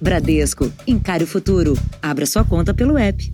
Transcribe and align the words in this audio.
Bradesco, 0.00 0.72
encare 0.86 1.24
o 1.24 1.26
futuro. 1.26 1.74
Abra 2.00 2.24
sua 2.24 2.44
conta 2.44 2.72
pelo 2.72 2.96
app. 2.96 3.32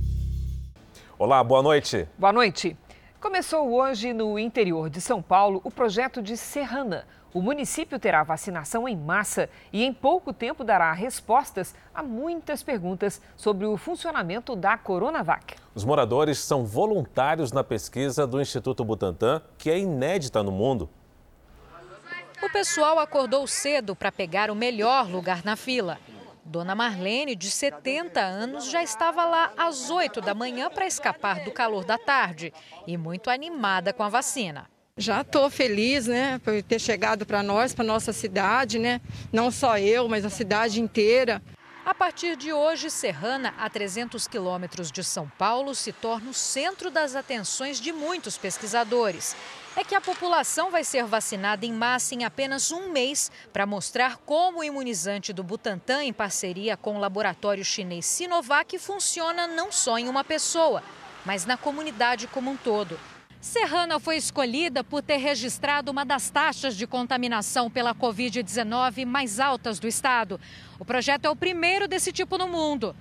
Olá, 1.18 1.44
boa 1.44 1.62
noite. 1.62 2.08
Boa 2.16 2.32
noite. 2.32 2.74
Começou 3.20 3.70
hoje 3.70 4.14
no 4.14 4.38
interior 4.38 4.88
de 4.88 4.98
São 4.98 5.20
Paulo 5.20 5.60
o 5.62 5.70
projeto 5.70 6.22
de 6.22 6.38
Serrana. 6.38 7.04
O 7.34 7.42
município 7.42 7.98
terá 7.98 8.22
vacinação 8.22 8.88
em 8.88 8.96
massa 8.96 9.50
e 9.74 9.84
em 9.84 9.92
pouco 9.92 10.32
tempo 10.32 10.64
dará 10.64 10.90
respostas 10.94 11.74
a 11.94 12.02
muitas 12.02 12.62
perguntas 12.62 13.20
sobre 13.36 13.66
o 13.66 13.76
funcionamento 13.76 14.56
da 14.56 14.78
Coronavac. 14.78 15.56
Os 15.74 15.84
moradores 15.84 16.38
são 16.38 16.64
voluntários 16.64 17.52
na 17.52 17.62
pesquisa 17.62 18.26
do 18.26 18.40
Instituto 18.40 18.82
Butantan, 18.82 19.42
que 19.58 19.68
é 19.68 19.78
inédita 19.78 20.42
no 20.42 20.50
mundo. 20.50 20.88
O 22.42 22.50
pessoal 22.50 22.98
acordou 22.98 23.46
cedo 23.46 23.94
para 23.94 24.10
pegar 24.10 24.50
o 24.50 24.54
melhor 24.54 25.10
lugar 25.10 25.44
na 25.44 25.56
fila. 25.56 25.98
Dona 26.44 26.74
Marlene, 26.74 27.34
de 27.34 27.50
70 27.50 28.20
anos, 28.20 28.70
já 28.70 28.82
estava 28.82 29.24
lá 29.24 29.52
às 29.56 29.88
8 29.88 30.20
da 30.20 30.34
manhã 30.34 30.68
para 30.68 30.86
escapar 30.86 31.40
do 31.40 31.50
calor 31.50 31.84
da 31.84 31.96
tarde 31.96 32.52
e 32.86 32.96
muito 32.98 33.30
animada 33.30 33.92
com 33.92 34.02
a 34.02 34.10
vacina. 34.10 34.68
Já 34.96 35.22
estou 35.22 35.50
feliz, 35.50 36.06
né, 36.06 36.38
por 36.44 36.62
ter 36.62 36.78
chegado 36.78 37.24
para 37.26 37.42
nós, 37.42 37.74
para 37.74 37.84
nossa 37.84 38.12
cidade, 38.12 38.78
né? 38.78 39.00
Não 39.32 39.50
só 39.50 39.78
eu, 39.78 40.08
mas 40.08 40.24
a 40.24 40.30
cidade 40.30 40.80
inteira. 40.80 41.42
A 41.84 41.92
partir 41.92 42.36
de 42.36 42.52
hoje, 42.52 42.88
Serrana, 42.90 43.54
a 43.58 43.68
300 43.68 44.28
quilômetros 44.28 44.92
de 44.92 45.02
São 45.02 45.28
Paulo, 45.36 45.74
se 45.74 45.92
torna 45.92 46.30
o 46.30 46.34
centro 46.34 46.90
das 46.90 47.16
atenções 47.16 47.80
de 47.80 47.92
muitos 47.92 48.38
pesquisadores. 48.38 49.34
É 49.76 49.82
que 49.82 49.96
a 49.96 50.00
população 50.00 50.70
vai 50.70 50.84
ser 50.84 51.04
vacinada 51.04 51.66
em 51.66 51.72
massa 51.72 52.14
em 52.14 52.22
apenas 52.22 52.70
um 52.70 52.92
mês 52.92 53.28
para 53.52 53.66
mostrar 53.66 54.18
como 54.18 54.60
o 54.60 54.64
imunizante 54.64 55.32
do 55.32 55.42
Butantan, 55.42 56.04
em 56.04 56.12
parceria 56.12 56.76
com 56.76 56.94
o 56.94 57.00
laboratório 57.00 57.64
chinês 57.64 58.06
Sinovac, 58.06 58.78
funciona 58.78 59.48
não 59.48 59.72
só 59.72 59.98
em 59.98 60.08
uma 60.08 60.22
pessoa, 60.22 60.80
mas 61.26 61.44
na 61.44 61.56
comunidade 61.56 62.28
como 62.28 62.52
um 62.52 62.56
todo. 62.56 62.96
Serrana 63.40 63.98
foi 63.98 64.16
escolhida 64.16 64.84
por 64.84 65.02
ter 65.02 65.16
registrado 65.16 65.90
uma 65.90 66.04
das 66.04 66.30
taxas 66.30 66.76
de 66.76 66.86
contaminação 66.86 67.68
pela 67.68 67.94
Covid-19 67.96 69.04
mais 69.04 69.40
altas 69.40 69.80
do 69.80 69.88
estado. 69.88 70.40
O 70.78 70.84
projeto 70.84 71.24
é 71.24 71.30
o 71.30 71.36
primeiro 71.36 71.88
desse 71.88 72.12
tipo 72.12 72.38
no 72.38 72.46
mundo. 72.46 72.94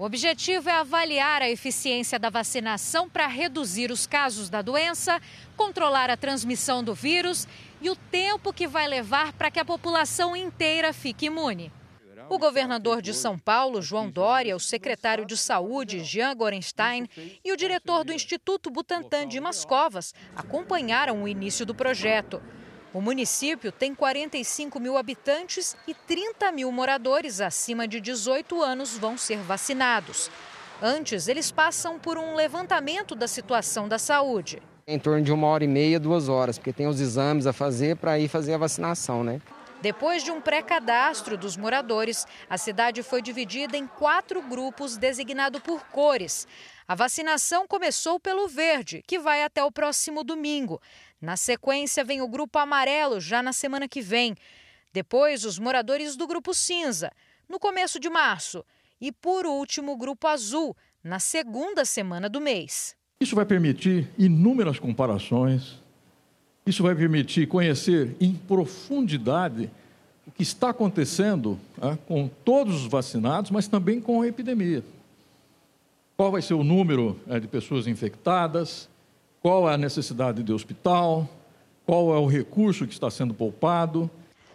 O 0.00 0.04
objetivo 0.04 0.70
é 0.70 0.72
avaliar 0.72 1.42
a 1.42 1.50
eficiência 1.50 2.18
da 2.18 2.30
vacinação 2.30 3.06
para 3.06 3.26
reduzir 3.26 3.90
os 3.90 4.06
casos 4.06 4.48
da 4.48 4.62
doença, 4.62 5.20
controlar 5.58 6.08
a 6.08 6.16
transmissão 6.16 6.82
do 6.82 6.94
vírus 6.94 7.46
e 7.82 7.90
o 7.90 7.94
tempo 7.94 8.50
que 8.50 8.66
vai 8.66 8.88
levar 8.88 9.34
para 9.34 9.50
que 9.50 9.60
a 9.60 9.64
população 9.64 10.34
inteira 10.34 10.94
fique 10.94 11.26
imune. 11.26 11.70
O 12.30 12.38
governador 12.38 13.02
de 13.02 13.12
São 13.12 13.38
Paulo, 13.38 13.82
João 13.82 14.08
Dória, 14.08 14.56
o 14.56 14.60
secretário 14.60 15.26
de 15.26 15.36
Saúde, 15.36 16.02
Jean 16.02 16.34
Gorenstein, 16.34 17.06
e 17.44 17.52
o 17.52 17.56
diretor 17.56 18.02
do 18.02 18.14
Instituto 18.14 18.70
Butantan, 18.70 19.28
Dimas 19.28 19.66
Covas, 19.66 20.14
acompanharam 20.34 21.22
o 21.22 21.28
início 21.28 21.66
do 21.66 21.74
projeto. 21.74 22.40
O 22.92 23.00
município 23.00 23.70
tem 23.70 23.94
45 23.94 24.80
mil 24.80 24.96
habitantes 24.96 25.76
e 25.86 25.94
30 25.94 26.50
mil 26.50 26.72
moradores 26.72 27.40
acima 27.40 27.86
de 27.86 28.00
18 28.00 28.60
anos 28.60 28.98
vão 28.98 29.16
ser 29.16 29.38
vacinados. 29.38 30.28
Antes, 30.82 31.28
eles 31.28 31.52
passam 31.52 32.00
por 32.00 32.18
um 32.18 32.34
levantamento 32.34 33.14
da 33.14 33.28
situação 33.28 33.86
da 33.86 33.96
saúde. 33.96 34.60
Em 34.88 34.98
torno 34.98 35.22
de 35.22 35.32
uma 35.32 35.46
hora 35.46 35.62
e 35.62 35.68
meia, 35.68 36.00
duas 36.00 36.28
horas, 36.28 36.58
porque 36.58 36.72
tem 36.72 36.88
os 36.88 37.00
exames 37.00 37.46
a 37.46 37.52
fazer 37.52 37.96
para 37.96 38.18
ir 38.18 38.26
fazer 38.26 38.54
a 38.54 38.58
vacinação, 38.58 39.22
né? 39.22 39.40
Depois 39.80 40.22
de 40.22 40.30
um 40.30 40.40
pré-cadastro 40.40 41.38
dos 41.38 41.56
moradores, 41.56 42.26
a 42.50 42.58
cidade 42.58 43.02
foi 43.02 43.22
dividida 43.22 43.78
em 43.78 43.86
quatro 43.86 44.42
grupos 44.42 44.98
designados 44.98 45.62
por 45.62 45.84
cores. 45.86 46.46
A 46.86 46.94
vacinação 46.94 47.66
começou 47.66 48.20
pelo 48.20 48.46
verde, 48.46 49.02
que 49.06 49.18
vai 49.18 49.42
até 49.42 49.64
o 49.64 49.70
próximo 49.70 50.22
domingo. 50.22 50.82
Na 51.20 51.36
sequência, 51.36 52.04
vem 52.04 52.22
o 52.22 52.28
grupo 52.28 52.58
amarelo, 52.58 53.20
já 53.20 53.42
na 53.42 53.52
semana 53.52 53.86
que 53.86 54.00
vem. 54.00 54.34
Depois, 54.92 55.44
os 55.44 55.58
moradores 55.58 56.16
do 56.16 56.26
grupo 56.26 56.54
cinza, 56.54 57.10
no 57.48 57.58
começo 57.58 58.00
de 58.00 58.08
março. 58.08 58.64
E, 59.00 59.12
por 59.12 59.46
último, 59.46 59.92
o 59.92 59.96
grupo 59.96 60.26
azul, 60.26 60.76
na 61.02 61.18
segunda 61.18 61.84
semana 61.84 62.28
do 62.28 62.40
mês. 62.40 62.96
Isso 63.20 63.36
vai 63.36 63.44
permitir 63.44 64.08
inúmeras 64.18 64.78
comparações 64.78 65.80
isso 66.66 66.82
vai 66.82 66.94
permitir 66.94 67.46
conhecer 67.46 68.14
em 68.20 68.34
profundidade 68.34 69.70
o 70.26 70.30
que 70.30 70.42
está 70.42 70.70
acontecendo 70.70 71.58
né, 71.76 71.98
com 72.06 72.28
todos 72.44 72.82
os 72.82 72.86
vacinados, 72.86 73.50
mas 73.50 73.66
também 73.66 74.00
com 74.00 74.22
a 74.22 74.26
epidemia. 74.26 74.84
Qual 76.16 76.30
vai 76.30 76.42
ser 76.42 76.54
o 76.54 76.62
número 76.62 77.18
é, 77.26 77.40
de 77.40 77.48
pessoas 77.48 77.86
infectadas, 77.86 78.88
qual 79.40 79.68
é 79.68 79.74
a 79.74 79.78
necessidade 79.78 80.42
de 80.42 80.52
hospital, 80.52 81.28
qual 81.86 82.14
é 82.14 82.18
o 82.18 82.26
recurso 82.26 82.86
que 82.86 82.92
está 82.92 83.10
sendo 83.10 83.32
poupado. 83.32 84.10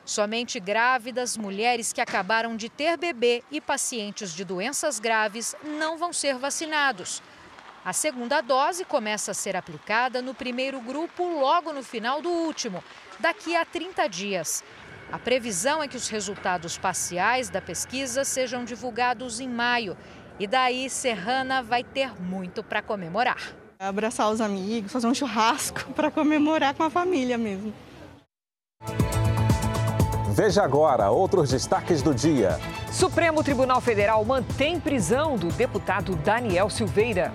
Somente 0.06 0.60
grávidas, 0.60 1.36
mulheres 1.36 1.92
que 1.92 2.00
acabaram 2.00 2.56
de 2.56 2.70
ter 2.70 2.96
bebê 2.96 3.44
e 3.52 3.60
pacientes 3.60 4.34
de 4.34 4.46
doenças 4.46 5.00
graves 5.00 5.56
não 5.64 5.98
vão 5.98 6.14
ser 6.14 6.38
vacinados. 6.38 7.24
A 7.84 7.94
segunda 7.94 8.42
dose 8.42 8.86
começa 8.86 9.32
a 9.32 9.34
ser 9.34 9.56
aplicada 9.56 10.22
no 10.22 10.34
primeiro 10.34 10.80
grupo 10.80 11.24
logo 11.24 11.74
no 11.74 11.84
final 11.84 12.22
do 12.22 12.30
último, 12.30 12.84
daqui 13.20 13.56
a 13.56 13.66
30 13.66 14.08
dias. 14.08 14.64
A 15.12 15.20
previsão 15.20 15.82
é 15.82 15.88
que 15.88 15.98
os 15.98 16.08
resultados 16.08 16.78
parciais 16.78 17.50
da 17.50 17.62
pesquisa 17.62 18.24
sejam 18.24 18.64
divulgados 18.64 19.40
em 19.40 19.48
maio. 19.48 19.98
E 20.40 20.48
daí 20.48 20.90
Serrana 20.90 21.62
vai 21.62 21.84
ter 21.84 22.20
muito 22.20 22.64
para 22.64 22.82
comemorar. 22.82 23.65
Abraçar 23.88 24.32
os 24.32 24.42
amigos, 24.42 24.92
fazer 24.92 25.08
um 25.08 25.14
churrasco 25.14 25.86
para 25.94 26.10
comemorar 26.10 26.74
com 26.74 26.84
a 26.84 26.90
família 26.90 27.38
mesmo. 27.38 27.74
Veja 30.32 30.64
agora 30.64 31.12
outros 31.12 31.52
destaques 31.52 32.02
do 32.02 32.14
dia. 32.14 32.60
Supremo 32.92 33.42
Tribunal 33.44 33.80
Federal 33.80 34.24
mantém 34.26 34.80
prisão 34.80 35.38
do 35.38 35.48
deputado 35.48 36.16
Daniel 36.16 36.70
Silveira. 36.70 37.32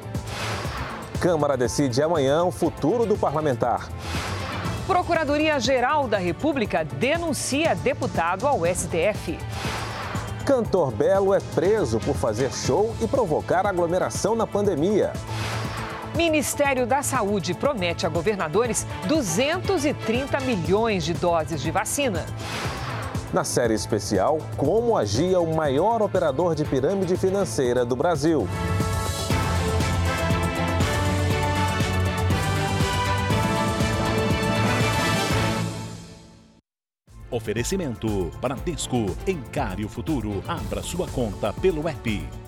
Câmara 1.21 1.57
decide 1.57 2.03
amanhã 2.03 2.45
o 2.45 2.51
futuro 2.51 3.07
do 3.07 3.17
parlamentar. 3.17 3.89
Procuradoria-Geral 4.87 6.09
da 6.09 6.19
República 6.19 6.85
denuncia 6.85 7.75
deputado 7.75 8.47
ao 8.47 8.67
STF. 8.67 9.39
Cantor 10.45 10.91
Belo 10.91 11.33
é 11.33 11.39
preso 11.55 12.01
por 12.01 12.17
fazer 12.17 12.53
show 12.53 12.95
e 13.01 13.07
provocar 13.07 13.67
aglomeração 13.67 14.35
na 14.35 14.47
pandemia. 14.47 15.13
Ministério 16.15 16.87
da 16.87 17.03
Saúde 17.03 17.55
promete 17.55 18.05
a 18.05 18.09
governadores 18.09 18.87
230 19.07 20.41
milhões 20.41 21.05
de 21.05 21.15
doses 21.15 21.61
de 21.61 21.71
vacina. 21.71 22.25
Na 23.33 23.45
série 23.45 23.75
especial, 23.75 24.39
como 24.57 24.97
agia 24.97 25.41
o 25.41 25.55
maior 25.55 26.03
operador 26.03 26.55
de 26.55 26.65
pirâmide 26.65 27.17
financeira 27.17 27.85
do 27.85 27.95
Brasil. 27.95 28.49
Oferecimento 37.31 38.33
Bradesco. 38.41 39.07
Encare 39.25 39.85
o 39.85 39.89
futuro. 39.89 40.43
Abra 40.49 40.83
sua 40.83 41.07
conta 41.07 41.53
pelo 41.53 41.89
app. 41.89 42.40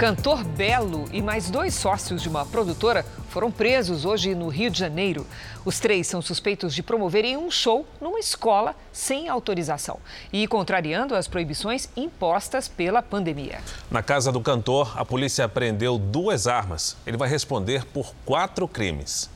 Cantor 0.00 0.42
Belo 0.42 1.04
e 1.12 1.20
mais 1.20 1.50
dois 1.50 1.74
sócios 1.74 2.22
de 2.22 2.28
uma 2.30 2.46
produtora 2.46 3.04
foram 3.28 3.52
presos 3.52 4.06
hoje 4.06 4.34
no 4.34 4.48
Rio 4.48 4.70
de 4.70 4.78
Janeiro. 4.78 5.26
Os 5.62 5.78
três 5.78 6.06
são 6.06 6.22
suspeitos 6.22 6.74
de 6.74 6.82
promoverem 6.82 7.36
um 7.36 7.50
show 7.50 7.86
numa 8.00 8.18
escola 8.18 8.74
sem 8.90 9.28
autorização 9.28 10.00
e 10.32 10.48
contrariando 10.48 11.14
as 11.14 11.28
proibições 11.28 11.86
impostas 11.94 12.66
pela 12.66 13.02
pandemia. 13.02 13.60
Na 13.90 14.02
casa 14.02 14.32
do 14.32 14.40
cantor, 14.40 14.98
a 14.98 15.04
polícia 15.04 15.44
apreendeu 15.44 15.98
duas 15.98 16.46
armas. 16.46 16.96
Ele 17.06 17.18
vai 17.18 17.28
responder 17.28 17.84
por 17.84 18.14
quatro 18.24 18.66
crimes. 18.66 19.28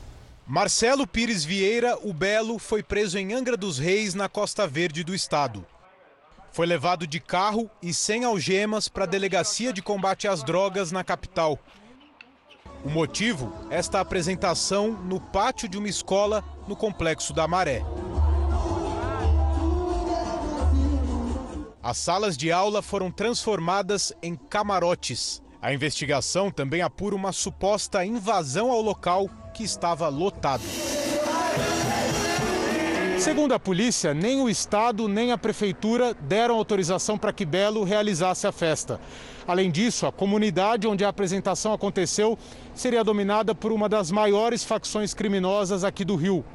Marcelo 0.47 1.05
Pires 1.05 1.45
Vieira, 1.45 1.95
o 2.01 2.11
Belo, 2.11 2.57
foi 2.57 2.81
preso 2.81 3.19
em 3.19 3.33
Angra 3.33 3.55
dos 3.55 3.77
Reis, 3.77 4.15
na 4.15 4.27
Costa 4.27 4.65
Verde 4.65 5.03
do 5.03 5.13
estado. 5.13 5.63
Foi 6.55 6.65
levado 6.65 7.05
de 7.05 7.19
carro 7.19 7.69
e 7.81 7.93
sem 7.93 8.23
algemas 8.23 8.87
para 8.87 9.03
a 9.03 9.07
Delegacia 9.07 9.73
de 9.73 9.81
Combate 9.81 10.25
às 10.25 10.41
Drogas 10.41 10.89
na 10.89 11.03
capital. 11.03 11.59
O 12.81 12.89
motivo? 12.89 13.51
Esta 13.69 13.99
apresentação 13.99 14.93
no 14.93 15.19
pátio 15.19 15.67
de 15.67 15.77
uma 15.77 15.89
escola 15.89 16.41
no 16.65 16.73
Complexo 16.73 17.33
da 17.33 17.45
Maré. 17.45 17.81
As 21.83 21.97
salas 21.97 22.37
de 22.37 22.53
aula 22.53 22.81
foram 22.81 23.11
transformadas 23.11 24.13
em 24.23 24.33
camarotes. 24.33 25.43
A 25.61 25.73
investigação 25.73 26.49
também 26.49 26.81
apura 26.81 27.17
uma 27.17 27.33
suposta 27.33 28.05
invasão 28.05 28.71
ao 28.71 28.79
local 28.79 29.29
que 29.53 29.65
estava 29.65 30.07
lotado. 30.07 30.63
Segundo 33.25 33.55
a 33.55 33.59
polícia, 33.59 34.13
nem 34.13 34.39
o 34.39 34.47
Estado 34.47 35.07
nem 35.07 35.31
a 35.31 35.37
Prefeitura 35.37 36.13
deram 36.13 36.57
autorização 36.57 37.17
para 37.17 37.33
que 37.33 37.43
Belo 37.43 37.83
realizasse 37.83 38.45
a 38.45 38.51
festa. 38.51 39.01
Além 39.47 39.71
disso, 39.71 40.05
a 40.05 40.11
comunidade 40.11 40.85
onde 40.87 41.03
a 41.03 41.09
apresentação 41.09 41.73
aconteceu 41.73 42.37
seria 42.75 43.03
dominada 43.03 43.55
por 43.55 43.71
uma 43.71 43.89
das 43.89 44.11
maiores 44.11 44.63
facções 44.63 45.15
criminosas 45.15 45.83
aqui 45.83 46.05
do 46.05 46.15
Rio. 46.15 46.45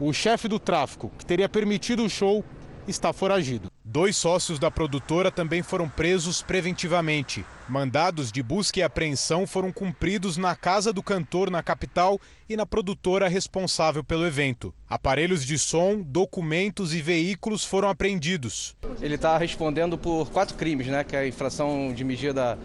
O 0.00 0.14
chefe 0.14 0.48
do 0.48 0.58
tráfico, 0.58 1.12
que 1.18 1.26
teria 1.26 1.46
permitido 1.46 2.02
o 2.02 2.08
show, 2.08 2.42
está 2.88 3.12
foragido. 3.12 3.73
Dois 3.86 4.16
sócios 4.16 4.58
da 4.58 4.70
produtora 4.70 5.30
também 5.30 5.62
foram 5.62 5.86
presos 5.86 6.40
preventivamente. 6.40 7.44
Mandados 7.68 8.32
de 8.32 8.42
busca 8.42 8.80
e 8.80 8.82
apreensão 8.82 9.46
foram 9.46 9.70
cumpridos 9.70 10.38
na 10.38 10.56
casa 10.56 10.90
do 10.90 11.02
cantor 11.02 11.50
na 11.50 11.62
capital 11.62 12.18
e 12.48 12.56
na 12.56 12.64
produtora 12.64 13.28
responsável 13.28 14.02
pelo 14.02 14.26
evento. 14.26 14.72
Aparelhos 14.88 15.44
de 15.44 15.58
som, 15.58 16.00
documentos 16.00 16.94
e 16.94 17.02
veículos 17.02 17.62
foram 17.62 17.90
apreendidos. 17.90 18.74
Ele 19.02 19.16
está 19.16 19.36
respondendo 19.36 19.98
por 19.98 20.30
quatro 20.30 20.56
crimes, 20.56 20.86
né? 20.86 21.04
Que 21.04 21.14
é 21.14 21.18
a 21.18 21.28
infração 21.28 21.92
de 21.92 22.04
medida 22.04 22.58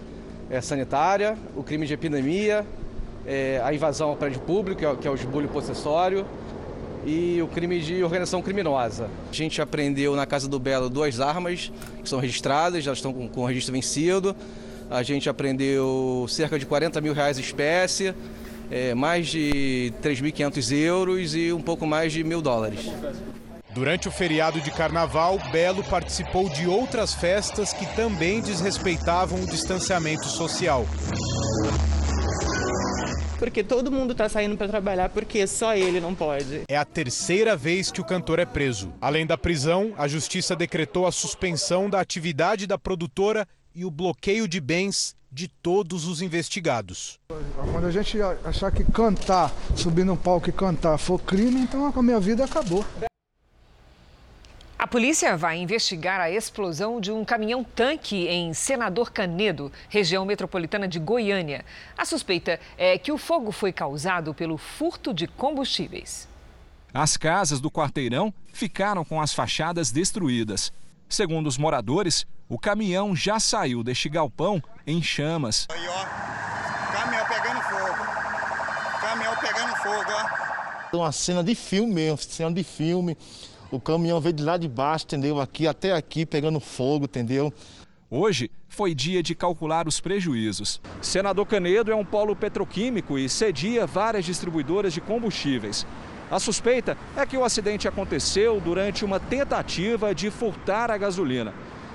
é, 0.50 0.62
sanitária, 0.62 1.38
o 1.54 1.62
crime 1.64 1.86
de 1.86 1.94
epidemia, 1.94 2.66
é, 3.28 3.62
a 3.62 3.74
invasão 3.74 4.12
ao 4.12 4.16
prédio 4.16 4.40
público, 4.40 4.80
que 4.80 4.86
é, 4.86 4.96
que 4.96 5.08
é 5.08 5.12
o 5.12 5.16
esbulho 5.16 5.50
possessório, 5.50 6.26
e 7.06 7.42
o 7.42 7.48
crime 7.48 7.80
de 7.80 8.04
organização 8.04 8.42
criminosa. 8.42 9.10
A 9.30 9.34
gente 9.34 9.62
apreendeu 9.62 10.16
na 10.16 10.26
Casa 10.26 10.48
do 10.48 10.60
Belo 10.60 10.90
duas 10.90 11.20
armas 11.20 11.72
que 12.02 12.10
são 12.10 12.20
registradas, 12.20 12.84
já 12.84 12.94
estão 12.94 13.14
com, 13.14 13.28
com 13.28 13.42
o 13.42 13.46
registro 13.46 13.74
vencido. 13.74 14.36
A 14.90 15.04
gente 15.04 15.30
apreendeu 15.30 16.26
cerca 16.28 16.58
de 16.58 16.66
40 16.66 17.00
mil 17.00 17.14
reais 17.14 17.38
espécie, 17.38 18.14
é, 18.72 18.94
mais 18.94 19.28
de 19.28 19.94
3.500 20.02 20.72
euros 20.76 21.36
e 21.36 21.54
um 21.54 21.62
pouco 21.62 21.86
mais 21.86 22.12
de 22.12 22.24
mil 22.24 22.42
dólares. 22.42 22.90
Durante 23.72 24.08
o 24.08 24.12
feriado 24.12 24.60
de 24.60 24.72
carnaval, 24.72 25.40
Belo 25.52 25.84
participou 25.84 26.50
de 26.50 26.68
outras 26.68 27.14
festas 27.14 27.72
que 27.72 27.86
também 27.96 28.42
desrespeitavam 28.42 29.42
o 29.44 29.46
distanciamento 29.46 30.26
social 30.26 30.86
porque 33.40 33.64
todo 33.64 33.92
mundo 33.92 34.12
está 34.12 34.28
saindo 34.28 34.58
para 34.58 34.68
trabalhar 34.68 35.10
porque 35.10 35.48
só 35.48 35.76
ele 35.76 36.00
não 36.00 36.14
pode. 36.14 36.64
É 36.68 36.78
a 36.78 36.86
terceira 36.86 37.56
vez 37.56 37.90
que 37.90 38.02
o 38.02 38.06
cantor 38.06 38.38
é 38.38 38.46
preso. 38.46 38.94
Além 39.00 39.26
da 39.26 39.38
prisão, 39.38 39.94
a 39.98 40.08
justiça 40.08 40.56
decretou 40.56 41.08
a 41.08 41.12
suspensão 41.12 41.90
da 41.90 42.00
atividade 42.00 42.68
da 42.68 42.78
produtora 42.78 43.48
e 43.74 43.86
o 43.86 43.90
bloqueio 43.90 44.48
de 44.48 44.60
bens 44.60 45.16
de 45.32 45.48
todos 45.48 46.06
os 46.06 46.22
investigados. 46.22 47.20
Quando 47.72 47.88
a 47.88 47.92
gente 47.92 48.18
achar 48.44 48.72
que 48.72 48.84
cantar, 48.84 49.54
subir 49.76 50.04
no 50.04 50.18
palco 50.18 50.50
e 50.50 50.52
cantar 50.52 50.98
for 50.98 51.20
crime, 51.20 51.62
então 51.62 51.92
a 51.96 52.04
minha 52.04 52.20
vida 52.20 52.44
acabou. 52.44 52.84
A 54.80 54.88
polícia 54.88 55.36
vai 55.36 55.58
investigar 55.58 56.22
a 56.22 56.32
explosão 56.32 57.02
de 57.02 57.12
um 57.12 57.26
caminhão-tanque 57.26 58.30
em 58.30 58.54
Senador 58.54 59.12
Canedo, 59.12 59.70
região 59.90 60.24
metropolitana 60.24 60.88
de 60.88 60.98
Goiânia. 60.98 61.66
A 61.98 62.06
suspeita 62.06 62.58
é 62.78 62.98
que 62.98 63.12
o 63.12 63.18
fogo 63.18 63.52
foi 63.52 63.74
causado 63.74 64.34
pelo 64.34 64.58
furto 64.58 65.14
de 65.14 65.28
combustíveis. 65.28 66.30
As 66.94 67.18
casas 67.18 67.60
do 67.60 67.70
quarteirão 67.70 68.34
ficaram 68.54 69.04
com 69.04 69.20
as 69.20 69.34
fachadas 69.34 69.92
destruídas. 69.92 70.72
Segundo 71.10 71.48
os 71.48 71.58
moradores, 71.58 72.26
o 72.48 72.58
caminhão 72.58 73.14
já 73.14 73.38
saiu 73.38 73.84
deste 73.84 74.08
galpão 74.08 74.64
em 74.88 75.04
chamas. 75.04 75.68
Aí, 75.70 75.88
ó, 75.90 76.06
caminhão 76.94 77.26
pegando 77.26 77.62
fogo. 77.64 79.02
Caminhão 79.02 79.36
pegando 79.42 79.76
fogo, 79.76 80.10
ó. 80.10 80.98
Uma 80.98 81.12
cena 81.12 81.44
de 81.44 81.54
filme 81.54 81.94
mesmo, 81.94 82.18
cena 82.20 82.54
de 82.54 82.64
filme. 82.64 83.18
O 83.72 83.80
caminhão 83.80 84.20
veio 84.20 84.34
de 84.34 84.44
lá 84.44 84.58
de 84.58 84.68
baixo, 84.68 85.06
entendeu? 85.06 85.40
Aqui 85.40 85.68
até 85.68 85.94
aqui 85.94 86.26
pegando 86.26 86.60
fogo, 86.60 87.06
entendeu? 87.06 87.54
Hoje 88.10 88.50
foi 88.68 88.96
dia 88.96 89.22
de 89.22 89.36
calcular 89.36 89.88
os 89.88 90.00
prejuízos. 90.00 90.82
Senador 91.00 91.46
Canedo 91.46 91.92
é 91.92 91.96
um 91.96 92.04
polo 92.04 92.36
petroquímico 92.36 93.20
e 93.20 93.30
cedia 93.30 93.86
várias 93.86 94.26
distribuidoras 94.26 94.92
de 94.92 95.00
combustíveis. 95.00 95.86
A 96.32 96.40
suspeita 96.40 96.98
é 97.16 97.24
que 97.28 97.38
o 97.38 97.44
acidente 97.44 97.88
aconteceu 97.88 98.60
durante 98.60 99.06
uma 99.06 99.20
tentativa 99.20 100.16
de 100.16 100.32
furtar 100.32 100.90
a 100.90 100.98
gasolina. 100.98 101.54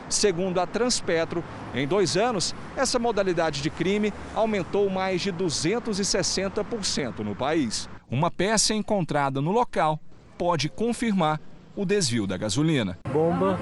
Segundo 0.08 0.60
a 0.60 0.66
Transpetro, 0.66 1.42
em 1.74 1.88
dois 1.88 2.16
anos, 2.16 2.54
essa 2.76 3.00
modalidade 3.00 3.60
de 3.60 3.70
crime 3.70 4.12
aumentou 4.32 4.88
mais 4.88 5.22
de 5.22 5.32
260% 5.32 7.20
no 7.20 7.34
país. 7.34 7.88
Uma 8.08 8.30
peça 8.30 8.74
encontrada 8.74 9.40
no 9.40 9.50
local 9.50 9.98
pode 10.38 10.68
confirmar 10.68 11.40
o 11.76 11.84
desvio 11.84 12.26
da 12.26 12.36
gasolina. 12.36 12.98
Bomba 13.12 13.58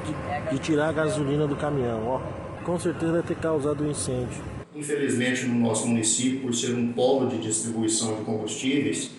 de, 0.51 0.59
tirar 0.59 0.91
a 0.91 0.93
gasolina 0.93 1.47
do 1.47 1.57
caminhão, 1.57 2.07
ó. 2.07 2.21
Com 2.63 2.79
certeza 2.79 3.13
deve 3.13 3.29
ter 3.29 3.37
causado 3.37 3.83
um 3.83 3.91
incêndio. 3.91 4.43
Infelizmente, 4.75 5.47
no 5.47 5.55
nosso 5.55 5.87
município, 5.87 6.43
por 6.43 6.55
ser 6.55 6.75
um 6.75 6.93
polo 6.93 7.29
de 7.29 7.39
distribuição 7.39 8.17
de 8.17 8.23
combustíveis, 8.23 9.11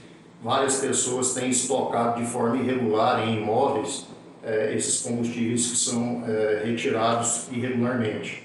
várias 0.41 0.77
pessoas 0.77 1.33
têm 1.33 1.49
estocado 1.49 2.21
de 2.21 2.27
forma 2.27 2.57
irregular 2.57 3.27
em 3.27 3.41
imóveis 3.41 4.07
eh, 4.43 4.73
esses 4.75 5.01
combustíveis 5.01 5.67
que 5.67 5.77
são 5.77 6.23
eh, 6.25 6.63
retirados 6.65 7.47
irregularmente. 7.51 8.42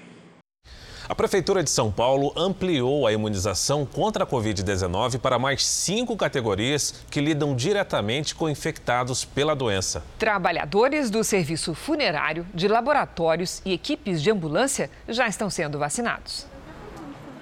A 1.08 1.14
Prefeitura 1.14 1.64
de 1.64 1.70
São 1.70 1.90
Paulo 1.90 2.34
ampliou 2.36 3.06
a 3.06 3.12
imunização 3.14 3.86
contra 3.86 4.24
a 4.24 4.26
Covid-19 4.26 5.18
para 5.18 5.38
mais 5.38 5.64
cinco 5.64 6.14
categorias 6.18 7.02
que 7.10 7.18
lidam 7.18 7.56
diretamente 7.56 8.34
com 8.34 8.46
infectados 8.46 9.24
pela 9.24 9.56
doença. 9.56 10.04
Trabalhadores 10.18 11.08
do 11.08 11.24
serviço 11.24 11.72
funerário, 11.72 12.46
de 12.52 12.68
laboratórios 12.68 13.62
e 13.64 13.72
equipes 13.72 14.20
de 14.20 14.30
ambulância 14.30 14.90
já 15.08 15.26
estão 15.26 15.48
sendo 15.48 15.78
vacinados. 15.78 16.46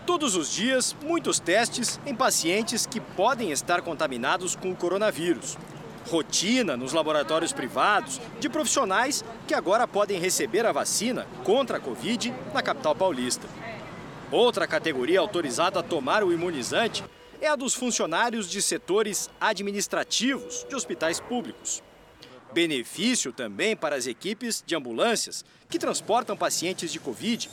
Todos 0.06 0.36
os 0.36 0.52
dias, 0.52 0.94
muitos 1.02 1.40
testes 1.40 1.98
em 2.06 2.14
pacientes 2.14 2.86
que 2.86 3.00
podem 3.00 3.50
estar 3.50 3.82
contaminados 3.82 4.54
com 4.54 4.70
o 4.70 4.76
coronavírus. 4.76 5.58
Rotina 6.06 6.76
nos 6.76 6.92
laboratórios 6.92 7.52
privados 7.52 8.20
de 8.38 8.48
profissionais 8.48 9.24
que 9.46 9.54
agora 9.54 9.88
podem 9.88 10.20
receber 10.20 10.64
a 10.64 10.72
vacina 10.72 11.26
contra 11.44 11.78
a 11.78 11.80
Covid 11.80 12.32
na 12.54 12.62
capital 12.62 12.94
paulista. 12.94 13.48
Outra 14.30 14.66
categoria 14.66 15.20
autorizada 15.20 15.80
a 15.80 15.82
tomar 15.82 16.22
o 16.22 16.32
imunizante 16.32 17.04
é 17.40 17.48
a 17.48 17.56
dos 17.56 17.74
funcionários 17.74 18.48
de 18.48 18.62
setores 18.62 19.28
administrativos 19.40 20.64
de 20.68 20.74
hospitais 20.74 21.20
públicos. 21.20 21.82
Benefício 22.52 23.32
também 23.32 23.76
para 23.76 23.96
as 23.96 24.06
equipes 24.06 24.62
de 24.64 24.75
ambulâncias 24.75 25.44
que 25.68 25.78
transportam 25.78 26.36
pacientes 26.36 26.92
de 26.92 27.00
Covid, 27.00 27.50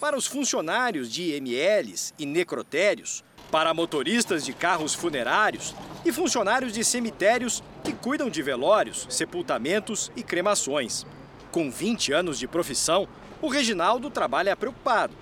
para 0.00 0.16
os 0.16 0.26
funcionários 0.26 1.12
de 1.12 1.36
IMLs 1.36 2.14
e 2.18 2.24
necrotérios, 2.24 3.22
para 3.50 3.74
motoristas 3.74 4.44
de 4.44 4.52
carros 4.52 4.94
funerários 4.94 5.74
e 6.04 6.12
funcionários 6.12 6.72
de 6.72 6.84
cemitérios 6.84 7.62
que 7.82 7.92
cuidam 7.92 8.30
de 8.30 8.42
velórios, 8.42 9.06
sepultamentos 9.10 10.10
e 10.16 10.22
cremações. 10.22 11.06
Com 11.50 11.70
20 11.70 12.12
anos 12.12 12.38
de 12.38 12.46
profissão, 12.46 13.08
o 13.42 13.48
Reginaldo 13.48 14.08
trabalha 14.10 14.56
preocupado. 14.56 15.12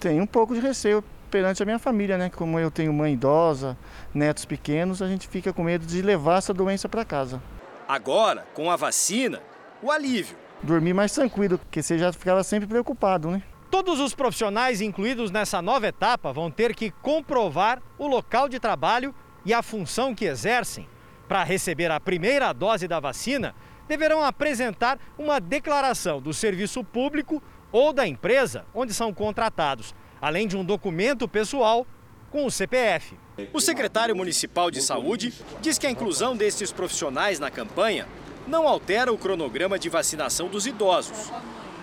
Tenho 0.00 0.22
um 0.22 0.26
pouco 0.26 0.54
de 0.54 0.60
receio 0.60 1.02
perante 1.30 1.62
a 1.62 1.66
minha 1.66 1.78
família, 1.78 2.18
né? 2.18 2.30
Como 2.30 2.58
eu 2.58 2.70
tenho 2.70 2.92
mãe 2.92 3.12
idosa, 3.12 3.76
netos 4.12 4.44
pequenos, 4.44 5.00
a 5.00 5.08
gente 5.08 5.28
fica 5.28 5.52
com 5.52 5.62
medo 5.62 5.86
de 5.86 6.02
levar 6.02 6.38
essa 6.38 6.52
doença 6.52 6.88
para 6.88 7.04
casa. 7.04 7.40
Agora, 7.88 8.46
com 8.52 8.70
a 8.70 8.76
vacina, 8.76 9.40
o 9.82 9.90
alívio. 9.90 10.36
Dormir 10.62 10.92
mais 10.92 11.12
tranquilo, 11.12 11.58
porque 11.58 11.82
você 11.82 11.98
já 11.98 12.12
ficava 12.12 12.42
sempre 12.42 12.66
preocupado, 12.66 13.30
né? 13.30 13.42
Todos 13.70 13.98
os 13.98 14.14
profissionais 14.14 14.80
incluídos 14.80 15.30
nessa 15.30 15.60
nova 15.60 15.88
etapa 15.88 16.32
vão 16.32 16.50
ter 16.50 16.74
que 16.74 16.90
comprovar 16.90 17.82
o 17.98 18.06
local 18.06 18.48
de 18.48 18.60
trabalho 18.60 19.14
e 19.44 19.52
a 19.52 19.62
função 19.62 20.14
que 20.14 20.24
exercem. 20.24 20.88
Para 21.28 21.42
receber 21.42 21.90
a 21.90 21.98
primeira 21.98 22.52
dose 22.52 22.86
da 22.86 23.00
vacina, 23.00 23.54
deverão 23.88 24.22
apresentar 24.22 24.98
uma 25.18 25.40
declaração 25.40 26.20
do 26.20 26.32
serviço 26.32 26.84
público 26.84 27.42
ou 27.72 27.92
da 27.92 28.06
empresa 28.06 28.64
onde 28.72 28.94
são 28.94 29.12
contratados, 29.12 29.94
além 30.20 30.46
de 30.46 30.56
um 30.56 30.64
documento 30.64 31.26
pessoal 31.26 31.86
com 32.30 32.46
o 32.46 32.50
CPF. 32.50 33.16
O 33.52 33.60
secretário 33.60 34.14
municipal 34.16 34.70
de 34.70 34.80
saúde 34.80 35.34
diz 35.60 35.78
que 35.78 35.86
a 35.86 35.90
inclusão 35.90 36.36
destes 36.36 36.72
profissionais 36.72 37.38
na 37.38 37.50
campanha 37.50 38.06
não 38.46 38.68
altera 38.68 39.12
o 39.12 39.18
cronograma 39.18 39.78
de 39.78 39.88
vacinação 39.88 40.48
dos 40.48 40.66
idosos. 40.66 41.32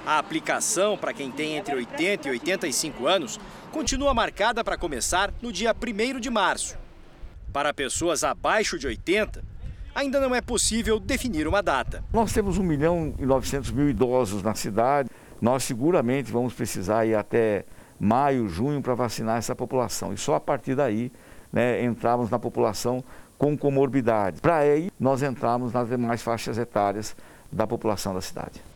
A 0.06 0.18
aplicação 0.18 0.98
para 0.98 1.14
quem 1.14 1.32
tem 1.32 1.56
entre 1.56 1.74
80 1.74 2.28
e 2.28 2.32
85 2.32 3.08
anos 3.08 3.40
continua 3.72 4.14
marcada 4.14 4.62
para 4.62 4.78
começar 4.78 5.34
no 5.42 5.50
dia 5.50 5.74
1 5.74 6.20
de 6.20 6.30
março. 6.30 6.78
Para 7.54 7.74
pessoas 7.74 8.22
abaixo 8.22 8.78
de 8.78 8.86
80, 8.86 9.42
ainda 9.96 10.20
não 10.20 10.36
é 10.36 10.42
possível 10.42 11.00
definir 11.00 11.48
uma 11.48 11.64
data. 11.64 12.04
Nós 12.12 12.34
temos 12.34 12.58
1 12.58 12.64
milhão 12.64 13.16
e 13.18 13.26
900 13.26 13.72
mil 13.72 13.90
idosos 13.90 14.44
na 14.44 14.54
cidade. 14.54 15.10
Nós 15.42 15.64
seguramente 15.64 16.30
vamos 16.30 16.54
precisar 16.54 17.06
ir 17.06 17.16
até 17.16 17.64
maio, 17.98 18.50
junho 18.50 18.82
para 18.82 18.96
vacinar 18.96 19.38
essa 19.38 19.56
população. 19.56 20.14
E 20.14 20.18
só 20.18 20.36
a 20.36 20.40
partir 20.40 20.76
daí 20.76 21.14
né, 21.52 21.78
na 22.30 22.40
população 22.40 23.02
com 23.38 23.58
comorbidade. 23.58 24.42
Para 24.42 24.58
aí, 24.58 24.92
nós 25.00 25.24
entramos 25.24 25.72
nas 25.72 25.88
demais 25.88 26.22
faixas 26.22 26.58
etárias 26.58 27.16
da 27.50 27.66
população 27.66 28.14
da 28.14 28.22
cidade. 28.22 28.73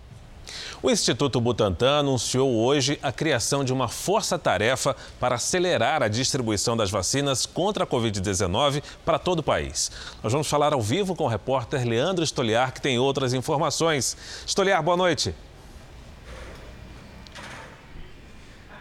O 0.82 0.90
Instituto 0.90 1.42
Butantan 1.42 2.00
anunciou 2.00 2.56
hoje 2.56 3.00
a 3.02 3.12
criação 3.12 3.64
de 3.64 3.74
uma 3.74 3.88
força-tarefa 3.88 4.96
para 5.20 5.36
acelerar 5.36 6.04
a 6.04 6.08
distribuição 6.08 6.78
das 6.78 6.92
vacinas 6.92 7.46
contra 7.46 7.84
a 7.84 7.88
Covid-19 7.88 8.84
para 9.06 9.18
todo 9.18 9.40
o 9.40 9.44
país. 9.44 9.92
Nós 10.24 10.32
vamos 10.32 10.48
falar 10.48 10.74
ao 10.74 10.82
vivo 10.82 11.16
com 11.16 11.24
o 11.24 11.28
repórter 11.28 11.88
Leandro 11.88 12.26
Stoliar, 12.26 12.74
que 12.74 12.82
tem 12.82 13.00
outras 13.00 13.34
informações. 13.34 14.16
Stoliar, 14.46 14.84
boa 14.84 14.98
noite. 14.98 15.34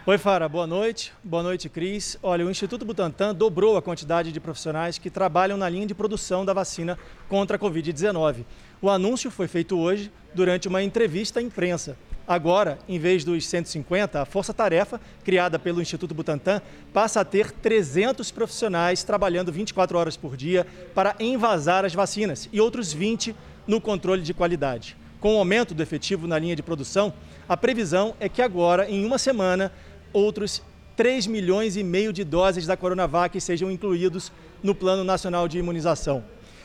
Oi, 0.09 0.17
Fara, 0.17 0.47
boa 0.47 0.65
noite. 0.65 1.11
Boa 1.21 1.43
noite, 1.43 1.67
Cris. 1.67 2.17
Olha, 2.23 2.45
o 2.45 2.49
Instituto 2.49 2.85
Butantan 2.85 3.35
dobrou 3.35 3.75
a 3.75 3.81
quantidade 3.81 4.31
de 4.31 4.39
profissionais 4.39 4.97
que 4.97 5.09
trabalham 5.09 5.57
na 5.57 5.67
linha 5.67 5.85
de 5.85 5.93
produção 5.93 6.45
da 6.45 6.53
vacina 6.53 6.97
contra 7.27 7.57
a 7.57 7.59
Covid-19. 7.59 8.45
O 8.81 8.89
anúncio 8.89 9.29
foi 9.29 9.49
feito 9.49 9.77
hoje 9.77 10.09
durante 10.33 10.69
uma 10.69 10.81
entrevista 10.81 11.41
à 11.41 11.43
imprensa. 11.43 11.97
Agora, 12.25 12.79
em 12.87 12.97
vez 12.97 13.25
dos 13.25 13.45
150, 13.47 14.21
a 14.21 14.25
Força 14.25 14.53
Tarefa, 14.53 15.01
criada 15.25 15.59
pelo 15.59 15.81
Instituto 15.81 16.15
Butantan, 16.15 16.61
passa 16.93 17.19
a 17.19 17.25
ter 17.25 17.51
300 17.51 18.31
profissionais 18.31 19.03
trabalhando 19.03 19.51
24 19.51 19.97
horas 19.97 20.15
por 20.15 20.37
dia 20.37 20.65
para 20.95 21.17
envasar 21.19 21.83
as 21.83 21.93
vacinas 21.93 22.47
e 22.53 22.61
outros 22.61 22.93
20 22.93 23.35
no 23.67 23.81
controle 23.81 24.21
de 24.21 24.33
qualidade. 24.33 24.95
Com 25.19 25.35
o 25.35 25.39
aumento 25.39 25.73
do 25.73 25.81
efetivo 25.81 26.27
na 26.27 26.37
linha 26.37 26.55
de 26.55 26.61
produção, 26.61 27.11
a 27.49 27.57
previsão 27.57 28.13
é 28.19 28.29
que 28.29 28.41
agora, 28.41 28.89
em 28.89 29.03
uma 29.03 29.17
semana, 29.17 29.71
outros 30.17 30.61
3 30.95 31.27
milhões 31.27 31.77
e 31.77 31.83
meio 31.83 32.11
de 32.11 32.23
doses 32.23 32.65
da 32.65 32.75
Coronavac 32.75 33.39
sejam 33.39 33.71
incluídos 33.71 34.31
no 34.63 34.73
Plano 34.73 35.03
Nacional 35.03 35.47
de 35.47 35.59
Imunização. 35.59 36.23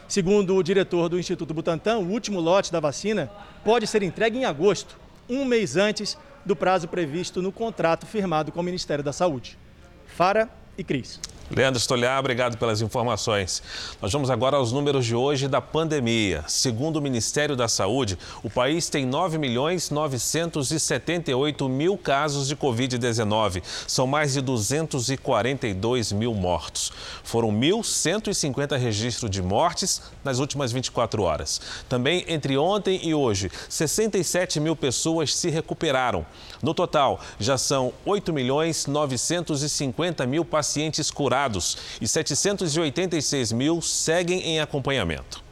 Segundo 0.09 0.56
o 0.56 0.62
diretor 0.62 1.09
do 1.09 1.18
Instituto 1.18 1.52
Butantan, 1.52 1.99
o 1.99 2.09
último 2.09 2.40
lote 2.40 2.73
da 2.73 2.80
vacina 2.80 3.30
pode 3.64 3.87
ser 3.87 4.02
entregue 4.02 4.38
em 4.38 4.44
agosto, 4.44 4.99
um 5.28 5.44
mês 5.44 5.76
antes 5.76 6.16
do 6.44 6.56
prazo 6.56 6.88
previsto 6.88 7.40
no 7.42 7.52
contrato 7.52 8.06
firmado 8.06 8.50
com 8.50 8.61
o 8.61 8.64
Ministério 8.64 9.04
da 9.04 9.12
Saúde. 9.12 9.59
Fara 10.06 10.49
e 10.76 10.82
Cris. 10.82 11.21
Leandro 11.54 11.78
Stoliar, 11.78 12.18
obrigado 12.18 12.56
pelas 12.56 12.80
informações. 12.80 13.62
Nós 14.00 14.11
vamos 14.11 14.30
agora 14.30 14.56
aos 14.56 14.73
números 14.73 15.04
de 15.04 15.14
hoje 15.14 15.49
da 15.49 15.61
pandemia. 15.61 16.42
Segundo 16.49 16.97
o 16.97 17.02
Ministério 17.02 17.54
da 17.54 17.68
Saúde, 17.68 18.18
o 18.42 18.49
país 18.49 18.88
tem 18.88 19.04
9 19.04 19.37
milhões 19.37 19.90
978 19.90 21.68
mil 21.68 21.99
casos 21.99 22.49
de 22.49 22.56
Covid-19. 22.56 23.62
São 23.87 24.06
mais 24.06 24.32
de 24.32 24.40
242 24.40 26.12
mil 26.12 26.32
mortos. 26.32 26.90
Foram 27.23 27.52
1.150 27.52 28.78
registros 28.78 29.30
de 29.30 29.42
mortes 29.42 30.00
nas 30.25 30.38
últimas 30.38 30.73
24 30.73 31.23
horas. 31.23 31.61
Também 31.87 32.25
entre 32.28 32.56
ontem 32.56 32.99
e 33.06 33.14
hoje, 33.14 33.50
67 33.68 34.59
mil 34.59 34.75
pessoas 34.75 35.37
se 35.37 35.50
recuperaram. 35.50 36.25
No 36.62 36.73
total, 36.73 37.21
já 37.40 37.59
são 37.59 37.92
8 38.07 38.33
milhões 38.33 38.87
950 38.87 40.25
mil 40.26 40.45
pacientes 40.45 41.11
curados 41.11 41.76
e 42.00 42.07
786 42.07 43.50
mil 43.50 43.83
seguem 43.83 44.40
em 44.42 44.61
acompanhamento. 44.61 45.42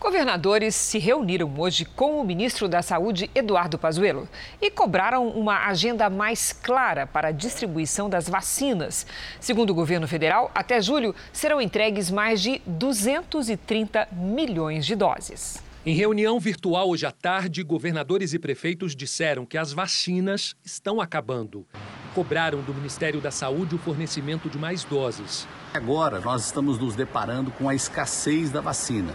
Governadores 0.00 0.74
se 0.74 0.98
reuniram 0.98 1.52
hoje 1.56 1.84
com 1.84 2.20
o 2.20 2.24
ministro 2.24 2.68
da 2.68 2.82
Saúde, 2.82 3.30
Eduardo 3.34 3.78
Pazuello, 3.78 4.28
e 4.60 4.70
cobraram 4.70 5.28
uma 5.28 5.66
agenda 5.66 6.10
mais 6.10 6.52
clara 6.52 7.06
para 7.06 7.28
a 7.28 7.32
distribuição 7.32 8.10
das 8.10 8.28
vacinas. 8.28 9.06
Segundo 9.40 9.70
o 9.70 9.74
governo 9.74 10.06
federal, 10.06 10.50
até 10.54 10.80
julho 10.80 11.14
serão 11.32 11.60
entregues 11.60 12.10
mais 12.10 12.42
de 12.42 12.60
230 12.66 14.08
milhões 14.12 14.84
de 14.84 14.94
doses. 14.94 15.65
Em 15.88 15.94
reunião 15.94 16.40
virtual 16.40 16.88
hoje 16.88 17.06
à 17.06 17.12
tarde, 17.12 17.62
governadores 17.62 18.34
e 18.34 18.40
prefeitos 18.40 18.96
disseram 18.96 19.46
que 19.46 19.56
as 19.56 19.72
vacinas 19.72 20.56
estão 20.64 21.00
acabando. 21.00 21.64
Cobraram 22.12 22.60
do 22.60 22.74
Ministério 22.74 23.20
da 23.20 23.30
Saúde 23.30 23.76
o 23.76 23.78
fornecimento 23.78 24.50
de 24.50 24.58
mais 24.58 24.82
doses. 24.82 25.46
Agora 25.72 26.18
nós 26.18 26.44
estamos 26.44 26.76
nos 26.76 26.96
deparando 26.96 27.52
com 27.52 27.68
a 27.68 27.74
escassez 27.76 28.50
da 28.50 28.60
vacina. 28.60 29.14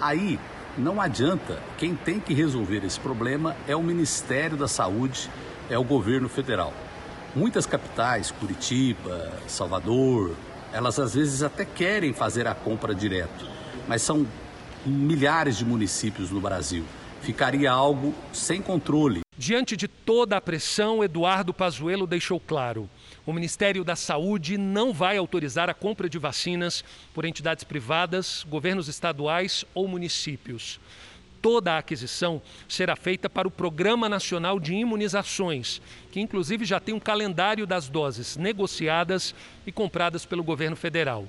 Aí 0.00 0.40
não 0.76 1.00
adianta, 1.00 1.62
quem 1.76 1.94
tem 1.94 2.18
que 2.18 2.34
resolver 2.34 2.84
esse 2.84 2.98
problema 2.98 3.56
é 3.68 3.76
o 3.76 3.82
Ministério 3.84 4.56
da 4.56 4.66
Saúde, 4.66 5.30
é 5.70 5.78
o 5.78 5.84
governo 5.84 6.28
federal. 6.28 6.74
Muitas 7.32 7.64
capitais, 7.64 8.32
Curitiba, 8.32 9.38
Salvador, 9.46 10.34
elas 10.72 10.98
às 10.98 11.14
vezes 11.14 11.44
até 11.44 11.64
querem 11.64 12.12
fazer 12.12 12.48
a 12.48 12.56
compra 12.56 12.92
direto, 12.92 13.46
mas 13.86 14.02
são 14.02 14.26
milhares 14.84 15.56
de 15.58 15.64
municípios 15.64 16.30
no 16.30 16.40
Brasil. 16.40 16.84
Ficaria 17.20 17.70
algo 17.70 18.14
sem 18.32 18.62
controle. 18.62 19.20
Diante 19.36 19.76
de 19.76 19.86
toda 19.86 20.36
a 20.36 20.40
pressão, 20.40 21.02
Eduardo 21.02 21.54
Pazuello 21.54 22.06
deixou 22.06 22.40
claro: 22.40 22.88
o 23.24 23.32
Ministério 23.32 23.84
da 23.84 23.94
Saúde 23.94 24.56
não 24.56 24.92
vai 24.92 25.16
autorizar 25.16 25.68
a 25.68 25.74
compra 25.74 26.08
de 26.08 26.18
vacinas 26.18 26.84
por 27.14 27.24
entidades 27.24 27.64
privadas, 27.64 28.44
governos 28.48 28.88
estaduais 28.88 29.64
ou 29.74 29.86
municípios. 29.86 30.80
Toda 31.40 31.74
a 31.74 31.78
aquisição 31.78 32.42
será 32.68 32.96
feita 32.96 33.30
para 33.30 33.46
o 33.46 33.50
Programa 33.50 34.08
Nacional 34.08 34.58
de 34.58 34.74
Imunizações, 34.74 35.80
que 36.10 36.20
inclusive 36.20 36.64
já 36.64 36.80
tem 36.80 36.94
um 36.94 37.00
calendário 37.00 37.64
das 37.64 37.88
doses 37.88 38.36
negociadas 38.36 39.34
e 39.64 39.70
compradas 39.70 40.24
pelo 40.24 40.42
governo 40.42 40.74
federal. 40.74 41.28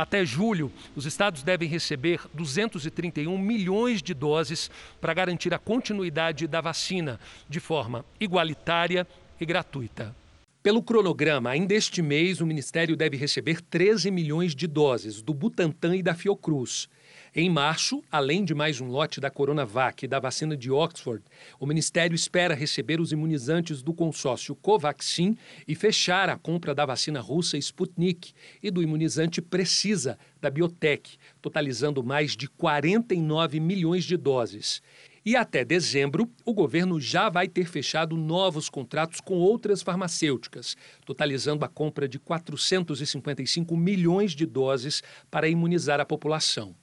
Até 0.00 0.24
julho, 0.24 0.72
os 0.96 1.04
estados 1.04 1.42
devem 1.42 1.68
receber 1.68 2.22
231 2.32 3.36
milhões 3.36 4.02
de 4.02 4.14
doses 4.14 4.70
para 4.98 5.12
garantir 5.12 5.52
a 5.52 5.58
continuidade 5.58 6.46
da 6.46 6.62
vacina 6.62 7.20
de 7.50 7.60
forma 7.60 8.02
igualitária 8.18 9.06
e 9.38 9.44
gratuita. 9.44 10.16
Pelo 10.62 10.82
cronograma, 10.82 11.50
ainda 11.50 11.74
este 11.74 12.00
mês, 12.00 12.40
o 12.40 12.46
Ministério 12.46 12.96
deve 12.96 13.18
receber 13.18 13.60
13 13.60 14.10
milhões 14.10 14.54
de 14.54 14.66
doses 14.66 15.20
do 15.20 15.34
Butantan 15.34 15.94
e 15.94 16.02
da 16.02 16.14
Fiocruz. 16.14 16.88
Em 17.32 17.48
março, 17.48 18.02
além 18.10 18.44
de 18.44 18.52
mais 18.56 18.80
um 18.80 18.88
lote 18.88 19.20
da 19.20 19.30
Coronavac 19.30 20.04
e 20.04 20.08
da 20.08 20.18
vacina 20.18 20.56
de 20.56 20.68
Oxford, 20.68 21.22
o 21.60 21.66
Ministério 21.66 22.12
espera 22.12 22.56
receber 22.56 23.00
os 23.00 23.12
imunizantes 23.12 23.84
do 23.84 23.94
consórcio 23.94 24.56
Covaxin 24.56 25.38
e 25.66 25.76
fechar 25.76 26.28
a 26.28 26.36
compra 26.36 26.74
da 26.74 26.84
vacina 26.84 27.20
russa 27.20 27.56
Sputnik 27.56 28.32
e 28.60 28.68
do 28.68 28.82
imunizante 28.82 29.40
Precisa, 29.40 30.18
da 30.40 30.50
Biotech, 30.50 31.18
totalizando 31.40 32.02
mais 32.02 32.36
de 32.36 32.48
49 32.48 33.60
milhões 33.60 34.04
de 34.04 34.16
doses. 34.16 34.82
E 35.24 35.36
até 35.36 35.64
dezembro, 35.64 36.28
o 36.44 36.52
governo 36.52 37.00
já 37.00 37.28
vai 37.28 37.46
ter 37.46 37.68
fechado 37.68 38.16
novos 38.16 38.68
contratos 38.68 39.20
com 39.20 39.34
outras 39.34 39.82
farmacêuticas, 39.82 40.76
totalizando 41.06 41.64
a 41.64 41.68
compra 41.68 42.08
de 42.08 42.18
455 42.18 43.76
milhões 43.76 44.32
de 44.32 44.46
doses 44.46 45.00
para 45.30 45.48
imunizar 45.48 46.00
a 46.00 46.04
população. 46.04 46.74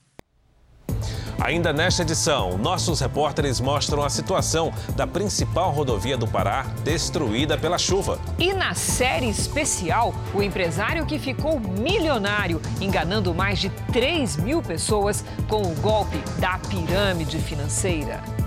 Ainda 1.40 1.72
nesta 1.72 2.02
edição, 2.02 2.58
nossos 2.58 3.00
repórteres 3.00 3.60
mostram 3.60 4.02
a 4.02 4.10
situação 4.10 4.72
da 4.96 5.06
principal 5.06 5.70
rodovia 5.70 6.16
do 6.16 6.26
Pará 6.26 6.66
destruída 6.82 7.56
pela 7.56 7.78
chuva. 7.78 8.18
E 8.38 8.52
na 8.52 8.74
série 8.74 9.28
especial, 9.28 10.12
o 10.34 10.42
empresário 10.42 11.06
que 11.06 11.18
ficou 11.18 11.60
milionário, 11.60 12.60
enganando 12.80 13.32
mais 13.32 13.60
de 13.60 13.70
3 13.92 14.36
mil 14.38 14.60
pessoas 14.60 15.24
com 15.48 15.62
o 15.62 15.74
golpe 15.76 16.18
da 16.40 16.58
pirâmide 16.58 17.38
financeira. 17.38 18.37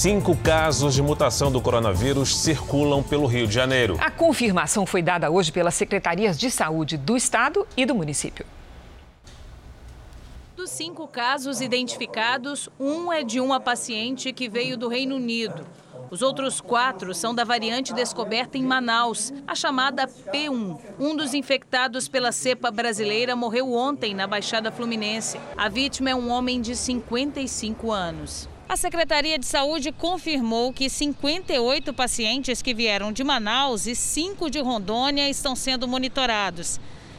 Cinco 0.00 0.34
casos 0.34 0.94
de 0.94 1.02
mutação 1.02 1.52
do 1.52 1.60
coronavírus 1.60 2.34
circulam 2.34 3.02
pelo 3.02 3.26
Rio 3.26 3.46
de 3.46 3.52
Janeiro. 3.52 3.98
A 4.00 4.10
confirmação 4.10 4.86
foi 4.86 5.02
dada 5.02 5.30
hoje 5.30 5.52
pelas 5.52 5.74
secretarias 5.74 6.38
de 6.38 6.50
saúde 6.50 6.96
do 6.96 7.18
estado 7.18 7.66
e 7.76 7.84
do 7.84 7.94
município. 7.94 8.46
Dos 10.56 10.70
cinco 10.70 11.06
casos 11.06 11.60
identificados, 11.60 12.70
um 12.80 13.12
é 13.12 13.22
de 13.22 13.40
uma 13.40 13.60
paciente 13.60 14.32
que 14.32 14.48
veio 14.48 14.78
do 14.78 14.88
Reino 14.88 15.16
Unido. 15.16 15.66
Os 16.10 16.22
outros 16.22 16.62
quatro 16.62 17.14
são 17.14 17.34
da 17.34 17.44
variante 17.44 17.92
descoberta 17.92 18.56
em 18.56 18.62
Manaus, 18.62 19.34
a 19.46 19.54
chamada 19.54 20.06
P1. 20.06 20.78
Um 20.98 21.14
dos 21.14 21.34
infectados 21.34 22.08
pela 22.08 22.32
cepa 22.32 22.70
brasileira 22.70 23.36
morreu 23.36 23.70
ontem 23.74 24.14
na 24.14 24.26
Baixada 24.26 24.72
Fluminense. 24.72 25.38
A 25.58 25.68
vítima 25.68 26.08
é 26.08 26.14
um 26.14 26.30
homem 26.30 26.58
de 26.58 26.74
55 26.74 27.92
anos. 27.92 28.48
A 28.70 28.76
Secretaria 28.76 29.36
de 29.36 29.46
Saúde 29.46 29.90
confirmou 29.90 30.72
que 30.72 30.88
58 30.88 31.92
pacientes 31.92 32.62
que 32.62 32.72
vieram 32.72 33.10
de 33.10 33.24
Manaus 33.24 33.84
e 33.88 33.96
5 33.96 34.48
de 34.48 34.60
Rondônia 34.60 35.28
estão 35.28 35.56
sendo 35.56 35.88
monitorados. 35.88 36.78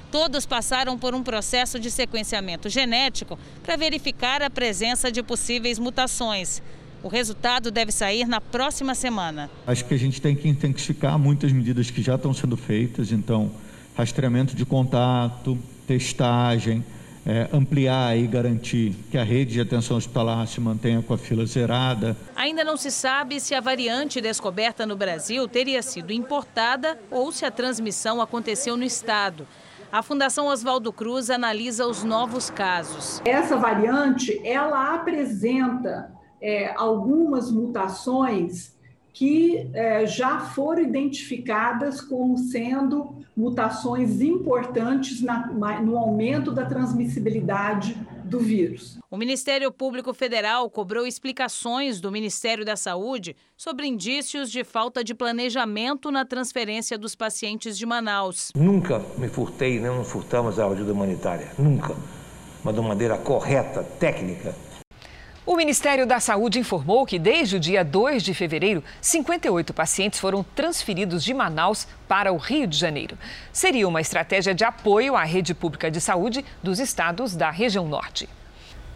Todos 0.09 0.45
passaram 0.45 0.97
por 0.97 1.13
um 1.13 1.21
processo 1.21 1.77
de 1.77 1.91
sequenciamento 1.91 2.69
genético 2.69 3.37
para 3.63 3.75
verificar 3.75 4.41
a 4.41 4.49
presença 4.49 5.11
de 5.11 5.21
possíveis 5.21 5.77
mutações. 5.77 6.63
O 7.03 7.09
resultado 7.09 7.69
deve 7.69 7.91
sair 7.91 8.25
na 8.25 8.39
próxima 8.39 8.95
semana. 8.95 9.51
Acho 9.67 9.83
que 9.83 9.93
a 9.93 9.99
gente 9.99 10.21
tem 10.21 10.37
que 10.37 10.47
intensificar 10.47 11.19
muitas 11.19 11.51
medidas 11.51 11.91
que 11.91 12.01
já 12.01 12.15
estão 12.15 12.33
sendo 12.33 12.55
feitas, 12.55 13.11
então, 13.11 13.51
rastreamento 13.93 14.55
de 14.55 14.65
contato, 14.65 15.59
testagem, 15.85 16.81
é, 17.25 17.47
ampliar 17.53 18.17
e 18.17 18.25
garantir 18.27 18.95
que 19.09 19.17
a 19.17 19.23
rede 19.23 19.53
de 19.53 19.61
atenção 19.61 19.97
hospitalar 19.97 20.47
se 20.47 20.59
mantenha 20.59 21.01
com 21.01 21.13
a 21.13 21.17
fila 21.17 21.45
zerada. 21.45 22.15
Ainda 22.35 22.63
não 22.63 22.77
se 22.77 22.89
sabe 22.91 23.39
se 23.39 23.53
a 23.53 23.59
variante 23.59 24.19
descoberta 24.19 24.85
no 24.85 24.95
Brasil 24.95 25.47
teria 25.47 25.81
sido 25.81 26.11
importada 26.11 26.99
ou 27.09 27.31
se 27.31 27.45
a 27.45 27.51
transmissão 27.51 28.21
aconteceu 28.21 28.75
no 28.75 28.83
estado. 28.83 29.47
A 29.91 30.01
Fundação 30.01 30.47
Oswaldo 30.47 30.91
Cruz 30.93 31.29
analisa 31.29 31.85
os 31.85 32.03
novos 32.03 32.49
casos. 32.49 33.21
Essa 33.25 33.57
variante, 33.57 34.41
ela 34.45 34.95
apresenta 34.95 36.13
é, 36.41 36.73
algumas 36.77 37.51
mutações 37.51 38.73
que 39.13 39.69
é, 39.73 40.05
já 40.05 40.39
foram 40.39 40.81
identificadas 40.81 42.01
como 42.01 42.37
sendo 42.37 43.15
mutações 43.35 44.21
importantes 44.21 45.21
na, 45.21 45.47
no 45.81 45.97
aumento 45.97 46.51
da 46.51 46.65
transmissibilidade 46.65 47.95
do 48.23 48.39
vírus. 48.39 48.97
O 49.09 49.17
Ministério 49.17 49.71
Público 49.71 50.13
Federal 50.13 50.69
cobrou 50.69 51.05
explicações 51.05 51.99
do 51.99 52.09
Ministério 52.11 52.63
da 52.63 52.77
Saúde 52.77 53.35
sobre 53.57 53.85
indícios 53.85 54.49
de 54.49 54.63
falta 54.63 55.03
de 55.03 55.13
planejamento 55.13 56.09
na 56.09 56.23
transferência 56.23 56.97
dos 56.97 57.13
pacientes 57.13 57.77
de 57.77 57.85
Manaus. 57.85 58.51
Nunca 58.55 58.99
me 59.17 59.27
furtei, 59.27 59.79
não 59.81 60.03
furtamos 60.05 60.57
a 60.59 60.67
ajuda 60.67 60.93
humanitária, 60.93 61.51
nunca. 61.59 61.93
Mas 62.63 62.73
de 62.73 62.81
maneira 62.81 63.17
correta, 63.17 63.83
técnica, 63.83 64.55
o 65.43 65.55
Ministério 65.55 66.05
da 66.05 66.19
Saúde 66.19 66.59
informou 66.59 67.05
que 67.05 67.17
desde 67.17 67.55
o 67.55 67.59
dia 67.59 67.83
2 67.83 68.21
de 68.21 68.33
fevereiro, 68.33 68.83
58 69.01 69.73
pacientes 69.73 70.19
foram 70.19 70.43
transferidos 70.43 71.23
de 71.23 71.33
Manaus 71.33 71.87
para 72.07 72.31
o 72.31 72.37
Rio 72.37 72.67
de 72.67 72.77
Janeiro. 72.77 73.17
Seria 73.51 73.87
uma 73.87 73.99
estratégia 73.99 74.53
de 74.53 74.63
apoio 74.63 75.15
à 75.15 75.23
rede 75.23 75.55
pública 75.55 75.89
de 75.89 75.99
saúde 75.99 76.45
dos 76.61 76.79
estados 76.79 77.35
da 77.35 77.49
região 77.49 77.87
norte. 77.87 78.29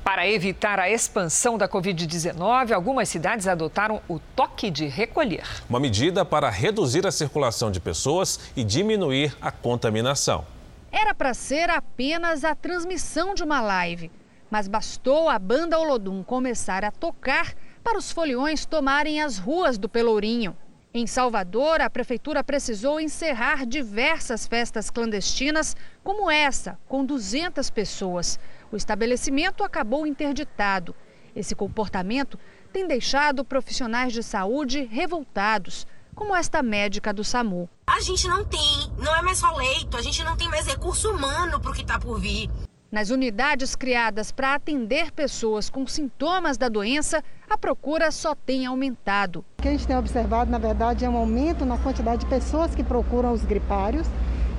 Para 0.03 0.27
evitar 0.27 0.79
a 0.79 0.87
expansão 0.87 1.57
da 1.57 1.67
Covid-19, 1.67 2.71
algumas 2.73 3.09
cidades 3.09 3.47
adotaram 3.47 3.99
o 4.07 4.19
toque 4.19 4.69
de 4.69 4.85
recolher. 4.85 5.47
Uma 5.67 5.79
medida 5.79 6.23
para 6.23 6.47
reduzir 6.51 7.07
a 7.07 7.11
circulação 7.11 7.71
de 7.71 7.79
pessoas 7.79 8.39
e 8.55 8.63
diminuir 8.63 9.35
a 9.41 9.51
contaminação. 9.51 10.45
Era 10.91 11.15
para 11.15 11.33
ser 11.33 11.71
apenas 11.71 12.43
a 12.43 12.53
transmissão 12.53 13.33
de 13.33 13.43
uma 13.43 13.59
live 13.61 14.11
mas 14.49 14.67
bastou 14.67 15.29
a 15.29 15.39
banda 15.39 15.79
Olodum 15.79 16.23
começar 16.23 16.83
a 16.83 16.91
tocar 16.91 17.53
para 17.83 17.97
os 17.97 18.11
foliões 18.11 18.65
tomarem 18.65 19.21
as 19.21 19.37
ruas 19.37 19.77
do 19.77 19.89
Pelourinho. 19.89 20.55
Em 20.93 21.05
Salvador, 21.05 21.81
a 21.81 21.89
prefeitura 21.89 22.41
precisou 22.41 23.01
encerrar 23.01 23.65
diversas 23.65 24.47
festas 24.47 24.89
clandestinas, 24.89 25.75
como 26.01 26.31
essa, 26.31 26.79
com 26.87 27.03
200 27.03 27.69
pessoas. 27.69 28.39
O 28.71 28.77
estabelecimento 28.77 29.61
acabou 29.61 30.07
interditado. 30.07 30.95
Esse 31.35 31.53
comportamento 31.53 32.39
tem 32.71 32.87
deixado 32.87 33.43
profissionais 33.43 34.13
de 34.13 34.23
saúde 34.23 34.85
revoltados, 34.85 35.85
como 36.15 36.33
esta 36.33 36.63
médica 36.63 37.13
do 37.13 37.25
SAMU. 37.25 37.69
A 37.87 37.99
gente 37.99 38.25
não 38.29 38.45
tem, 38.45 38.89
não 38.97 39.13
é 39.13 39.21
mais 39.21 39.37
só 39.37 39.53
leito, 39.53 39.97
a 39.97 40.01
gente 40.01 40.23
não 40.23 40.37
tem 40.37 40.47
mais 40.47 40.65
recurso 40.65 41.11
humano 41.11 41.59
para 41.59 41.71
o 41.71 41.73
que 41.73 41.81
está 41.81 41.99
por 41.99 42.21
vir. 42.21 42.49
Nas 42.95 43.09
unidades 43.09 43.75
criadas 43.75 44.31
para 44.31 44.55
atender 44.55 45.11
pessoas 45.11 45.69
com 45.69 45.85
sintomas 45.85 46.57
da 46.57 46.69
doença, 46.69 47.21
a 47.49 47.57
procura 47.57 48.09
só 48.09 48.33
tem 48.33 48.65
aumentado. 48.65 49.43
O 49.57 49.61
que 49.61 49.67
a 49.67 49.71
gente 49.71 49.85
tem 49.85 49.97
observado, 49.97 50.49
na 50.49 50.57
verdade, 50.57 51.03
é 51.03 51.09
um 51.09 51.17
aumento 51.17 51.65
na 51.65 51.77
quantidade 51.77 52.21
de 52.21 52.27
pessoas 52.27 52.73
que 52.73 52.85
procuram 52.85 53.33
os 53.33 53.43
gripários 53.43 54.07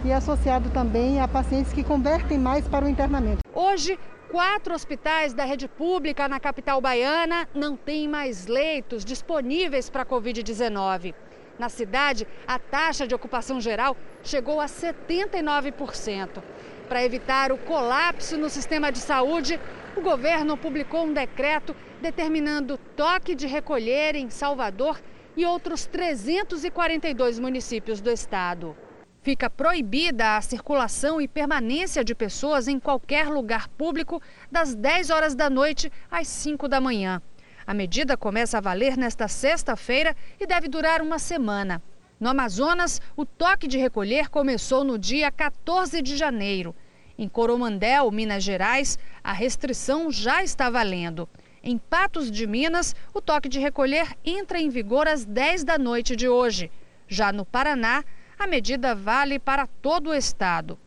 e 0.05 0.13
associado 0.13 0.69
também 0.69 1.19
a 1.19 1.27
pacientes 1.27 1.73
que 1.73 1.83
convertem 1.83 2.37
mais 2.37 2.69
para 2.69 2.85
o 2.85 2.89
internamento. 2.91 3.39
Hoje, 3.55 3.99
quatro 4.31 4.75
hospitais 4.75 5.33
da 5.33 5.47
rede 5.47 5.67
pública 5.67 6.29
na 6.29 6.39
capital 6.39 6.79
baiana 6.79 7.49
não 7.55 7.75
têm 7.75 8.07
mais 8.07 8.47
leitos 8.47 9.03
disponíveis 9.03 9.89
para 9.89 10.03
a 10.03 10.07
Covid-19. 10.07 11.15
Na 11.59 11.71
cidade, 11.71 12.27
a 12.47 12.59
taxa 12.59 13.07
de 13.07 13.15
ocupação 13.15 13.63
geral 13.63 13.97
chegou 14.23 14.61
a 14.61 14.67
79%. 14.67 16.43
Para 16.89 17.05
evitar 17.05 17.51
o 17.51 17.59
colapso 17.59 18.39
no 18.39 18.49
sistema 18.49 18.93
de 18.93 18.99
saúde, 18.99 19.59
o 19.97 20.01
governo 20.01 20.57
publicou 20.57 21.05
um 21.05 21.13
decreto 21.13 21.75
determinando 22.01 22.79
toque 22.95 23.35
de 23.35 23.47
recolher 23.49 24.15
em 24.15 24.31
Salvador 24.31 25.01
e 25.37 25.45
outros 25.45 25.85
342 25.85 27.41
municípios 27.41 28.01
do 28.01 28.11
estado. 28.11 28.77
Fica 29.21 29.51
proibida 29.51 30.37
a 30.37 30.41
circulação 30.41 31.21
e 31.21 31.27
permanência 31.27 32.05
de 32.05 32.15
pessoas 32.15 32.69
em 32.69 32.79
qualquer 32.79 33.27
lugar 33.29 33.67
público 33.67 34.23
das 34.51 34.73
10 34.77 35.11
horas 35.11 35.35
da 35.35 35.51
noite 35.51 35.91
às 36.09 36.29
5 36.29 36.69
da 36.69 36.81
manhã. 36.81 37.21
A 37.67 37.75
medida 37.75 38.17
começa 38.17 38.59
a 38.59 38.61
valer 38.61 38.97
nesta 38.97 39.27
sexta-feira 39.27 40.15
e 40.39 40.47
deve 40.47 40.69
durar 40.69 41.03
uma 41.03 41.19
semana. 41.19 41.83
No 42.19 42.31
Amazonas, 42.31 43.01
o 43.15 43.27
toque 43.27 43.69
de 43.69 43.77
recolher 43.77 44.31
começou 44.31 44.83
no 44.83 44.99
dia 44.99 45.31
14 45.31 46.01
de 46.01 46.17
janeiro. 46.17 46.75
Em 47.19 47.29
Coromandel, 47.29 48.11
Minas 48.11 48.43
Gerais, 48.43 48.99
a 49.23 49.35
restrição 49.35 50.11
já 50.11 50.43
está 50.43 50.71
valendo. 50.71 51.29
Em 51.63 51.77
Patos 51.77 52.31
de 52.31 52.47
Minas, 52.47 52.97
o 53.13 53.21
toque 53.21 53.51
de 53.51 53.59
recolher 53.59 54.17
entra 54.25 54.59
em 54.59 54.71
vigor 54.71 55.07
às 55.07 55.27
10 55.27 55.65
da 55.65 55.77
noite 55.77 56.17
de 56.17 56.27
hoje. 56.27 56.71
Já 57.07 57.33
no 57.33 57.45
Paraná, 57.45 58.03
a 58.39 58.47
medida 58.47 58.95
vale 58.95 59.39
para 59.39 59.67
todo 59.67 60.09
o 60.09 60.15
estado. 60.15 60.79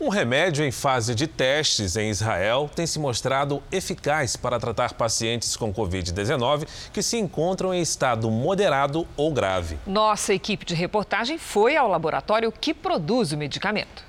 Um 0.00 0.08
remédio 0.08 0.64
em 0.64 0.72
fase 0.72 1.14
de 1.14 1.26
testes 1.26 1.94
em 1.94 2.08
Israel 2.08 2.70
tem 2.74 2.86
se 2.86 2.98
mostrado 2.98 3.62
eficaz 3.70 4.34
para 4.34 4.58
tratar 4.58 4.94
pacientes 4.94 5.58
com 5.58 5.74
Covid-19 5.74 6.66
que 6.90 7.02
se 7.02 7.18
encontram 7.18 7.74
em 7.74 7.82
estado 7.82 8.30
moderado 8.30 9.06
ou 9.14 9.30
grave. 9.30 9.76
Nossa 9.86 10.32
equipe 10.32 10.64
de 10.64 10.74
reportagem 10.74 11.36
foi 11.36 11.76
ao 11.76 11.86
laboratório 11.86 12.50
que 12.50 12.72
produz 12.72 13.32
o 13.32 13.36
medicamento. 13.36 14.02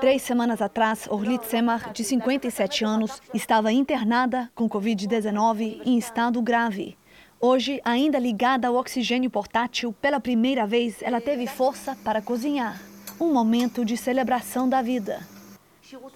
Três 0.00 0.22
semanas 0.22 0.60
atrás, 0.60 1.06
Orlit 1.08 1.46
Semar, 1.46 1.92
de 1.92 2.02
57 2.02 2.84
anos, 2.84 3.22
estava 3.32 3.70
internada 3.70 4.50
com 4.56 4.68
Covid-19 4.68 5.82
em 5.84 5.96
estado 5.96 6.42
grave. 6.42 6.98
Hoje, 7.40 7.80
ainda 7.84 8.18
ligada 8.18 8.66
ao 8.66 8.74
oxigênio 8.74 9.30
portátil, 9.30 9.94
pela 10.00 10.18
primeira 10.18 10.66
vez 10.66 11.00
ela 11.00 11.20
teve 11.20 11.46
força 11.46 11.96
para 12.02 12.20
cozinhar 12.20 12.91
um 13.22 13.32
momento 13.32 13.84
de 13.84 13.96
celebração 13.96 14.68
da 14.68 14.82
vida. 14.82 15.20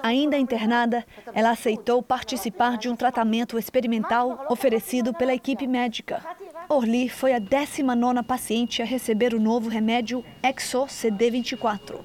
Ainda 0.02 0.36
internada, 0.36 1.06
ela 1.32 1.50
aceitou 1.50 2.02
participar 2.02 2.76
de 2.76 2.88
um 2.88 2.96
tratamento 2.96 3.56
experimental 3.56 4.44
oferecido 4.48 5.14
pela 5.14 5.32
equipe 5.32 5.68
médica. 5.68 6.20
Orly 6.68 7.08
foi 7.08 7.32
a 7.32 7.40
19ª 7.40 8.24
paciente 8.24 8.82
a 8.82 8.84
receber 8.84 9.34
o 9.34 9.40
novo 9.40 9.68
remédio 9.68 10.24
Exo 10.42 10.86
CD24. 10.86 12.00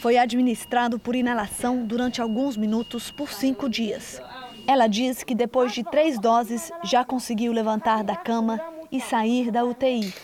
Foi 0.00 0.16
administrado 0.16 0.98
por 0.98 1.14
inalação 1.14 1.84
durante 1.84 2.22
alguns 2.22 2.56
minutos 2.56 3.10
por 3.10 3.30
cinco 3.30 3.68
dias. 3.68 4.22
Ela 4.66 4.86
diz 4.86 5.22
que 5.22 5.34
depois 5.34 5.72
de 5.72 5.84
três 5.84 6.18
doses 6.18 6.70
já 6.84 7.04
conseguiu 7.04 7.52
levantar 7.52 8.02
da 8.02 8.16
cama 8.16 8.58
e 8.90 8.98
sair 8.98 9.50
da 9.50 9.62
UTI. 9.62 10.14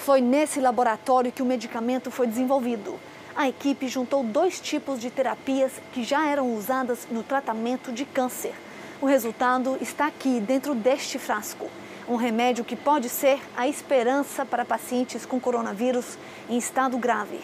Foi 0.00 0.22
nesse 0.22 0.60
laboratório 0.60 1.30
que 1.30 1.42
o 1.42 1.46
medicamento 1.46 2.10
foi 2.10 2.26
desenvolvido. 2.26 2.98
A 3.36 3.50
equipe 3.50 3.86
juntou 3.86 4.24
dois 4.24 4.58
tipos 4.58 4.98
de 4.98 5.10
terapias 5.10 5.72
que 5.92 6.02
já 6.02 6.26
eram 6.26 6.54
usadas 6.54 7.06
no 7.10 7.22
tratamento 7.22 7.92
de 7.92 8.06
câncer. 8.06 8.54
O 8.98 9.04
resultado 9.04 9.76
está 9.78 10.06
aqui, 10.06 10.40
dentro 10.40 10.74
deste 10.74 11.18
frasco. 11.18 11.68
Um 12.08 12.16
remédio 12.16 12.64
que 12.64 12.74
pode 12.74 13.10
ser 13.10 13.40
a 13.54 13.68
esperança 13.68 14.46
para 14.46 14.64
pacientes 14.64 15.26
com 15.26 15.38
coronavírus 15.38 16.16
em 16.48 16.56
estado 16.56 16.96
grave. 16.96 17.38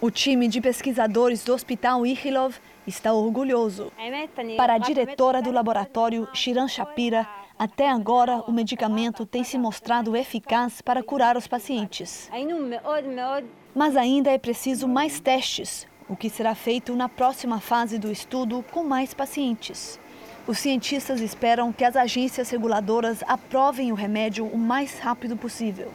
O 0.00 0.10
time 0.10 0.48
de 0.48 0.60
pesquisadores 0.60 1.44
do 1.44 1.54
Hospital 1.54 2.04
Ichilov 2.04 2.56
está 2.84 3.12
orgulhoso. 3.12 3.92
Para 4.56 4.74
a 4.74 4.78
diretora 4.78 5.40
do 5.40 5.52
laboratório, 5.52 6.28
Shiran 6.34 6.66
Shapira, 6.66 7.28
até 7.58 7.88
agora, 7.88 8.42
o 8.46 8.52
medicamento 8.52 9.24
tem 9.24 9.42
se 9.42 9.56
mostrado 9.56 10.14
eficaz 10.14 10.82
para 10.82 11.02
curar 11.02 11.38
os 11.38 11.46
pacientes. 11.46 12.30
Mas 13.74 13.96
ainda 13.96 14.30
é 14.30 14.36
preciso 14.36 14.86
mais 14.86 15.20
testes, 15.20 15.86
o 16.06 16.14
que 16.14 16.28
será 16.28 16.54
feito 16.54 16.94
na 16.94 17.08
próxima 17.08 17.58
fase 17.58 17.98
do 17.98 18.12
estudo 18.12 18.62
com 18.70 18.84
mais 18.84 19.14
pacientes. 19.14 19.98
Os 20.46 20.58
cientistas 20.58 21.20
esperam 21.20 21.72
que 21.72 21.84
as 21.84 21.96
agências 21.96 22.50
reguladoras 22.50 23.22
aprovem 23.26 23.90
o 23.90 23.94
remédio 23.94 24.46
o 24.46 24.58
mais 24.58 24.98
rápido 24.98 25.34
possível. 25.34 25.90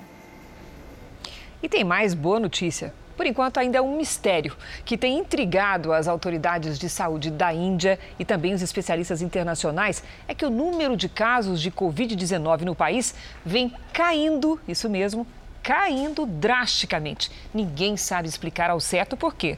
E 1.62 1.70
tem 1.70 1.84
mais 1.84 2.16
boa 2.16 2.40
notícia. 2.40 2.92
Por 3.22 3.28
enquanto, 3.28 3.60
ainda 3.60 3.78
é 3.78 3.82
um 3.82 3.96
mistério 3.96 4.58
que 4.84 4.98
tem 4.98 5.20
intrigado 5.20 5.94
as 5.94 6.08
autoridades 6.08 6.80
de 6.80 6.90
saúde 6.90 7.30
da 7.30 7.54
Índia 7.54 8.00
e 8.18 8.26
também 8.26 8.52
os 8.52 8.64
especialistas 8.64 9.22
internacionais. 9.22 10.04
É 10.28 10.34
que 10.34 10.44
o 10.44 10.50
número 10.50 10.98
de 10.98 11.08
casos 11.08 11.62
de 11.62 11.70
Covid-19 11.70 12.62
no 12.62 12.74
país 12.74 13.14
vem 13.46 13.72
caindo, 13.94 14.60
isso 14.68 14.90
mesmo, 14.90 15.28
caindo 15.62 16.26
drasticamente. 16.26 17.32
Ninguém 17.54 17.96
sabe 17.96 18.28
explicar 18.28 18.72
ao 18.72 18.80
certo 18.80 19.16
por 19.16 19.36
quê. 19.36 19.56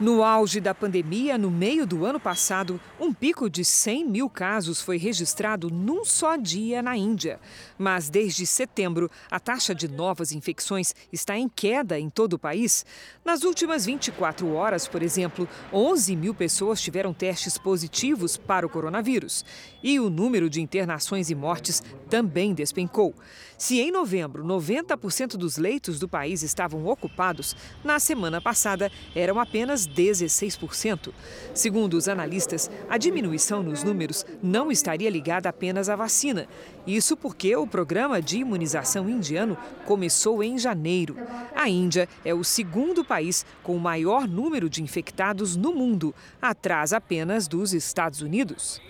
No 0.00 0.22
auge 0.22 0.60
da 0.60 0.72
pandemia, 0.72 1.36
no 1.36 1.50
meio 1.50 1.84
do 1.84 2.06
ano 2.06 2.20
passado, 2.20 2.80
um 3.00 3.12
pico 3.12 3.50
de 3.50 3.64
100 3.64 4.04
mil 4.04 4.30
casos 4.30 4.80
foi 4.80 4.96
registrado 4.96 5.68
num 5.72 6.04
só 6.04 6.36
dia 6.36 6.80
na 6.80 6.96
Índia. 6.96 7.40
Mas 7.76 8.08
desde 8.08 8.46
setembro, 8.46 9.10
a 9.28 9.40
taxa 9.40 9.74
de 9.74 9.88
novas 9.88 10.30
infecções 10.30 10.94
está 11.12 11.36
em 11.36 11.48
queda 11.48 11.98
em 11.98 12.08
todo 12.08 12.34
o 12.34 12.38
país. 12.38 12.86
Nas 13.24 13.42
últimas 13.42 13.86
24 13.86 14.52
horas, 14.52 14.86
por 14.86 15.02
exemplo, 15.02 15.48
11 15.72 16.14
mil 16.14 16.32
pessoas 16.32 16.80
tiveram 16.80 17.12
testes 17.12 17.58
positivos 17.58 18.36
para 18.36 18.64
o 18.64 18.70
coronavírus. 18.70 19.44
E 19.82 19.98
o 19.98 20.08
número 20.08 20.48
de 20.48 20.60
internações 20.60 21.28
e 21.28 21.34
mortes 21.34 21.82
também 22.08 22.54
despencou. 22.54 23.16
Se 23.58 23.80
em 23.80 23.90
novembro 23.90 24.44
90% 24.44 25.36
dos 25.36 25.56
leitos 25.56 25.98
do 25.98 26.08
país 26.08 26.44
estavam 26.44 26.86
ocupados, 26.86 27.56
na 27.82 27.98
semana 27.98 28.40
passada 28.40 28.88
eram 29.16 29.40
apenas 29.40 29.84
16%. 29.84 31.12
Segundo 31.52 31.94
os 31.94 32.06
analistas, 32.06 32.70
a 32.88 32.96
diminuição 32.96 33.60
nos 33.60 33.82
números 33.82 34.24
não 34.40 34.70
estaria 34.70 35.10
ligada 35.10 35.48
apenas 35.48 35.88
à 35.88 35.96
vacina. 35.96 36.46
Isso 36.86 37.16
porque 37.16 37.56
o 37.56 37.66
programa 37.66 38.22
de 38.22 38.38
imunização 38.38 39.10
indiano 39.10 39.58
começou 39.84 40.40
em 40.40 40.56
janeiro. 40.56 41.16
A 41.52 41.68
Índia 41.68 42.08
é 42.24 42.32
o 42.32 42.44
segundo 42.44 43.04
país 43.04 43.44
com 43.64 43.74
o 43.74 43.80
maior 43.80 44.28
número 44.28 44.70
de 44.70 44.84
infectados 44.84 45.56
no 45.56 45.74
mundo, 45.74 46.14
atrás 46.40 46.92
apenas 46.92 47.48
dos 47.48 47.74
Estados 47.74 48.20
Unidos. 48.20 48.80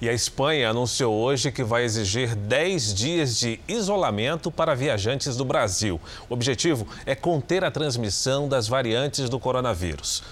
E 0.00 0.08
a 0.08 0.14
Espanha 0.14 0.70
anunciou 0.70 1.14
hoje 1.14 1.52
que 1.52 1.62
vai 1.62 1.84
exigir 1.84 2.34
10 2.34 2.94
dias 2.94 3.38
de 3.38 3.60
isolamento 3.68 4.50
para 4.50 4.74
viajantes 4.74 5.36
do 5.36 5.44
Brasil. 5.44 6.00
O 6.26 6.32
objetivo 6.32 6.88
é 7.04 7.14
conter 7.14 7.62
a 7.64 7.70
transmissão 7.70 8.48
das 8.48 8.66
variantes 8.66 9.28
do 9.28 9.38
coronavírus. 9.38 10.22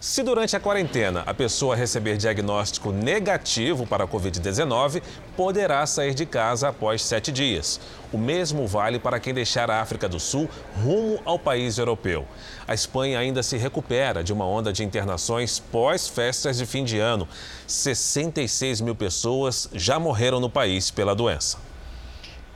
Se 0.00 0.22
durante 0.22 0.54
a 0.54 0.60
quarentena 0.60 1.24
a 1.26 1.34
pessoa 1.34 1.74
receber 1.74 2.16
diagnóstico 2.16 2.92
negativo 2.92 3.84
para 3.84 4.04
a 4.04 4.06
Covid-19, 4.06 5.02
poderá 5.36 5.84
sair 5.86 6.14
de 6.14 6.24
casa 6.24 6.68
após 6.68 7.02
sete 7.02 7.32
dias. 7.32 7.80
O 8.12 8.16
mesmo 8.16 8.64
vale 8.64 9.00
para 9.00 9.18
quem 9.18 9.34
deixar 9.34 9.68
a 9.68 9.80
África 9.80 10.08
do 10.08 10.20
Sul 10.20 10.48
rumo 10.84 11.20
ao 11.24 11.36
país 11.36 11.78
europeu. 11.78 12.24
A 12.68 12.74
Espanha 12.74 13.18
ainda 13.18 13.42
se 13.42 13.56
recupera 13.56 14.22
de 14.22 14.32
uma 14.32 14.46
onda 14.46 14.72
de 14.72 14.84
internações 14.84 15.58
pós-festas 15.58 16.58
de 16.58 16.64
fim 16.64 16.84
de 16.84 17.00
ano. 17.00 17.26
66 17.66 18.80
mil 18.80 18.94
pessoas 18.94 19.68
já 19.72 19.98
morreram 19.98 20.38
no 20.38 20.48
país 20.48 20.92
pela 20.92 21.12
doença. 21.12 21.67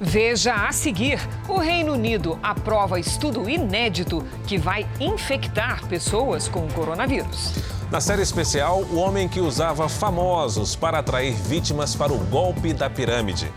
Veja 0.04 0.66
a 0.66 0.72
seguir: 0.72 1.20
o 1.48 1.58
Reino 1.58 1.92
Unido 1.92 2.36
aprova 2.42 2.98
estudo 2.98 3.48
inédito 3.48 4.24
que 4.48 4.58
vai 4.58 4.84
infectar 4.98 5.86
pessoas 5.86 6.48
com 6.48 6.66
o 6.66 6.72
coronavírus. 6.72 7.52
Na 7.88 8.00
série 8.00 8.22
especial, 8.22 8.82
o 8.90 8.96
homem 8.96 9.28
que 9.28 9.40
usava 9.40 9.88
famosos 9.88 10.74
para 10.74 10.98
atrair 10.98 11.34
vítimas 11.34 11.94
para 11.94 12.12
o 12.12 12.18
golpe 12.18 12.72
da 12.72 12.90
pirâmide. 12.90 13.52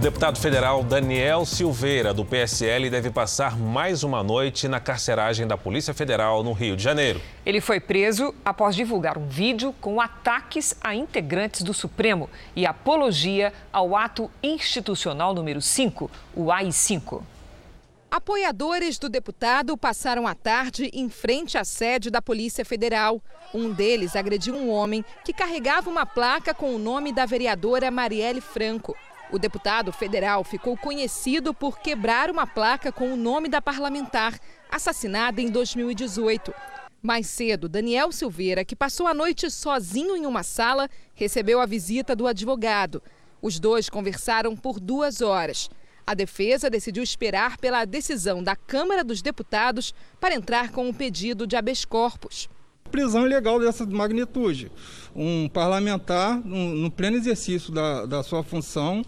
O 0.00 0.02
deputado 0.02 0.40
federal 0.40 0.82
Daniel 0.82 1.44
Silveira, 1.44 2.14
do 2.14 2.24
PSL, 2.24 2.88
deve 2.88 3.10
passar 3.10 3.54
mais 3.58 4.02
uma 4.02 4.22
noite 4.22 4.66
na 4.66 4.80
carceragem 4.80 5.46
da 5.46 5.58
Polícia 5.58 5.92
Federal 5.92 6.42
no 6.42 6.54
Rio 6.54 6.74
de 6.74 6.82
Janeiro. 6.82 7.20
Ele 7.44 7.60
foi 7.60 7.78
preso 7.78 8.34
após 8.42 8.74
divulgar 8.74 9.18
um 9.18 9.28
vídeo 9.28 9.74
com 9.78 10.00
ataques 10.00 10.74
a 10.80 10.94
integrantes 10.94 11.60
do 11.60 11.74
Supremo 11.74 12.30
e 12.56 12.64
apologia 12.64 13.52
ao 13.70 13.94
ato 13.94 14.30
institucional 14.42 15.34
número 15.34 15.60
5, 15.60 16.10
o 16.34 16.50
AI-5. 16.50 17.20
Apoiadores 18.10 18.98
do 18.98 19.10
deputado 19.10 19.76
passaram 19.76 20.26
a 20.26 20.34
tarde 20.34 20.90
em 20.94 21.10
frente 21.10 21.58
à 21.58 21.64
sede 21.64 22.10
da 22.10 22.22
Polícia 22.22 22.64
Federal. 22.64 23.22
Um 23.52 23.70
deles 23.70 24.16
agrediu 24.16 24.54
um 24.54 24.70
homem 24.70 25.04
que 25.22 25.34
carregava 25.34 25.90
uma 25.90 26.06
placa 26.06 26.54
com 26.54 26.74
o 26.74 26.78
nome 26.78 27.12
da 27.12 27.26
vereadora 27.26 27.90
Marielle 27.90 28.40
Franco. 28.40 28.96
O 29.32 29.38
deputado 29.38 29.92
federal 29.92 30.42
ficou 30.42 30.76
conhecido 30.76 31.54
por 31.54 31.78
quebrar 31.78 32.30
uma 32.30 32.48
placa 32.48 32.90
com 32.90 33.12
o 33.12 33.16
nome 33.16 33.48
da 33.48 33.62
parlamentar, 33.62 34.36
assassinada 34.68 35.40
em 35.40 35.48
2018. 35.48 36.52
Mais 37.00 37.28
cedo, 37.28 37.68
Daniel 37.68 38.10
Silveira, 38.10 38.64
que 38.64 38.74
passou 38.74 39.06
a 39.06 39.14
noite 39.14 39.48
sozinho 39.48 40.16
em 40.16 40.26
uma 40.26 40.42
sala, 40.42 40.88
recebeu 41.14 41.60
a 41.60 41.66
visita 41.66 42.16
do 42.16 42.26
advogado. 42.26 43.00
Os 43.40 43.60
dois 43.60 43.88
conversaram 43.88 44.56
por 44.56 44.80
duas 44.80 45.20
horas. 45.20 45.70
A 46.04 46.12
defesa 46.12 46.68
decidiu 46.68 47.02
esperar 47.02 47.56
pela 47.56 47.84
decisão 47.84 48.42
da 48.42 48.56
Câmara 48.56 49.04
dos 49.04 49.22
Deputados 49.22 49.94
para 50.18 50.34
entrar 50.34 50.72
com 50.72 50.86
o 50.86 50.88
um 50.88 50.92
pedido 50.92 51.46
de 51.46 51.54
habeas 51.54 51.84
corpus. 51.84 52.48
Prisão 52.90 53.26
ilegal 53.26 53.58
dessa 53.58 53.86
magnitude. 53.86 54.70
Um 55.14 55.48
parlamentar, 55.48 56.40
no, 56.44 56.74
no 56.74 56.90
pleno 56.90 57.16
exercício 57.16 57.72
da, 57.72 58.06
da 58.06 58.22
sua 58.22 58.42
função, 58.42 59.04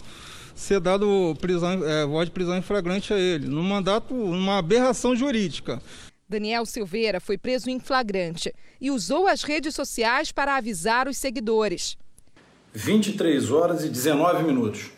ser 0.55 0.81
dado 0.81 1.35
prisão, 1.41 1.85
é, 1.85 2.07
voz 2.07 2.27
de 2.27 2.33
prisão 2.33 2.57
em 2.57 2.63
flagrante 2.63 3.13
a 3.13 3.19
ele, 3.19 3.49
num 3.49 3.63
mandato, 3.63 4.15
uma 4.15 4.59
aberração 4.59 5.15
jurídica. 5.15 5.81
Daniel 6.29 6.65
Silveira 6.65 7.21
foi 7.21 7.37
preso 7.37 7.69
em 7.69 7.79
flagrante 7.79 8.55
e 8.81 8.91
usou 8.91 9.27
as 9.27 9.43
redes 9.43 9.75
sociais 9.75 10.33
para 10.33 10.57
avisar 10.57 11.07
os 11.07 11.19
seguidores. 11.19 11.97
23 12.73 13.51
horas 13.51 13.85
e 13.85 13.89
19 13.89 14.45
minutos. 14.45 14.91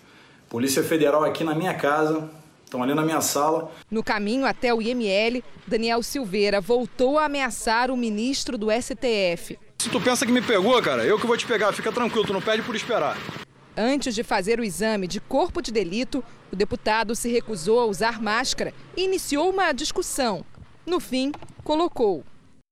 Polícia 0.48 0.84
Federal 0.84 1.24
aqui 1.24 1.42
na 1.42 1.54
minha 1.54 1.74
casa, 1.74 2.30
estão 2.74 2.82
ali 2.82 2.94
na 2.94 3.02
minha 3.02 3.20
sala. 3.20 3.70
No 3.88 4.02
caminho 4.02 4.44
até 4.44 4.74
o 4.74 4.82
IML, 4.82 5.44
Daniel 5.66 6.02
Silveira 6.02 6.60
voltou 6.60 7.18
a 7.18 7.26
ameaçar 7.26 7.90
o 7.90 7.96
ministro 7.96 8.58
do 8.58 8.68
STF. 8.70 9.58
Se 9.78 9.88
tu 9.88 10.00
pensa 10.00 10.26
que 10.26 10.32
me 10.32 10.42
pegou, 10.42 10.80
cara, 10.82 11.04
eu 11.04 11.18
que 11.18 11.26
vou 11.26 11.36
te 11.36 11.46
pegar, 11.46 11.72
fica 11.72 11.92
tranquilo, 11.92 12.26
tu 12.26 12.32
não 12.32 12.42
pede 12.42 12.62
por 12.62 12.74
esperar. 12.74 13.16
Antes 13.76 14.14
de 14.14 14.22
fazer 14.22 14.58
o 14.58 14.64
exame 14.64 15.06
de 15.06 15.20
corpo 15.20 15.62
de 15.62 15.70
delito, 15.70 16.22
o 16.52 16.56
deputado 16.56 17.14
se 17.14 17.30
recusou 17.30 17.80
a 17.80 17.84
usar 17.84 18.20
máscara 18.20 18.72
e 18.96 19.04
iniciou 19.04 19.50
uma 19.50 19.72
discussão. 19.72 20.44
No 20.84 20.98
fim, 21.00 21.32
colocou. 21.62 22.24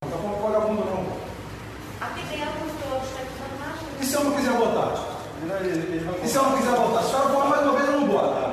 Não 0.05 0.11
tá 0.11 0.17
vagabundo, 0.17 0.85
não. 0.85 1.23
E 4.01 4.05
se 4.05 4.15
eu 4.15 4.25
não 4.25 4.33
quiser 4.33 4.53
botar? 4.53 5.12
E 6.25 6.29
se 6.29 6.37
eu 6.37 6.43
não 6.43 6.57
quiser 6.57 6.77
botar? 6.77 7.03
Se 7.03 7.15
a 7.15 7.19
senhora 7.19 7.49
mais 7.49 7.62
uma 7.62 7.73
vez, 7.73 7.88
eu 7.88 8.01
não 8.01 8.09
boto. 8.09 8.53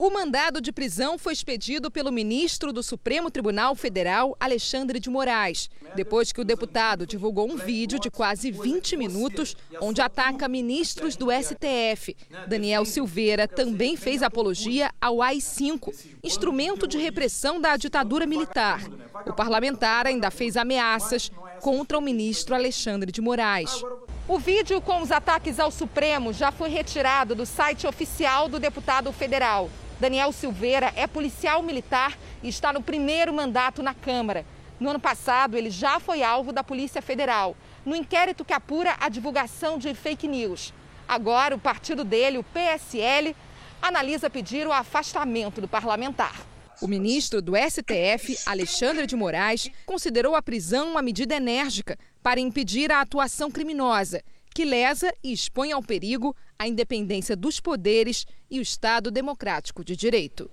O 0.00 0.10
mandado 0.10 0.60
de 0.60 0.70
prisão 0.70 1.18
foi 1.18 1.32
expedido 1.32 1.90
pelo 1.90 2.12
ministro 2.12 2.72
do 2.72 2.84
Supremo 2.84 3.32
Tribunal 3.32 3.74
Federal, 3.74 4.36
Alexandre 4.38 5.00
de 5.00 5.10
Moraes, 5.10 5.68
depois 5.96 6.30
que 6.30 6.40
o 6.40 6.44
deputado 6.44 7.04
divulgou 7.04 7.50
um 7.50 7.56
vídeo 7.56 7.98
de 7.98 8.08
quase 8.08 8.52
20 8.52 8.96
minutos 8.96 9.56
onde 9.80 10.00
ataca 10.00 10.46
ministros 10.46 11.16
do 11.16 11.32
STF. 11.32 12.16
Daniel 12.46 12.84
Silveira 12.84 13.48
também 13.48 13.96
fez 13.96 14.22
apologia 14.22 14.88
ao 15.00 15.20
AI-5, 15.20 15.92
instrumento 16.22 16.86
de 16.86 16.96
repressão 16.96 17.60
da 17.60 17.76
ditadura 17.76 18.24
militar. 18.24 18.80
O 19.26 19.32
parlamentar 19.32 20.06
ainda 20.06 20.30
fez 20.30 20.56
ameaças 20.56 21.32
contra 21.60 21.98
o 21.98 22.00
ministro 22.00 22.54
Alexandre 22.54 23.10
de 23.10 23.20
Moraes. 23.20 23.82
O 24.26 24.38
vídeo 24.38 24.80
com 24.80 25.00
os 25.00 25.10
ataques 25.10 25.58
ao 25.58 25.70
Supremo 25.70 26.32
já 26.32 26.52
foi 26.52 26.68
retirado 26.68 27.34
do 27.34 27.46
site 27.46 27.86
oficial 27.86 28.48
do 28.48 28.58
deputado 28.58 29.12
federal. 29.12 29.70
Daniel 29.98 30.32
Silveira 30.32 30.92
é 30.94 31.06
policial 31.06 31.62
militar 31.62 32.16
e 32.42 32.48
está 32.48 32.72
no 32.72 32.82
primeiro 32.82 33.32
mandato 33.32 33.82
na 33.82 33.94
Câmara. 33.94 34.44
No 34.78 34.90
ano 34.90 35.00
passado, 35.00 35.56
ele 35.56 35.70
já 35.70 35.98
foi 35.98 36.22
alvo 36.22 36.52
da 36.52 36.62
Polícia 36.62 37.02
Federal, 37.02 37.56
no 37.84 37.96
inquérito 37.96 38.44
que 38.44 38.52
apura 38.52 38.94
a 39.00 39.08
divulgação 39.08 39.78
de 39.78 39.92
fake 39.94 40.28
news. 40.28 40.72
Agora, 41.08 41.56
o 41.56 41.58
partido 41.58 42.04
dele, 42.04 42.38
o 42.38 42.44
PSL, 42.44 43.34
analisa 43.82 44.30
pedir 44.30 44.66
o 44.66 44.72
afastamento 44.72 45.60
do 45.60 45.66
parlamentar. 45.66 46.34
O 46.80 46.86
ministro 46.86 47.42
do 47.42 47.54
STF, 47.56 48.38
Alexandre 48.46 49.04
de 49.04 49.16
Moraes, 49.16 49.68
considerou 49.84 50.36
a 50.36 50.42
prisão 50.42 50.90
uma 50.90 51.02
medida 51.02 51.34
enérgica 51.34 51.98
para 52.22 52.38
impedir 52.38 52.92
a 52.92 53.00
atuação 53.00 53.50
criminosa 53.50 54.22
que 54.54 54.64
lesa 54.64 55.12
e 55.22 55.32
expõe 55.32 55.72
ao 55.72 55.82
perigo 55.82 56.34
a 56.58 56.66
independência 56.66 57.36
dos 57.36 57.60
poderes 57.60 58.26
e 58.50 58.58
o 58.58 58.62
Estado 58.62 59.10
democrático 59.10 59.84
de 59.84 59.94
direito. 59.94 60.50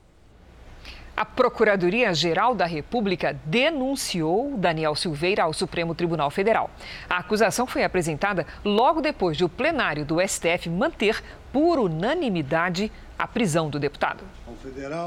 A 1.18 1.24
Procuradoria-Geral 1.24 2.54
da 2.54 2.66
República 2.66 3.40
denunciou 3.46 4.58
Daniel 4.58 4.96
Silveira 4.96 5.44
ao 5.44 5.54
Supremo 5.54 5.96
Tribunal 5.96 6.30
Federal. 6.30 6.70
A 7.10 7.18
acusação 7.18 7.66
foi 7.66 7.84
apresentada 7.84 8.46
logo 8.64 9.02
depois 9.02 9.38
de 9.38 9.46
o 9.46 9.50
plenário 9.50 10.06
do 10.06 10.18
STF 10.20 10.70
manter, 10.70 11.24
por 11.54 11.80
unanimidade, 11.80 12.92
a 13.18 13.28
prisão 13.28 13.70
do 13.70 13.80
deputado. 13.80 14.24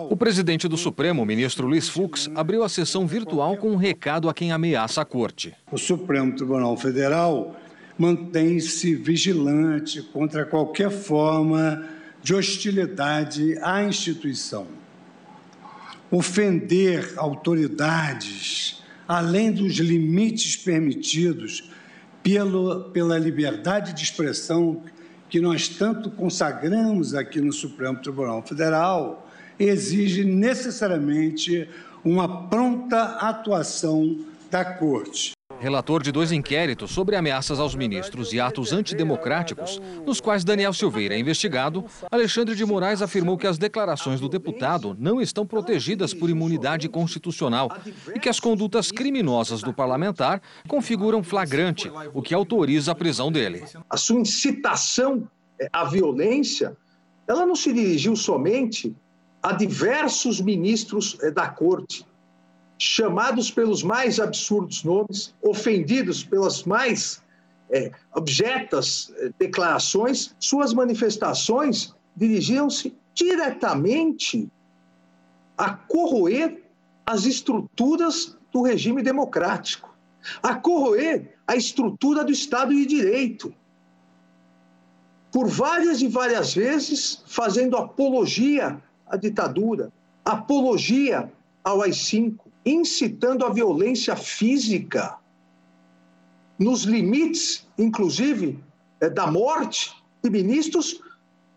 O 0.08 0.16
presidente 0.16 0.66
do 0.68 0.76
Supremo, 0.76 1.24
ministro 1.24 1.66
Luiz 1.66 1.88
Fux, 1.88 2.30
abriu 2.34 2.62
a 2.62 2.68
sessão 2.68 3.06
virtual 3.06 3.56
com 3.56 3.70
um 3.70 3.76
recado 3.76 4.28
a 4.28 4.34
quem 4.34 4.52
ameaça 4.52 5.00
a 5.02 5.04
corte. 5.04 5.54
O 5.70 5.78
Supremo 5.78 6.34
Tribunal 6.34 6.76
Federal 6.76 7.56
mantém-se 7.98 8.94
vigilante 8.94 10.02
contra 10.02 10.44
qualquer 10.44 10.90
forma 10.90 11.84
de 12.22 12.34
hostilidade 12.34 13.58
à 13.62 13.82
instituição 13.82 14.66
ofender 16.10 17.12
autoridades 17.16 18.82
além 19.06 19.50
dos 19.50 19.74
limites 19.76 20.56
permitidos 20.56 21.70
pelo, 22.22 22.90
pela 22.90 23.18
liberdade 23.18 23.94
de 23.94 24.02
expressão 24.02 24.82
que 25.28 25.40
nós 25.40 25.68
tanto 25.68 26.10
consagramos 26.10 27.14
aqui 27.14 27.40
no 27.40 27.52
Supremo 27.52 28.00
Tribunal 28.00 28.42
Federal, 28.42 29.28
exige 29.58 30.24
necessariamente 30.24 31.68
uma 32.04 32.48
pronta 32.48 33.02
atuação 33.16 34.18
da 34.50 34.64
Corte 34.64 35.37
relator 35.58 36.02
de 36.02 36.12
dois 36.12 36.32
inquéritos 36.32 36.90
sobre 36.90 37.16
ameaças 37.16 37.58
aos 37.58 37.74
ministros 37.74 38.32
e 38.32 38.40
atos 38.40 38.72
antidemocráticos, 38.72 39.80
nos 40.06 40.20
quais 40.20 40.44
Daniel 40.44 40.72
Silveira 40.72 41.14
é 41.14 41.18
investigado, 41.18 41.84
Alexandre 42.10 42.54
de 42.54 42.64
Moraes 42.64 43.02
afirmou 43.02 43.36
que 43.36 43.46
as 43.46 43.58
declarações 43.58 44.20
do 44.20 44.28
deputado 44.28 44.96
não 44.98 45.20
estão 45.20 45.46
protegidas 45.46 46.14
por 46.14 46.30
imunidade 46.30 46.88
constitucional 46.88 47.70
e 48.14 48.18
que 48.18 48.28
as 48.28 48.40
condutas 48.40 48.90
criminosas 48.90 49.62
do 49.62 49.72
parlamentar 49.72 50.40
configuram 50.66 51.22
flagrante, 51.22 51.90
o 52.14 52.22
que 52.22 52.34
autoriza 52.34 52.92
a 52.92 52.94
prisão 52.94 53.30
dele. 53.30 53.64
A 53.90 53.96
sua 53.96 54.20
incitação 54.20 55.28
à 55.72 55.84
violência, 55.84 56.76
ela 57.26 57.44
não 57.44 57.56
se 57.56 57.72
dirigiu 57.72 58.14
somente 58.14 58.94
a 59.42 59.52
diversos 59.52 60.40
ministros 60.40 61.16
é, 61.22 61.30
da 61.30 61.48
corte 61.48 62.04
chamados 62.78 63.50
pelos 63.50 63.82
mais 63.82 64.20
absurdos 64.20 64.84
nomes, 64.84 65.34
ofendidos 65.42 66.22
pelas 66.22 66.62
mais 66.62 67.20
é, 67.70 67.90
objetas 68.14 69.12
é, 69.16 69.30
declarações, 69.38 70.34
suas 70.38 70.72
manifestações 70.72 71.94
dirigiam-se 72.16 72.94
diretamente 73.14 74.50
a 75.56 75.70
corroer 75.70 76.62
as 77.04 77.24
estruturas 77.24 78.36
do 78.52 78.62
regime 78.62 79.02
democrático, 79.02 79.92
a 80.42 80.54
corroer 80.54 81.36
a 81.46 81.56
estrutura 81.56 82.24
do 82.24 82.30
Estado 82.30 82.72
de 82.72 82.86
Direito. 82.86 83.52
Por 85.32 85.48
várias 85.48 86.00
e 86.00 86.08
várias 86.08 86.54
vezes 86.54 87.22
fazendo 87.26 87.76
apologia 87.76 88.80
à 89.06 89.16
ditadura, 89.16 89.92
apologia 90.24 91.30
ao 91.64 91.82
AI-5, 91.82 92.47
incitando 92.68 93.44
a 93.44 93.50
violência 93.50 94.14
física, 94.16 95.16
nos 96.58 96.82
limites, 96.82 97.66
inclusive, 97.78 98.58
é, 99.00 99.08
da 99.08 99.26
morte 99.26 99.94
de 100.22 100.30
ministros, 100.30 101.00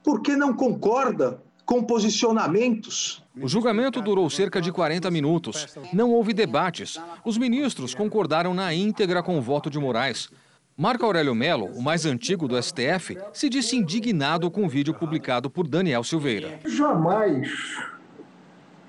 porque 0.04 0.36
não 0.36 0.54
concorda 0.54 1.42
com 1.66 1.84
posicionamentos. 1.84 3.24
O 3.40 3.48
julgamento 3.48 4.02
durou 4.02 4.30
cerca 4.30 4.62
de 4.62 4.72
40 4.72 5.10
minutos. 5.10 5.68
Não 5.94 6.12
houve 6.12 6.34
debates. 6.34 7.00
Os 7.26 7.38
ministros 7.38 7.96
concordaram 7.96 8.54
na 8.54 8.74
íntegra 8.74 9.24
com 9.24 9.38
o 9.38 9.42
voto 9.42 9.70
de 9.70 9.80
Moraes. 9.80 10.30
Marco 10.78 11.06
Aurélio 11.06 11.36
Melo, 11.36 11.66
o 11.68 11.82
mais 11.82 12.06
antigo 12.06 12.48
do 12.48 12.62
STF, 12.62 13.18
se 13.34 13.50
disse 13.50 13.76
indignado 13.76 14.50
com 14.50 14.66
o 14.66 14.70
vídeo 14.70 14.94
publicado 14.94 15.50
por 15.50 15.68
Daniel 15.68 16.04
Silveira. 16.04 16.60
Jamais 16.66 17.50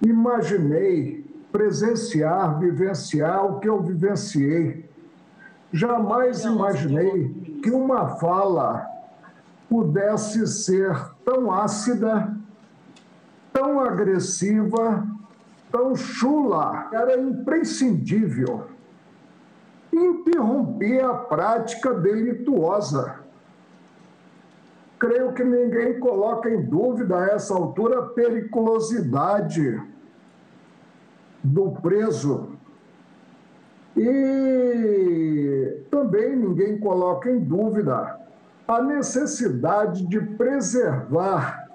imaginei 0.04 1.24
presenciar, 1.52 2.58
vivenciar 2.58 3.44
o 3.44 3.60
que 3.60 3.68
eu 3.68 3.80
vivenciei. 3.82 4.90
Jamais 5.70 6.44
imaginei 6.44 7.28
que 7.62 7.70
uma 7.70 8.16
fala 8.16 8.86
pudesse 9.68 10.46
ser 10.46 10.92
tão 11.24 11.52
ácida, 11.52 12.34
tão 13.52 13.80
agressiva, 13.80 15.06
tão 15.70 15.94
chula. 15.94 16.88
Era 16.92 17.20
imprescindível 17.20 18.66
interromper 19.92 21.04
a 21.04 21.14
prática 21.14 21.92
delituosa. 21.92 23.20
Creio 24.98 25.32
que 25.32 25.44
ninguém 25.44 25.98
coloca 26.00 26.48
em 26.48 26.62
dúvida 26.62 27.18
a 27.18 27.26
essa 27.28 27.54
altura 27.54 27.98
a 27.98 28.06
periculosidade 28.06 29.91
do 31.42 31.70
preso. 31.82 32.50
E 33.96 35.82
também 35.90 36.36
ninguém 36.36 36.78
coloca 36.78 37.30
em 37.30 37.38
dúvida 37.38 38.18
a 38.66 38.82
necessidade 38.82 40.06
de 40.06 40.20
preservar 40.20 41.68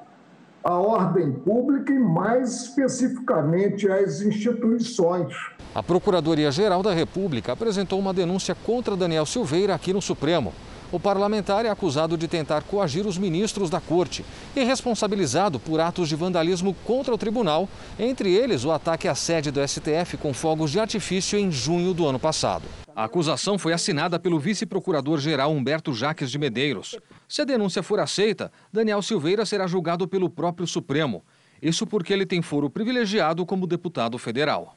a 0.63 0.73
ordem 0.73 1.32
pública 1.32 1.93
e, 1.93 1.99
mais 1.99 2.63
especificamente, 2.63 3.89
as 3.89 4.21
instituições. 4.21 5.34
A 5.73 5.84
Procuradoria-Geral 5.84 6.82
da 6.82 6.93
República 6.93 7.53
apresentou 7.53 7.99
uma 7.99 8.13
denúncia 8.13 8.56
contra 8.65 8.97
Daniel 8.97 9.25
Silveira 9.25 9.75
aqui 9.75 9.93
no 9.93 10.01
Supremo. 10.01 10.53
O 10.89 11.00
parlamentar 11.00 11.65
é 11.65 11.69
acusado 11.69 12.17
de 12.17 12.30
tentar 12.30 12.63
coagir 12.63 13.06
os 13.06 13.17
ministros 13.17 13.69
da 13.69 13.82
corte 13.82 14.23
e 14.56 14.63
responsabilizado 14.63 15.60
por 15.60 15.82
atos 15.82 16.08
de 16.08 16.15
vandalismo 16.15 16.73
contra 16.86 17.13
o 17.13 17.17
tribunal, 17.17 17.67
entre 18.00 18.34
eles 18.34 18.63
o 18.63 18.71
ataque 18.71 19.06
à 19.06 19.13
sede 19.13 19.52
do 19.52 19.65
STF 19.67 20.15
com 20.15 20.34
fogos 20.34 20.71
de 20.71 20.80
artifício 20.80 21.38
em 21.38 21.52
junho 21.52 21.93
do 21.93 22.08
ano 22.08 22.17
passado. 22.17 22.63
A 22.95 23.04
acusação 23.04 23.60
foi 23.60 23.73
assinada 23.73 24.17
pelo 24.17 24.39
vice-procurador-geral 24.39 25.52
Humberto 25.52 25.93
Jaques 25.93 26.32
de 26.32 26.39
Medeiros. 26.39 26.97
Se 27.28 27.41
a 27.41 27.45
denúncia 27.45 27.84
for 27.84 28.00
aceita, 28.00 28.50
Daniel 28.71 29.02
Silveira 29.02 29.45
será 29.45 29.67
julgado 29.67 30.08
pelo 30.08 30.30
próprio 30.30 30.65
Supremo. 30.65 31.21
Isso 31.62 31.86
porque 31.86 32.13
ele 32.13 32.26
tem 32.26 32.41
foro 32.41 32.69
privilegiado 32.69 33.45
como 33.45 33.67
deputado 33.67 34.17
federal. 34.17 34.76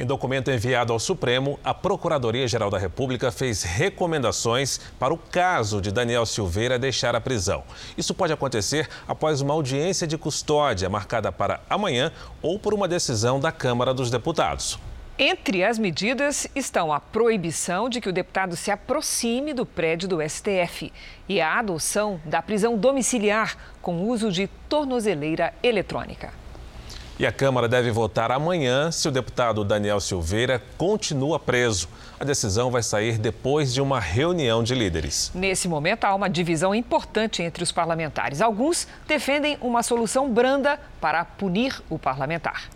Em 0.00 0.06
documento 0.06 0.50
enviado 0.50 0.94
ao 0.94 0.98
Supremo, 0.98 1.60
a 1.62 1.74
Procuradoria-Geral 1.74 2.70
da 2.70 2.78
República 2.78 3.30
fez 3.30 3.62
recomendações 3.62 4.80
para 4.98 5.12
o 5.12 5.18
caso 5.18 5.78
de 5.78 5.92
Daniel 5.92 6.24
Silveira 6.24 6.78
deixar 6.78 7.14
a 7.14 7.20
prisão. 7.20 7.62
Isso 7.98 8.14
pode 8.14 8.32
acontecer 8.32 8.88
após 9.06 9.42
uma 9.42 9.52
audiência 9.52 10.06
de 10.06 10.16
custódia 10.16 10.88
marcada 10.88 11.30
para 11.30 11.60
amanhã 11.68 12.10
ou 12.40 12.58
por 12.58 12.72
uma 12.72 12.88
decisão 12.88 13.38
da 13.38 13.52
Câmara 13.52 13.92
dos 13.92 14.10
Deputados. 14.10 14.78
Entre 15.18 15.62
as 15.62 15.78
medidas 15.78 16.48
estão 16.56 16.90
a 16.90 16.98
proibição 16.98 17.90
de 17.90 18.00
que 18.00 18.08
o 18.08 18.12
deputado 18.12 18.56
se 18.56 18.70
aproxime 18.70 19.52
do 19.52 19.66
prédio 19.66 20.08
do 20.08 20.26
STF 20.26 20.90
e 21.28 21.42
a 21.42 21.58
adoção 21.58 22.18
da 22.24 22.40
prisão 22.40 22.74
domiciliar 22.74 23.54
com 23.82 24.08
uso 24.08 24.32
de 24.32 24.46
tornozeleira 24.66 25.52
eletrônica. 25.62 26.39
E 27.20 27.26
a 27.26 27.30
Câmara 27.30 27.68
deve 27.68 27.90
votar 27.90 28.32
amanhã 28.32 28.90
se 28.90 29.06
o 29.06 29.10
deputado 29.10 29.62
Daniel 29.62 30.00
Silveira 30.00 30.62
continua 30.78 31.38
preso. 31.38 31.86
A 32.18 32.24
decisão 32.24 32.70
vai 32.70 32.82
sair 32.82 33.18
depois 33.18 33.74
de 33.74 33.82
uma 33.82 34.00
reunião 34.00 34.64
de 34.64 34.74
líderes. 34.74 35.30
Nesse 35.34 35.68
momento, 35.68 36.06
há 36.06 36.14
uma 36.14 36.30
divisão 36.30 36.74
importante 36.74 37.42
entre 37.42 37.62
os 37.62 37.70
parlamentares. 37.70 38.40
Alguns 38.40 38.88
defendem 39.06 39.58
uma 39.60 39.82
solução 39.82 40.32
branda 40.32 40.80
para 40.98 41.22
punir 41.22 41.82
o 41.90 41.98
parlamentar. 41.98 42.70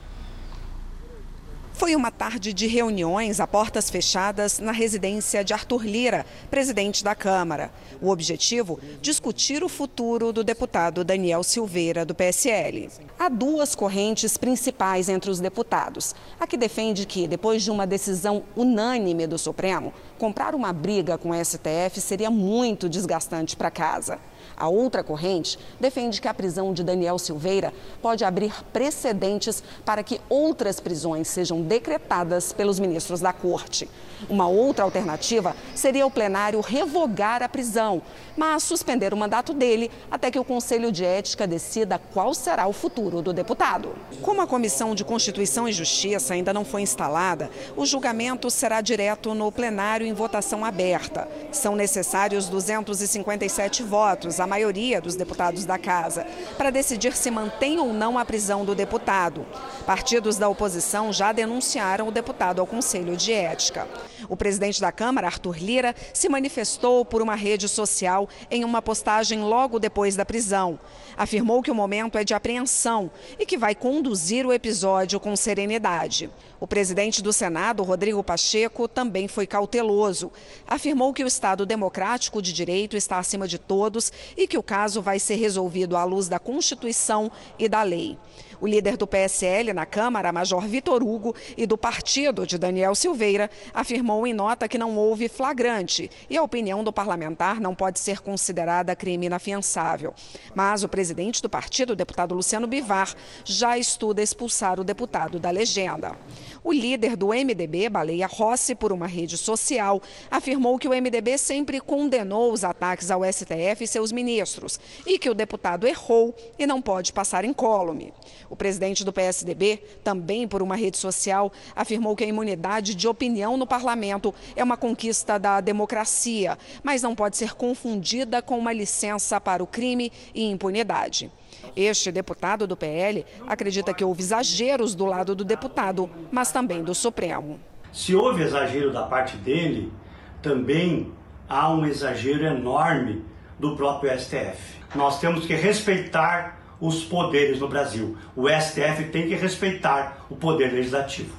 Foi 1.77 1.97
uma 1.97 2.13
tarde 2.13 2.53
de 2.53 2.69
reuniões 2.69 3.41
a 3.41 3.49
portas 3.49 3.91
fechadas 3.91 4.61
na 4.61 4.71
residência 4.71 5.43
de 5.43 5.53
Arthur 5.53 5.85
Lira, 5.85 6.25
presidente 6.49 7.03
da 7.03 7.17
Câmara. 7.17 7.73
O 8.01 8.11
objetivo? 8.11 8.79
Discutir 9.03 9.65
o 9.65 9.69
futuro 9.69 10.33
do 10.33 10.45
deputado 10.45 11.03
Daniel 11.03 11.43
Silveira, 11.43 12.05
do 12.05 12.15
PSL. 12.15 12.89
Há 13.19 13.29
duas 13.29 13.75
correntes 13.75 14.37
principais 14.37 15.09
entre 15.09 15.29
os 15.29 15.41
deputados. 15.41 16.15
A 16.39 16.47
que 16.47 16.57
defende 16.57 17.05
que, 17.05 17.27
depois 17.27 17.65
de 17.65 17.73
uma 17.73 17.89
decisão 17.89 18.45
unânime 18.57 19.27
do 19.27 19.37
Supremo, 19.37 19.93
comprar 20.17 20.55
uma 20.55 20.73
briga 20.73 21.19
com 21.19 21.31
o 21.31 21.45
STF 21.45 22.01
seria 22.01 22.31
muito 22.31 22.89
desgastante 22.89 23.57
para 23.57 23.69
casa. 23.69 24.21
A 24.57 24.69
outra 24.69 25.03
corrente 25.03 25.59
defende 25.81 26.21
que 26.21 26.29
a 26.29 26.35
prisão 26.35 26.73
de 26.73 26.85
Daniel 26.85 27.19
Silveira 27.19 27.73
pode 28.01 28.25
abrir 28.25 28.53
precedentes 28.73 29.63
para 29.85 30.03
que 30.03 30.21
outras 30.29 30.81
prisões 30.81 31.29
sejam 31.29 31.63
decretadas 31.63 32.53
pelos 32.53 32.79
ministros 32.79 33.21
da 33.21 33.33
Corte. 33.33 33.89
Uma 34.29 34.49
outra 34.49 34.85
alternativa 34.85 35.55
seria 35.75 36.07
o 36.07 36.11
plenário 36.11 36.61
revogar 36.61 37.43
a 37.43 37.49
prisão, 37.49 38.03
mas 38.37 38.63
suspender 38.63 39.13
o 39.13 39.17
mandato 39.17 39.53
dele 39.53 39.91
até 40.11 40.31
que 40.31 40.39
o 40.39 40.45
Conselho 40.45 40.91
de 40.91 41.05
Ética 41.05 41.47
decida 41.47 42.01
qual 42.13 42.35
será 42.35 42.67
o 42.67 42.73
futuro 42.73 43.23
do 43.23 43.33
deputado. 43.33 43.95
Como 44.23 44.41
a 44.41 44.47
Comissão 44.47 44.95
de 44.95 45.05
Constituição 45.05 45.69
e 45.69 45.73
Justiça 45.73 46.35
ainda 46.35 46.53
não 46.53 46.65
foi 46.65 46.83
instalada, 46.83 47.51
o 47.77 47.85
julgamento 47.85 48.51
será 48.51 48.81
direto 48.81 49.35
no 49.35 49.51
plenário 49.53 50.07
em 50.07 50.13
votação 50.13 50.65
aberta. 50.65 51.29
São 51.53 51.77
necessários 51.77 52.49
257 52.49 53.83
votos, 53.83 54.41
a 54.41 54.47
maioria 54.47 55.01
dos 55.01 55.17
deputados 55.17 55.65
da 55.65 55.79
Casa, 55.79 56.27
para 56.57 56.71
decidir 56.71 57.15
se 57.15 57.31
mantém 57.31 57.79
ou 57.79 57.93
não 57.93 58.19
a 58.19 58.25
prisão 58.25 58.65
do 58.65 58.75
deputado. 58.75 59.47
Partidos 59.87 60.37
da 60.37 60.49
oposição 60.49 61.13
já 61.13 61.33
denunciaram 61.33 62.09
o 62.09 62.13
deputado 62.13 62.61
ao 62.61 62.67
Conselho 62.67 63.17
de 63.17 63.33
Ética. 63.33 63.87
O 64.29 64.37
presidente 64.37 64.81
da 64.81 64.93
Câmara, 64.93 65.27
Arthur 65.27 65.59
Lira, 65.59 65.95
se 66.13 66.29
manifestou 66.29 67.05
por 67.05 67.23
uma 67.23 67.35
rede 67.35 67.69
social 67.69 68.29
em 68.51 68.65
uma 68.65 68.81
postagem 68.81 69.43
logo 69.43 69.79
depois 69.79 70.17
da 70.17 70.25
prisão. 70.25 70.79
Afirmou 71.17 71.63
que 71.63 71.71
o 71.71 71.75
momento 71.75 72.19
é 72.19 72.25
de 72.25 72.35
apreensão 72.35 73.11
e 73.39 73.47
que 73.47 73.57
vai 73.57 73.75
conduzir 73.75 74.47
o 74.47 74.53
episódio 74.53 75.21
com 75.21 75.37
serenidade. 75.37 76.31
O 76.59 76.67
presidente 76.67 77.23
do 77.23 77.33
Senado, 77.33 77.83
Rodrigo 77.83 78.23
Pacheco, 78.23 78.89
também 78.89 79.29
foi 79.29 79.47
cauteloso. 79.47 80.33
Afirmou 80.67 81.13
que 81.13 81.23
o 81.23 81.27
Estado 81.27 81.67
democrático 81.67 82.41
de 82.41 82.53
direito 82.53 82.97
está 82.97 83.19
acima 83.19 83.47
de 83.47 83.59
todos 83.59 84.13
e 84.37 84.49
que 84.49 84.57
o 84.57 84.63
caso 84.63 85.03
vai 85.03 85.19
ser 85.19 85.35
resolvido 85.35 85.97
à 85.97 86.05
luz 86.05 86.29
da 86.29 86.39
Constituição 86.39 87.31
e 87.59 87.69
da 87.69 87.83
lei. 87.83 88.19
O 88.65 88.67
líder 88.67 88.97
do 88.97 89.07
PSL 89.07 89.75
na 89.75 89.85
Câmara, 89.85 90.33
Major 90.33 90.67
Vitor 90.67 91.03
Hugo, 91.03 91.37
e 91.55 91.67
do 91.67 91.77
partido 91.77 92.47
de 92.47 92.57
Daniel 92.57 92.95
Silveira, 92.95 93.51
afirmou 93.75 94.27
em 94.27 94.33
nota 94.33 94.67
que 94.67 94.79
não 94.79 94.97
houve 94.97 95.29
flagrante 95.29 96.11
e 96.31 96.39
a 96.39 96.43
opinião 96.43 96.83
do 96.83 96.91
parlamentar 96.91 97.61
não 97.61 97.75
pode 97.75 98.01
ser 98.01 98.23
considerada 98.23 98.97
crime 98.97 99.27
inafiançável. 99.27 100.15
Mas 100.55 100.83
o 100.83 100.89
presidente 100.89 101.43
do 101.43 101.51
partido, 101.51 101.93
o 101.93 101.95
deputado 101.95 102.35
Luciano 102.35 102.67
Bivar, 102.67 103.15
já 103.45 103.77
estuda 103.77 104.23
expulsar 104.23 104.81
o 104.81 104.85
deputado 104.85 105.39
da 105.39 105.51
legenda. 105.51 106.17
O 106.63 106.73
líder 106.73 107.17
do 107.17 107.35
MDB, 107.35 107.91
Baleia 107.91 108.27
Rossi, 108.27 108.75
por 108.75 108.95
uma 108.95 109.07
rede 109.07 109.37
social, 109.37 110.01
afirmou 110.31 110.79
que 110.79 110.89
o 110.89 110.93
MDB 110.93 111.37
sempre 111.37 111.83
condenou 111.83 112.51
os 112.51 112.65
ataques 112.65 113.11
ao 113.11 113.31
STF 113.31 113.85
e 113.85 113.87
seus 113.87 114.11
ministros 114.11 114.81
e 115.07 115.19
que 115.19 115.29
o 115.29 115.35
deputado 115.35 115.87
errou 115.87 116.35
e 116.59 116.67
não 116.67 116.81
pode 116.81 117.13
passar 117.13 117.45
incólume. 117.45 118.11
O 118.55 118.57
presidente 118.57 119.03
do 119.03 119.13
PSDB, 119.13 119.83
também 120.05 120.47
por 120.47 120.63
uma 120.63 120.77
rede 120.77 120.97
social, 120.97 121.53
afirmou 121.75 122.15
que 122.15 122.23
a 122.23 122.27
imunidade 122.29 122.95
de 122.95 123.09
opinião 123.09 123.57
no 123.57 123.67
parlamento 123.67 124.33
é 124.55 124.63
uma 124.63 124.77
conquista 124.77 125.41
da 125.41 125.61
democracia, 125.61 126.57
mas 126.81 127.03
não 127.03 127.17
pode 127.17 127.37
ser 127.37 127.55
confundida 127.55 128.41
com 128.41 128.57
uma 128.57 128.73
licença 128.73 129.41
para 129.41 129.61
o 129.61 129.67
crime 129.67 130.13
e 130.33 130.49
impunidade. 130.49 131.33
Este 131.75 132.13
deputado 132.13 132.65
do 132.65 132.77
PL 132.77 133.27
acredita 133.45 133.93
que 133.93 134.05
houve 134.05 134.23
exageros 134.23 134.95
do 134.95 135.05
lado 135.05 135.35
do 135.35 135.43
deputado, 135.43 136.09
mas 136.31 136.53
também 136.53 136.85
do 136.85 136.95
Supremo. 136.95 137.59
Se 137.93 138.15
houve 138.15 138.45
exagero 138.45 138.93
da 138.93 139.03
parte 139.03 139.37
dele, 139.37 139.93
também 140.41 141.13
há 141.49 141.73
um 141.73 141.85
exagero 141.85 142.47
enorme 142.47 143.25
do 143.59 143.75
próprio 143.75 144.17
STF. 144.17 144.77
Nós 144.95 145.19
temos 145.19 145.45
que 145.45 145.57
respeitar 145.57 146.64
os 146.81 147.05
poderes 147.05 147.61
no 147.61 147.69
Brasil. 147.69 148.17
O 148.37 148.49
STF 148.49 149.11
tem 149.11 149.29
que 149.29 149.35
respeitar 149.35 150.27
o 150.31 150.37
poder 150.37 150.73
legislativo. 150.73 151.35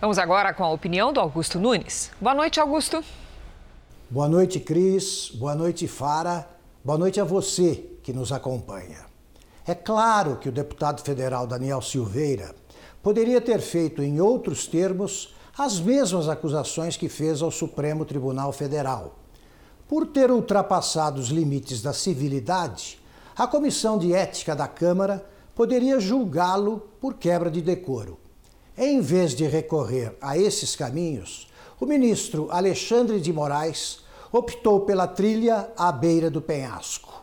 Vamos 0.00 0.18
agora 0.18 0.54
com 0.54 0.64
a 0.64 0.70
opinião 0.70 1.12
do 1.12 1.20
Augusto 1.20 1.58
Nunes. 1.58 2.10
Boa 2.20 2.34
noite, 2.34 2.60
Augusto. 2.60 3.02
Boa 4.08 4.28
noite, 4.28 4.60
Cris. 4.60 5.30
Boa 5.34 5.54
noite, 5.54 5.88
Fara. 5.88 6.48
Boa 6.84 6.96
noite 6.96 7.20
a 7.20 7.24
você 7.24 7.84
que 8.02 8.12
nos 8.12 8.32
acompanha. 8.32 9.06
É 9.66 9.74
claro 9.74 10.36
que 10.36 10.48
o 10.48 10.52
deputado 10.52 11.02
federal 11.02 11.46
Daniel 11.46 11.82
Silveira 11.82 12.54
poderia 13.02 13.40
ter 13.40 13.60
feito 13.60 14.02
em 14.02 14.20
outros 14.20 14.66
termos 14.66 15.34
as 15.58 15.80
mesmas 15.80 16.28
acusações 16.28 16.96
que 16.96 17.08
fez 17.08 17.42
ao 17.42 17.50
Supremo 17.50 18.04
Tribunal 18.04 18.52
Federal. 18.52 19.18
Por 19.88 20.06
ter 20.06 20.30
ultrapassado 20.30 21.20
os 21.20 21.28
limites 21.28 21.82
da 21.82 21.92
civilidade, 21.92 22.97
a 23.38 23.46
Comissão 23.46 23.96
de 23.96 24.12
Ética 24.12 24.54
da 24.54 24.68
Câmara 24.68 25.24
poderia 25.54 26.00
julgá-lo 26.00 26.88
por 27.00 27.14
quebra 27.14 27.50
de 27.50 27.62
decoro. 27.62 28.18
Em 28.76 29.00
vez 29.00 29.34
de 29.34 29.46
recorrer 29.46 30.16
a 30.20 30.36
esses 30.36 30.76
caminhos, 30.76 31.48
o 31.80 31.86
ministro 31.86 32.48
Alexandre 32.50 33.20
de 33.20 33.32
Moraes 33.32 34.00
optou 34.32 34.80
pela 34.80 35.06
trilha 35.06 35.70
à 35.76 35.90
beira 35.90 36.28
do 36.28 36.42
penhasco 36.42 37.18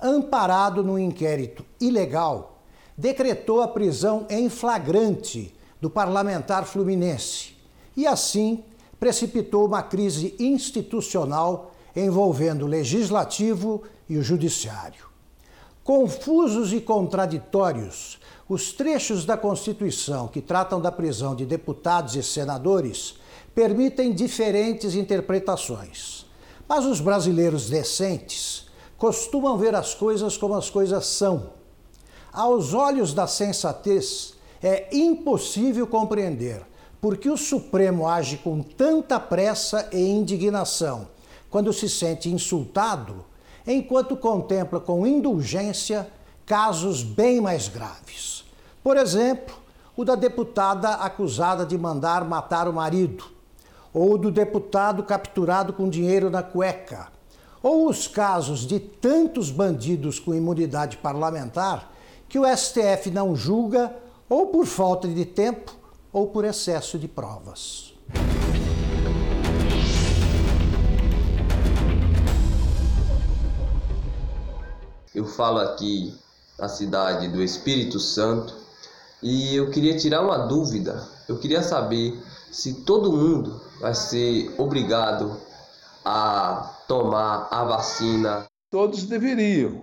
amparado 0.00 0.82
no 0.84 0.98
inquérito 0.98 1.64
ilegal, 1.80 2.62
decretou 2.96 3.60
a 3.62 3.68
prisão 3.68 4.26
em 4.30 4.48
flagrante 4.48 5.54
do 5.80 5.90
parlamentar 5.90 6.64
fluminense 6.64 7.56
e, 7.96 8.06
assim, 8.06 8.64
precipitou 8.98 9.66
uma 9.66 9.82
crise 9.82 10.34
institucional 10.38 11.72
envolvendo 11.94 12.64
o 12.64 12.68
legislativo 12.68 13.82
e 14.08 14.16
o 14.16 14.22
judiciário. 14.22 15.07
Confusos 15.88 16.74
e 16.74 16.82
contraditórios, 16.82 18.18
os 18.46 18.74
trechos 18.74 19.24
da 19.24 19.38
Constituição 19.38 20.28
que 20.28 20.42
tratam 20.42 20.82
da 20.82 20.92
prisão 20.92 21.34
de 21.34 21.46
deputados 21.46 22.14
e 22.14 22.22
senadores 22.22 23.14
permitem 23.54 24.12
diferentes 24.12 24.94
interpretações. 24.94 26.26
Mas 26.68 26.84
os 26.84 27.00
brasileiros 27.00 27.70
decentes 27.70 28.66
costumam 28.98 29.56
ver 29.56 29.74
as 29.74 29.94
coisas 29.94 30.36
como 30.36 30.52
as 30.56 30.68
coisas 30.68 31.06
são. 31.06 31.52
Aos 32.30 32.74
olhos 32.74 33.14
da 33.14 33.26
sensatez, 33.26 34.34
é 34.62 34.94
impossível 34.94 35.86
compreender 35.86 36.66
por 37.00 37.16
que 37.16 37.30
o 37.30 37.36
Supremo 37.38 38.06
age 38.06 38.36
com 38.36 38.60
tanta 38.62 39.18
pressa 39.18 39.88
e 39.90 40.06
indignação 40.06 41.08
quando 41.48 41.72
se 41.72 41.88
sente 41.88 42.28
insultado, 42.28 43.24
enquanto 43.66 44.16
contempla 44.16 44.80
com 44.80 45.06
indulgência 45.06 46.08
casos 46.46 47.02
bem 47.02 47.40
mais 47.40 47.68
graves. 47.68 48.44
Por 48.82 48.96
exemplo, 48.96 49.54
o 49.96 50.04
da 50.04 50.14
deputada 50.14 50.94
acusada 50.94 51.66
de 51.66 51.76
mandar 51.76 52.24
matar 52.24 52.68
o 52.68 52.72
marido, 52.72 53.24
ou 53.92 54.16
do 54.16 54.30
deputado 54.30 55.02
capturado 55.02 55.72
com 55.72 55.88
dinheiro 55.88 56.30
na 56.30 56.42
cueca 56.42 57.08
ou 57.62 57.88
os 57.88 58.06
casos 58.06 58.60
de 58.60 58.78
tantos 58.78 59.50
bandidos 59.50 60.18
com 60.18 60.34
imunidade 60.34 60.96
parlamentar 60.98 61.92
que 62.28 62.38
o 62.38 62.56
STF 62.56 63.10
não 63.10 63.34
julga 63.34 63.94
ou 64.28 64.46
por 64.46 64.66
falta 64.66 65.08
de 65.08 65.24
tempo 65.24 65.74
ou 66.12 66.28
por 66.28 66.44
excesso 66.44 66.98
de 66.98 67.08
provas. 67.08 67.94
Eu 75.18 75.24
falo 75.24 75.58
aqui 75.58 76.16
na 76.56 76.68
cidade 76.68 77.26
do 77.26 77.42
Espírito 77.42 77.98
Santo 77.98 78.54
e 79.20 79.52
eu 79.56 79.68
queria 79.68 79.96
tirar 79.96 80.22
uma 80.22 80.46
dúvida. 80.46 81.04
Eu 81.28 81.40
queria 81.40 81.60
saber 81.60 82.16
se 82.52 82.84
todo 82.84 83.10
mundo 83.10 83.60
vai 83.80 83.96
ser 83.96 84.54
obrigado 84.56 85.36
a 86.04 86.72
tomar 86.86 87.48
a 87.50 87.64
vacina? 87.64 88.46
Todos 88.70 89.06
deveriam, 89.06 89.82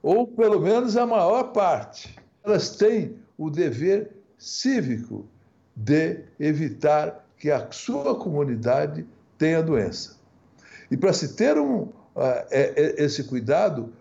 ou 0.00 0.28
pelo 0.28 0.60
menos 0.60 0.96
a 0.96 1.04
maior 1.04 1.52
parte. 1.52 2.14
Elas 2.44 2.76
têm 2.76 3.18
o 3.36 3.50
dever 3.50 4.16
cívico 4.38 5.26
de 5.74 6.20
evitar 6.38 7.26
que 7.36 7.50
a 7.50 7.68
sua 7.72 8.14
comunidade 8.14 9.04
tenha 9.36 9.60
doença. 9.60 10.20
E 10.88 10.96
para 10.96 11.12
se 11.12 11.34
ter 11.34 11.58
um, 11.58 11.80
uh, 11.80 11.92
esse 12.96 13.24
cuidado, 13.24 13.92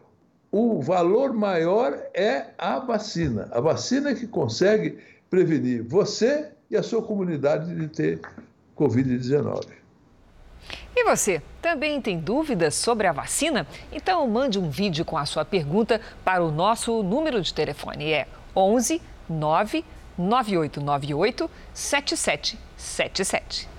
o 0.52 0.82
valor 0.82 1.34
maior 1.34 1.98
é 2.14 2.48
a 2.58 2.80
vacina. 2.80 3.48
A 3.52 3.62
vacina 3.62 4.10
é 4.10 4.16
que 4.16 4.28
consegue 4.28 5.00
prevenir 5.30 5.82
você 5.84 6.50
e 6.70 6.76
a 6.76 6.84
sua 6.84 7.02
comunidade 7.02 7.74
de 7.74 7.88
ter 7.88 8.20
Covid-19. 8.78 9.82
E 10.96 11.04
você, 11.06 11.42
também 11.62 12.02
tem 12.02 12.20
dúvidas 12.20 12.76
sobre 12.76 13.08
a 13.08 13.14
vacina? 13.14 13.66
Então 13.92 14.28
mande 14.28 14.60
um 14.60 14.69
vídeo 14.69 15.06
com 15.06 15.17
a 15.17 15.25
sua 15.25 15.46
pergunta 15.46 16.02
para 16.23 16.44
o 16.44 16.52
nosso 16.52 17.02
número 17.02 17.42
de 17.42 17.54
telefone. 17.54 18.12
É 18.12 18.28
11 18.54 19.02
9 19.30 19.86
9898 20.17 21.50
7777. 21.73 23.69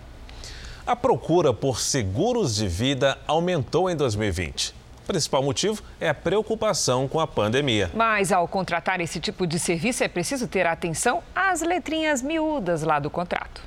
A 0.87 0.97
procura 0.97 1.53
por 1.53 1.79
seguros 1.79 2.57
de 2.57 2.67
vida 2.67 3.19
aumentou 3.27 3.91
em 3.91 3.97
2020. 3.97 4.82
O 5.03 5.07
principal 5.07 5.43
motivo 5.43 5.83
é 6.01 6.09
a 6.09 6.15
preocupação 6.15 7.09
com 7.09 7.19
a 7.19 7.27
pandemia. 7.27 7.91
Mas 7.93 8.31
ao 8.31 8.47
contratar 8.47 9.01
esse 9.01 9.19
tipo 9.19 9.49
de 9.49 9.59
serviço 9.59 10.05
é 10.05 10.09
preciso 10.09 10.47
ter 10.47 10.65
atenção 10.65 11.25
às 11.35 11.61
letrinhas 11.61 12.23
miúdas 12.23 12.85
lá 12.85 13.01
do 13.01 13.11
contrato. 13.11 13.61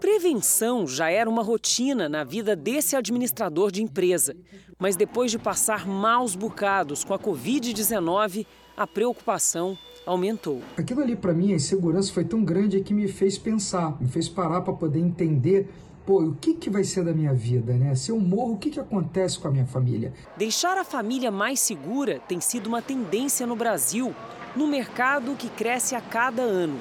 Prevenção 0.00 0.86
já 0.86 1.10
era 1.10 1.28
uma 1.28 1.42
rotina 1.42 2.08
na 2.08 2.24
vida 2.24 2.56
desse 2.56 2.96
administrador 2.96 3.70
de 3.70 3.82
empresa. 3.82 4.34
Mas 4.78 4.96
depois 4.96 5.30
de 5.30 5.38
passar 5.38 5.86
maus 5.86 6.34
bocados 6.34 7.04
com 7.04 7.12
a 7.12 7.18
Covid-19, 7.18 8.46
a 8.74 8.86
preocupação 8.86 9.76
aumentou. 10.06 10.62
Aquilo 10.74 11.02
ali, 11.02 11.16
para 11.16 11.34
mim, 11.34 11.52
a 11.52 11.56
insegurança 11.56 12.10
foi 12.14 12.24
tão 12.24 12.42
grande 12.42 12.80
que 12.80 12.94
me 12.94 13.08
fez 13.08 13.36
pensar, 13.36 14.00
me 14.00 14.08
fez 14.08 14.26
parar 14.26 14.62
para 14.62 14.72
poder 14.72 15.00
entender 15.00 15.68
pô, 16.06 16.22
o 16.22 16.34
que, 16.34 16.54
que 16.54 16.70
vai 16.70 16.84
ser 16.84 17.04
da 17.04 17.12
minha 17.12 17.34
vida, 17.34 17.72
né? 17.74 17.94
Se 17.94 18.10
eu 18.10 18.18
morro, 18.18 18.54
o 18.54 18.58
que, 18.58 18.70
que 18.70 18.80
acontece 18.80 19.38
com 19.38 19.48
a 19.48 19.50
minha 19.50 19.66
família? 19.66 20.12
Deixar 20.36 20.76
a 20.78 20.84
família 20.84 21.30
mais 21.30 21.60
segura 21.60 22.20
tem 22.20 22.40
sido 22.40 22.66
uma 22.66 22.82
tendência 22.82 23.46
no 23.46 23.56
Brasil, 23.56 24.14
no 24.56 24.66
mercado 24.66 25.36
que 25.36 25.48
cresce 25.48 25.94
a 25.94 26.00
cada 26.00 26.42
ano. 26.42 26.80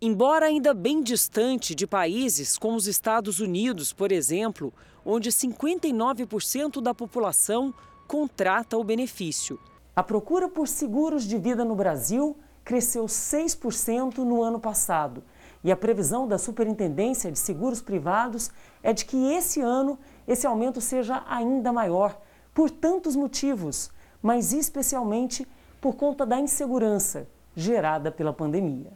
Embora 0.00 0.46
ainda 0.46 0.72
bem 0.72 1.02
distante 1.02 1.74
de 1.74 1.86
países 1.86 2.56
como 2.56 2.76
os 2.76 2.86
Estados 2.86 3.40
Unidos, 3.40 3.92
por 3.92 4.12
exemplo, 4.12 4.72
onde 5.04 5.30
59% 5.30 6.80
da 6.80 6.94
população 6.94 7.74
contrata 8.06 8.78
o 8.78 8.84
benefício. 8.84 9.58
A 9.96 10.02
procura 10.02 10.48
por 10.48 10.68
seguros 10.68 11.24
de 11.24 11.36
vida 11.36 11.64
no 11.64 11.74
Brasil 11.74 12.36
cresceu 12.64 13.06
6% 13.06 14.18
no 14.18 14.42
ano 14.42 14.60
passado. 14.60 15.24
E 15.62 15.72
a 15.72 15.76
previsão 15.76 16.26
da 16.26 16.38
Superintendência 16.38 17.32
de 17.32 17.38
Seguros 17.38 17.82
Privados 17.82 18.50
é 18.82 18.92
de 18.92 19.04
que 19.04 19.16
esse 19.32 19.60
ano 19.60 19.98
esse 20.26 20.46
aumento 20.46 20.80
seja 20.80 21.24
ainda 21.28 21.72
maior, 21.72 22.20
por 22.54 22.70
tantos 22.70 23.16
motivos, 23.16 23.90
mas 24.22 24.52
especialmente 24.52 25.46
por 25.80 25.94
conta 25.94 26.26
da 26.26 26.38
insegurança 26.38 27.26
gerada 27.56 28.10
pela 28.10 28.32
pandemia. 28.32 28.92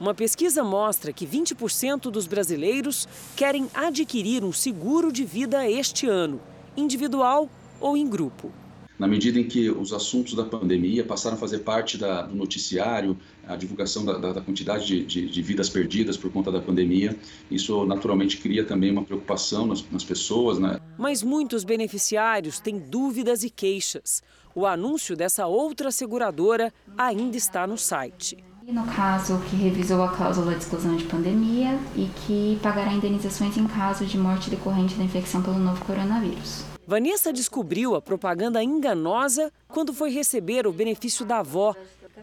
Uma 0.00 0.12
pesquisa 0.12 0.64
mostra 0.64 1.12
que 1.12 1.26
20% 1.26 2.10
dos 2.10 2.26
brasileiros 2.26 3.08
querem 3.36 3.68
adquirir 3.72 4.44
um 4.44 4.52
seguro 4.52 5.12
de 5.12 5.24
vida 5.24 5.68
este 5.70 6.06
ano, 6.08 6.40
individual 6.76 7.48
ou 7.80 7.96
em 7.96 8.08
grupo. 8.08 8.50
Na 8.98 9.06
medida 9.06 9.38
em 9.38 9.44
que 9.44 9.70
os 9.70 9.92
assuntos 9.92 10.34
da 10.34 10.44
pandemia 10.44 11.04
passaram 11.04 11.36
a 11.36 11.40
fazer 11.40 11.60
parte 11.60 11.96
da, 11.96 12.22
do 12.22 12.34
noticiário, 12.34 13.16
a 13.48 13.56
divulgação 13.56 14.04
da, 14.04 14.32
da 14.32 14.40
quantidade 14.40 14.86
de, 14.86 15.04
de, 15.04 15.28
de, 15.28 15.42
vidas 15.42 15.68
perdidas 15.68 16.16
por 16.16 16.30
conta 16.32 16.50
da 16.50 16.60
pandemia, 16.60 17.16
isso 17.50 17.84
naturalmente 17.84 18.38
cria 18.38 18.64
também 18.64 18.90
uma 18.90 19.02
preocupação 19.02 19.66
nas, 19.66 19.84
nas 19.90 20.04
pessoas. 20.04 20.58
Né? 20.58 20.78
Mas 20.98 21.22
muitos 21.22 21.64
beneficiários 21.64 22.60
têm 22.60 22.78
dúvidas 22.78 23.44
e 23.44 23.50
queixas. 23.50 24.22
O 24.54 24.66
anúncio 24.66 25.16
dessa 25.16 25.46
outra 25.46 25.90
seguradora 25.90 26.72
ainda 26.96 27.36
está 27.36 27.66
no 27.66 27.76
site. 27.76 28.36
No 28.66 28.86
caso, 28.86 29.38
que 29.50 29.56
revisou 29.56 30.02
a 30.02 30.08
cláusula 30.08 30.52
de 30.52 30.58
exclusão 30.58 30.96
de 30.96 31.04
pandemia 31.04 31.78
e 31.94 32.08
que 32.24 32.58
pagará 32.62 32.94
indenizações 32.94 33.58
em 33.58 33.66
caso 33.66 34.06
de 34.06 34.16
morte 34.16 34.48
decorrente 34.48 34.94
da 34.94 35.04
infecção 35.04 35.42
pelo 35.42 35.58
novo 35.58 35.84
coronavírus. 35.84 36.64
Vanessa 36.86 37.32
descobriu 37.32 37.94
a 37.94 38.00
propaganda 38.00 38.62
enganosa 38.62 39.52
quando 39.68 39.92
foi 39.92 40.10
receber 40.10 40.66
o 40.66 40.72
benefício 40.72 41.26
da 41.26 41.38
avó, 41.38 41.74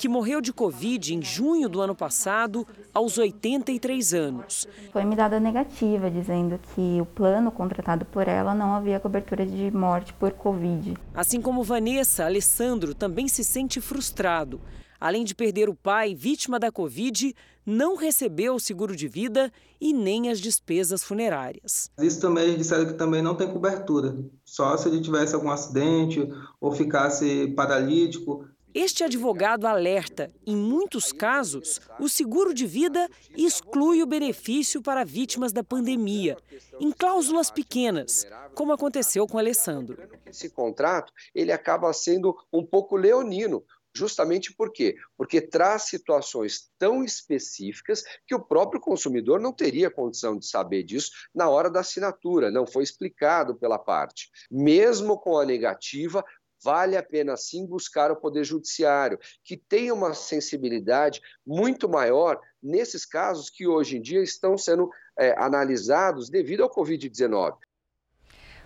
que 0.02 0.10
morreu 0.10 0.42
de 0.42 0.52
Covid 0.52 1.14
em 1.14 1.22
junho 1.22 1.70
do 1.70 1.80
ano 1.80 1.94
passado, 1.94 2.68
aos 2.92 3.20
83 3.20 4.16
anos. 4.16 4.68
Foi 4.92 5.06
me 5.06 5.16
dada 5.16 5.40
negativa, 5.40 6.10
dizendo 6.10 6.60
que 6.74 7.00
o 7.00 7.06
plano 7.06 7.52
contratado 7.52 8.04
por 8.04 8.28
ela 8.28 8.56
não 8.56 8.74
havia 8.74 9.00
cobertura 9.00 9.46
de 9.46 9.70
morte 9.70 10.12
por 10.14 10.32
Covid. 10.32 10.98
Assim 11.14 11.40
como 11.40 11.64
Vanessa, 11.64 12.26
Alessandro 12.26 12.96
também 12.96 13.28
se 13.28 13.44
sente 13.44 13.80
frustrado 13.80 14.60
além 15.02 15.24
de 15.24 15.34
perder 15.34 15.68
o 15.68 15.74
pai 15.74 16.14
vítima 16.14 16.60
da 16.60 16.72
Covid, 16.72 17.36
não 17.66 17.96
recebeu 17.96 18.54
o 18.54 18.60
seguro 18.60 18.96
de 18.96 19.08
vida 19.08 19.52
e 19.80 19.92
nem 19.92 20.30
as 20.30 20.40
despesas 20.40 21.04
funerárias. 21.04 21.90
Isso 22.00 22.22
também 22.22 22.44
eles 22.44 22.58
disseram 22.58 22.86
que 22.86 22.94
também 22.94 23.22
não 23.22 23.34
tem 23.34 23.52
cobertura. 23.52 24.16
Só 24.46 24.78
se 24.78 24.88
ele 24.88 25.02
tivesse 25.02 25.34
algum 25.34 25.50
acidente 25.50 26.32
ou 26.60 26.72
ficasse 26.72 27.48
paralítico. 27.56 28.46
Este 28.74 29.04
advogado 29.04 29.68
alerta: 29.68 30.32
em 30.46 30.56
muitos 30.56 31.12
casos, 31.12 31.82
o 32.00 32.08
seguro 32.08 32.54
de 32.54 32.66
vida 32.66 33.10
exclui 33.36 34.02
o 34.02 34.08
benefício 34.08 34.82
para 34.82 35.04
vítimas 35.04 35.52
da 35.52 35.64
pandemia, 35.64 36.38
em 36.80 36.92
cláusulas 36.92 37.52
pequenas, 37.52 38.26
como 38.56 38.72
aconteceu 38.72 39.28
com 39.28 39.38
Alessandro. 39.38 39.98
Esse 40.26 40.50
contrato 40.50 41.12
ele 41.36 41.52
acaba 41.52 41.92
sendo 41.92 42.36
um 42.52 42.66
pouco 42.66 42.96
leonino, 42.96 43.64
Justamente 43.94 44.54
por 44.54 44.72
quê? 44.72 44.96
Porque 45.18 45.42
traz 45.42 45.84
situações 45.84 46.70
tão 46.80 47.04
específicas 47.04 48.04
que 48.26 48.34
o 48.34 48.40
próprio 48.40 48.80
consumidor 48.80 49.40
não 49.40 49.52
teria 49.52 49.92
condição 49.92 50.38
de 50.38 50.46
saber 50.46 50.84
disso 50.84 51.12
na 51.36 51.50
hora 51.50 51.70
da 51.70 51.82
assinatura, 51.82 52.50
não 52.50 52.66
foi 52.66 52.84
explicado 52.84 53.56
pela 53.56 53.78
parte. 53.78 54.32
Mesmo 54.50 55.20
com 55.20 55.38
a 55.38 55.46
negativa, 55.46 56.24
vale 56.64 56.96
a 56.96 57.04
pena 57.04 57.36
sim 57.36 57.66
buscar 57.66 58.12
o 58.12 58.16
Poder 58.16 58.44
Judiciário, 58.44 59.20
que 59.44 59.58
tem 59.58 59.92
uma 59.92 60.14
sensibilidade 60.14 61.22
muito 61.46 61.90
maior 61.90 62.40
nesses 62.62 63.06
casos 63.06 63.50
que 63.50 63.68
hoje 63.68 63.98
em 63.98 64.02
dia 64.02 64.22
estão 64.22 64.58
sendo 64.58 64.90
é, 65.18 65.34
analisados 65.38 66.30
devido 66.30 66.64
ao 66.64 66.70
Covid-19. 66.70 67.56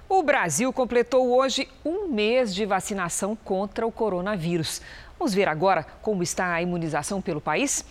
O 0.08 0.22
Brasil 0.22 0.72
completou 0.72 1.36
hoje 1.36 1.68
um 1.84 2.08
mês 2.08 2.54
de 2.54 2.64
vacinação 2.64 3.36
contra 3.36 3.88
o 3.88 3.91
coronavírus. 3.91 4.80
Vamos 5.18 5.34
ver 5.34 5.48
agora 5.48 5.84
como 5.84 6.22
está 6.22 6.54
a 6.54 6.62
imunização 6.62 7.22
pelo 7.22 7.41
país? 7.41 7.84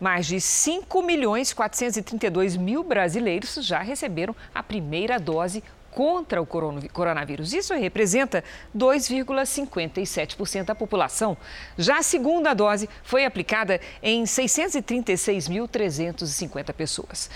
Mais 0.00 0.24
de 0.26 0.40
5 0.40 1.02
milhões 1.02 1.52
432 1.52 2.56
mil 2.56 2.82
brasileiros 2.82 3.56
já 3.56 3.80
receberam 3.80 4.34
a 4.54 4.62
primeira 4.62 5.18
dose 5.18 5.62
contra 5.90 6.40
o 6.40 6.46
coronavírus. 6.46 7.52
Isso 7.52 7.74
representa 7.74 8.42
2,57% 8.76 10.64
da 10.64 10.74
população. 10.74 11.36
Já 11.76 11.98
a 11.98 12.02
segunda 12.02 12.54
dose 12.54 12.88
foi 13.02 13.24
aplicada 13.24 13.80
em 14.02 14.24
636.350 14.24 16.72
pessoas. 16.72 17.30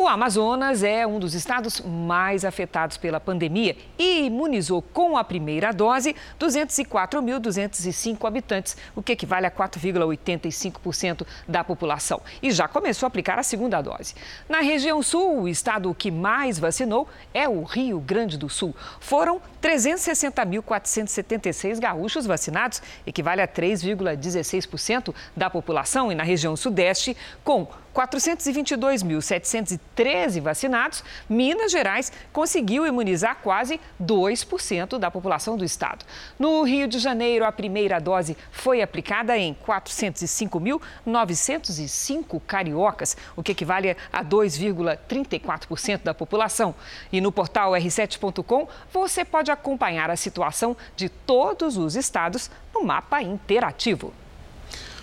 O 0.00 0.06
Amazonas 0.06 0.84
é 0.84 1.04
um 1.04 1.18
dos 1.18 1.34
estados 1.34 1.80
mais 1.80 2.44
afetados 2.44 2.96
pela 2.96 3.18
pandemia 3.18 3.76
e 3.98 4.26
imunizou 4.26 4.80
com 4.80 5.16
a 5.16 5.24
primeira 5.24 5.72
dose 5.72 6.14
204.205 6.38 8.24
habitantes, 8.24 8.76
o 8.94 9.02
que 9.02 9.10
equivale 9.10 9.46
a 9.46 9.50
4,85% 9.50 11.26
da 11.48 11.64
população. 11.64 12.22
E 12.40 12.52
já 12.52 12.68
começou 12.68 13.06
a 13.06 13.08
aplicar 13.08 13.40
a 13.40 13.42
segunda 13.42 13.82
dose. 13.82 14.14
Na 14.48 14.60
região 14.60 15.02
sul, 15.02 15.40
o 15.40 15.48
estado 15.48 15.92
que 15.92 16.12
mais 16.12 16.60
vacinou 16.60 17.08
é 17.34 17.48
o 17.48 17.64
Rio 17.64 17.98
Grande 17.98 18.38
do 18.38 18.48
Sul. 18.48 18.76
Foram 19.00 19.42
360.476 19.60 21.80
gaúchos 21.80 22.24
vacinados, 22.24 22.80
equivale 23.04 23.42
a 23.42 23.48
3,16% 23.48 25.12
da 25.36 25.50
população. 25.50 26.12
E 26.12 26.14
na 26.14 26.22
região 26.22 26.54
sudeste, 26.54 27.16
com 27.42 27.66
422.713 27.98 30.40
vacinados, 30.40 31.02
Minas 31.28 31.72
Gerais 31.72 32.12
conseguiu 32.32 32.86
imunizar 32.86 33.38
quase 33.42 33.80
2% 34.00 34.96
da 34.98 35.10
população 35.10 35.56
do 35.56 35.64
estado. 35.64 36.04
No 36.38 36.62
Rio 36.62 36.86
de 36.86 37.00
Janeiro, 37.00 37.44
a 37.44 37.50
primeira 37.50 37.98
dose 37.98 38.36
foi 38.52 38.82
aplicada 38.82 39.36
em 39.36 39.52
405.905 39.66 42.40
cariocas, 42.46 43.16
o 43.34 43.42
que 43.42 43.50
equivale 43.50 43.96
a 44.12 44.24
2,34% 44.24 46.04
da 46.04 46.14
população. 46.14 46.72
E 47.10 47.20
no 47.20 47.32
portal 47.32 47.72
r7.com 47.72 48.68
você 48.92 49.24
pode 49.24 49.50
acompanhar 49.50 50.08
a 50.08 50.14
situação 50.14 50.76
de 50.94 51.08
todos 51.08 51.76
os 51.76 51.96
estados 51.96 52.48
no 52.72 52.84
mapa 52.84 53.20
interativo. 53.20 54.14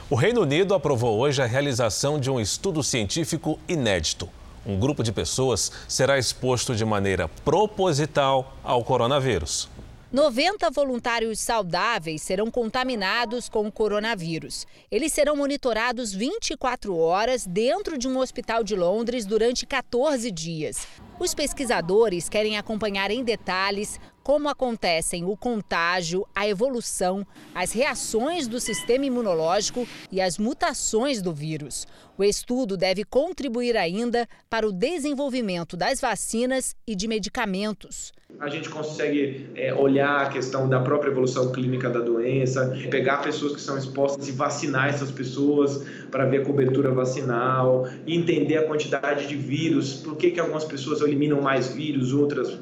O 0.07 0.13
Reino 0.13 0.41
Unido 0.41 0.75
aprovou 0.75 1.17
hoje 1.17 1.41
a 1.41 1.47
realização 1.47 2.19
de 2.19 2.29
um 2.29 2.39
estudo 2.39 2.83
científico 2.83 3.59
inédito. 3.67 4.29
Um 4.63 4.79
grupo 4.79 5.01
de 5.01 5.11
pessoas 5.11 5.71
será 5.87 6.19
exposto 6.19 6.75
de 6.75 6.85
maneira 6.85 7.27
proposital 7.27 8.55
ao 8.63 8.83
coronavírus. 8.83 9.67
90 10.13 10.69
voluntários 10.69 11.39
saudáveis 11.39 12.21
serão 12.21 12.51
contaminados 12.51 13.49
com 13.49 13.65
o 13.67 13.71
coronavírus. 13.71 14.67
Eles 14.91 15.11
serão 15.11 15.35
monitorados 15.35 16.13
24 16.13 16.95
horas 16.95 17.47
dentro 17.47 17.97
de 17.97 18.07
um 18.07 18.19
hospital 18.19 18.63
de 18.63 18.75
Londres 18.75 19.25
durante 19.25 19.65
14 19.65 20.29
dias. 20.29 20.87
Os 21.19 21.33
pesquisadores 21.33 22.29
querem 22.29 22.59
acompanhar 22.59 23.09
em 23.09 23.23
detalhes 23.23 23.99
como 24.25 24.49
acontecem 24.49 25.23
o 25.23 25.37
contágio, 25.37 26.27
a 26.33 26.47
evolução, 26.47 27.27
as 27.53 27.71
reações 27.71 28.47
do 28.47 28.59
sistema 28.59 29.05
imunológico 29.05 29.87
e 30.11 30.19
as 30.19 30.39
mutações 30.39 31.21
do 31.21 31.31
vírus. 31.31 31.85
O 32.17 32.23
estudo 32.23 32.75
deve 32.75 33.03
contribuir 33.03 33.77
ainda 33.77 34.27
para 34.49 34.67
o 34.67 34.71
desenvolvimento 34.71 35.77
das 35.77 36.01
vacinas 36.01 36.75
e 36.87 36.95
de 36.95 37.07
medicamentos. 37.07 38.11
A 38.39 38.49
gente 38.49 38.69
consegue 38.69 39.49
é, 39.55 39.73
olhar 39.73 40.25
a 40.25 40.29
questão 40.29 40.67
da 40.67 40.79
própria 40.81 41.09
evolução 41.09 41.51
clínica 41.51 41.89
da 41.89 41.99
doença, 41.99 42.77
pegar 42.91 43.17
pessoas 43.17 43.53
que 43.53 43.61
são 43.61 43.77
expostas 43.77 44.27
e 44.27 44.31
vacinar 44.31 44.89
essas 44.89 45.09
pessoas 45.09 45.85
para 46.11 46.25
ver 46.25 46.41
a 46.41 46.45
cobertura 46.45 46.91
vacinal, 46.91 47.87
entender 48.05 48.57
a 48.57 48.63
quantidade 48.63 49.27
de 49.27 49.35
vírus, 49.35 49.93
por 49.95 50.17
que, 50.17 50.31
que 50.31 50.39
algumas 50.39 50.65
pessoas 50.65 51.01
eliminam 51.01 51.41
mais 51.41 51.73
vírus, 51.73 52.13
outras 52.13 52.59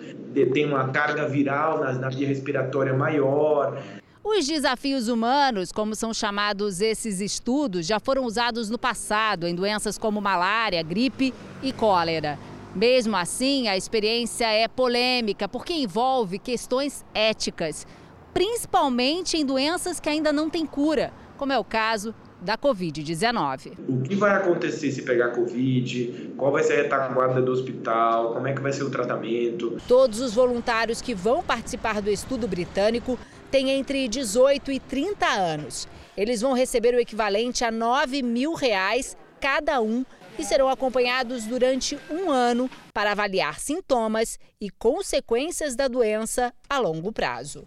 têm 0.54 0.66
uma 0.66 0.90
carga 0.90 1.28
viral 1.28 1.80
na, 1.80 1.94
na 1.94 2.10
via 2.10 2.28
respiratória 2.28 2.94
maior. 2.94 3.82
Os 4.24 4.48
desafios 4.48 5.10
humanos, 5.10 5.72
como 5.72 5.96
são 5.96 6.14
chamados 6.14 6.82
esses 6.82 7.20
estudos, 7.20 7.86
já 7.86 8.00
foram 8.00 8.26
usados 8.26 8.70
no 8.70 8.78
passado 8.78 9.46
em 9.46 9.54
doenças 9.54 9.98
como 9.98 10.22
malária, 10.22 10.82
gripe 10.82 11.34
e 11.62 11.74
cólera. 11.74 12.40
Mesmo 12.76 13.16
assim, 13.16 13.68
a 13.68 13.78
experiência 13.78 14.48
é 14.48 14.68
polêmica 14.68 15.48
porque 15.48 15.74
envolve 15.74 16.40
questões 16.40 17.06
éticas, 17.14 17.86
principalmente 18.34 19.38
em 19.38 19.46
doenças 19.46 20.00
que 20.00 20.10
ainda 20.10 20.34
não 20.34 20.50
têm 20.50 20.66
cura, 20.66 21.14
como 21.38 21.54
é 21.54 21.60
o 21.60 21.64
caso 21.64 22.16
da 22.42 22.58
Covid-19. 22.58 23.74
O 23.88 24.02
que 24.02 24.16
vai 24.16 24.32
acontecer 24.32 24.92
se 24.92 25.04
pegar 25.04 25.30
Covid? 25.30 26.34
Qual 26.36 26.52
vai 26.52 26.64
ser 26.64 26.74
a 26.74 26.82
retaguarda 26.84 27.44
do 27.44 27.52
hospital? 27.52 28.34
Como 28.34 28.48
é 28.48 28.54
que 28.54 28.62
vai 28.62 28.74
ser 28.74 28.84
o 28.84 28.90
tratamento? 28.90 29.78
Todos 29.88 30.20
os 30.20 30.34
voluntários 30.34 31.00
que 31.00 31.14
vão 31.14 31.44
participar 31.44 32.02
do 32.02 32.10
estudo 32.10 32.48
britânico 32.48 33.20
têm 33.52 33.70
entre 33.70 34.08
18 34.08 34.72
e 34.72 34.80
30 34.80 35.28
anos. 35.28 35.88
Eles 36.18 36.42
vão 36.42 36.54
receber 36.54 36.96
o 36.96 37.00
equivalente 37.00 37.64
a 37.64 37.70
9 37.70 38.24
mil 38.24 38.56
reais 38.56 39.16
cada 39.40 39.80
um 39.80 40.04
e 40.38 40.44
serão 40.44 40.70
acompanhados 40.70 41.46
durante 41.46 41.98
um 42.10 42.32
ano 42.32 42.70
para 42.94 43.12
avaliar 43.12 43.60
sintomas 43.60 44.40
e 44.60 44.70
consequências 44.70 45.76
da 45.76 45.88
doença 45.88 46.54
a 46.70 46.80
longo 46.80 47.12
prazo. 47.12 47.64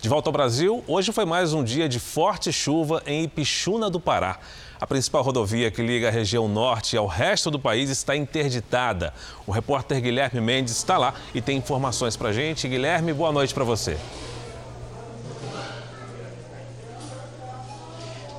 De 0.00 0.08
volta 0.08 0.28
ao 0.28 0.32
Brasil, 0.32 0.82
hoje 0.88 1.12
foi 1.12 1.24
mais 1.24 1.52
um 1.52 1.62
dia 1.62 1.88
de 1.88 2.00
forte 2.00 2.52
chuva 2.52 3.02
em 3.06 3.24
Ipixuna 3.24 3.88
do 3.88 4.00
Pará. 4.00 4.40
A 4.80 4.86
principal 4.86 5.22
rodovia 5.22 5.70
que 5.70 5.80
liga 5.80 6.08
a 6.08 6.10
região 6.10 6.48
norte 6.48 6.96
ao 6.96 7.06
resto 7.06 7.52
do 7.52 7.58
país 7.60 7.88
está 7.88 8.16
interditada. 8.16 9.14
O 9.46 9.52
repórter 9.52 10.00
Guilherme 10.00 10.40
Mendes 10.40 10.76
está 10.76 10.98
lá 10.98 11.14
e 11.32 11.40
tem 11.40 11.58
informações 11.58 12.16
para 12.16 12.32
gente. 12.32 12.66
Guilherme, 12.66 13.12
boa 13.12 13.30
noite 13.30 13.54
para 13.54 13.62
você. 13.62 13.96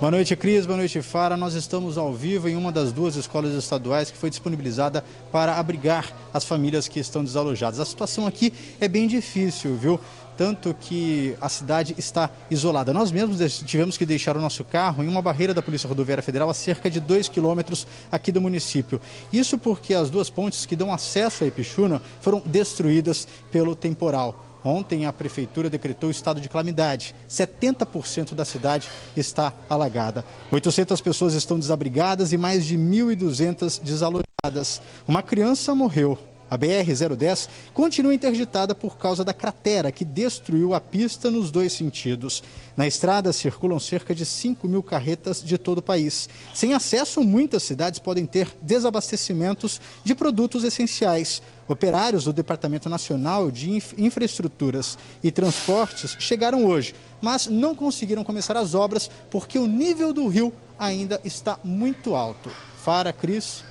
Boa 0.03 0.11
noite, 0.11 0.35
Cris. 0.35 0.65
Boa 0.65 0.75
noite, 0.75 1.01
Fara. 1.01 1.37
Nós 1.37 1.53
estamos 1.53 1.97
ao 1.97 2.13
vivo 2.13 2.49
em 2.49 2.57
uma 2.57 2.73
das 2.73 2.91
duas 2.91 3.15
escolas 3.15 3.53
estaduais 3.53 4.11
que 4.11 4.17
foi 4.17 4.29
disponibilizada 4.29 5.01
para 5.31 5.55
abrigar 5.55 6.11
as 6.33 6.43
famílias 6.43 6.89
que 6.89 6.99
estão 6.99 7.23
desalojadas. 7.23 7.79
A 7.79 7.85
situação 7.85 8.27
aqui 8.27 8.51
é 8.81 8.89
bem 8.89 9.07
difícil, 9.07 9.77
viu? 9.77 9.97
Tanto 10.35 10.73
que 10.77 11.37
a 11.39 11.47
cidade 11.47 11.95
está 11.97 12.29
isolada. 12.51 12.91
Nós 12.91 13.13
mesmos 13.13 13.59
tivemos 13.59 13.97
que 13.97 14.05
deixar 14.05 14.35
o 14.35 14.41
nosso 14.41 14.65
carro 14.65 15.05
em 15.05 15.07
uma 15.07 15.21
barreira 15.21 15.53
da 15.53 15.61
Polícia 15.61 15.87
Rodoviária 15.87 16.21
Federal 16.21 16.49
a 16.49 16.53
cerca 16.53 16.89
de 16.89 16.99
2 16.99 17.29
quilômetros 17.29 17.87
aqui 18.11 18.29
do 18.29 18.41
município. 18.41 18.99
Isso 19.31 19.57
porque 19.57 19.93
as 19.93 20.09
duas 20.09 20.29
pontes 20.29 20.65
que 20.65 20.75
dão 20.75 20.93
acesso 20.93 21.45
a 21.45 21.47
Ipixuna 21.47 22.01
foram 22.19 22.43
destruídas 22.45 23.25
pelo 23.49 23.73
temporal. 23.73 24.52
Ontem, 24.63 25.05
a 25.05 25.13
prefeitura 25.13 25.69
decretou 25.69 26.09
estado 26.09 26.39
de 26.39 26.49
calamidade. 26.49 27.13
70% 27.29 28.33
da 28.33 28.45
cidade 28.45 28.89
está 29.15 29.53
alagada. 29.69 30.23
800 30.51 31.01
pessoas 31.01 31.33
estão 31.33 31.59
desabrigadas 31.59 32.31
e 32.31 32.37
mais 32.37 32.65
de 32.65 32.77
1.200 32.77 33.81
desalojadas. 33.81 34.81
Uma 35.07 35.21
criança 35.21 35.75
morreu. 35.75 36.17
A 36.53 36.57
BR-010 36.57 37.49
continua 37.73 38.13
interditada 38.13 38.75
por 38.75 38.95
causa 38.95 39.23
da 39.23 39.33
cratera 39.33 39.91
que 39.91 40.05
destruiu 40.05 40.75
a 40.75 40.79
pista 40.79 41.31
nos 41.31 41.49
dois 41.49 41.73
sentidos. 41.73 42.43
Na 42.77 42.85
estrada 42.85 43.33
circulam 43.33 43.79
cerca 43.79 44.13
de 44.13 44.23
5 44.23 44.67
mil 44.67 44.83
carretas 44.83 45.43
de 45.43 45.57
todo 45.57 45.79
o 45.79 45.81
país. 45.81 46.29
Sem 46.53 46.75
acesso, 46.75 47.23
muitas 47.23 47.63
cidades 47.63 47.99
podem 47.99 48.27
ter 48.27 48.55
desabastecimentos 48.61 49.81
de 50.03 50.13
produtos 50.13 50.63
essenciais. 50.63 51.41
Operários 51.67 52.25
do 52.25 52.31
Departamento 52.31 52.87
Nacional 52.87 53.49
de 53.49 53.71
Infraestruturas 53.97 54.95
e 55.23 55.31
Transportes 55.31 56.15
chegaram 56.19 56.67
hoje, 56.67 56.93
mas 57.19 57.47
não 57.47 57.73
conseguiram 57.73 58.23
começar 58.23 58.55
as 58.57 58.75
obras 58.75 59.09
porque 59.31 59.57
o 59.57 59.65
nível 59.65 60.13
do 60.13 60.27
rio 60.27 60.53
ainda 60.77 61.19
está 61.25 61.57
muito 61.63 62.13
alto. 62.13 62.51
Fara, 62.83 63.11
Cris. 63.11 63.63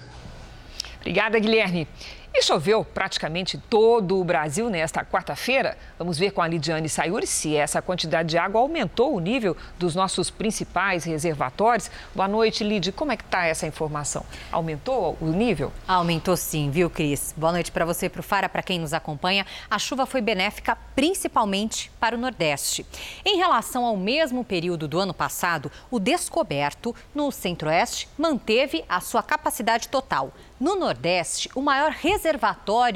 Obrigada, 0.99 1.39
Guilherme. 1.39 1.87
E 2.35 2.43
choveu 2.43 2.83
praticamente 2.83 3.59
todo 3.59 4.19
o 4.19 4.25
Brasil 4.25 4.71
nesta 4.71 5.05
quarta-feira. 5.05 5.77
Vamos 5.99 6.19
ver 6.19 6.31
com 6.31 6.41
a 6.41 6.49
Lidiane 6.49 6.89
Sayuri 6.89 7.27
se 7.27 7.55
essa 7.55 7.83
quantidade 7.83 8.31
de 8.31 8.39
água 8.39 8.59
aumentou 8.59 9.15
o 9.15 9.21
nível 9.21 9.55
dos 9.79 9.95
nossos 9.95 10.31
principais 10.31 11.05
reservatórios. 11.05 11.91
Boa 12.15 12.27
noite, 12.27 12.65
Lid. 12.65 12.91
Como 12.93 13.13
é 13.13 13.19
que 13.19 13.23
está 13.23 13.45
essa 13.45 13.67
informação? 13.67 14.25
Aumentou 14.51 15.19
o 15.21 15.27
nível? 15.27 15.71
Aumentou 15.87 16.35
sim, 16.35 16.71
viu, 16.71 16.89
Cris? 16.89 17.35
Boa 17.37 17.53
noite 17.53 17.71
para 17.71 17.85
você, 17.85 18.09
para 18.09 18.21
o 18.21 18.25
Fara, 18.25 18.49
para 18.49 18.63
quem 18.63 18.79
nos 18.79 18.95
acompanha. 18.95 19.45
A 19.71 19.79
chuva 19.79 20.07
foi 20.07 20.23
benéfica 20.23 20.75
principalmente 20.97 21.91
para 22.01 22.17
o 22.17 22.19
Nordeste. 22.19 22.87
Em 23.27 23.37
relação 23.37 23.85
ao 23.85 23.97
mesmo 23.97 24.43
período 24.43 24.89
do 24.89 24.99
ano 24.99 25.13
passado, 25.13 25.71
o 25.91 26.01
descoberto 26.01 26.97
no 27.15 27.31
Centro-Oeste 27.31 28.09
manteve 28.17 28.83
a 28.89 29.01
sua 29.03 29.23
capacidade 29.23 29.89
total. 29.89 30.33
No 30.59 30.77
Nordeste, 30.77 31.51
o 31.57 31.61
maior 31.61 31.91
reservatório 31.91 32.22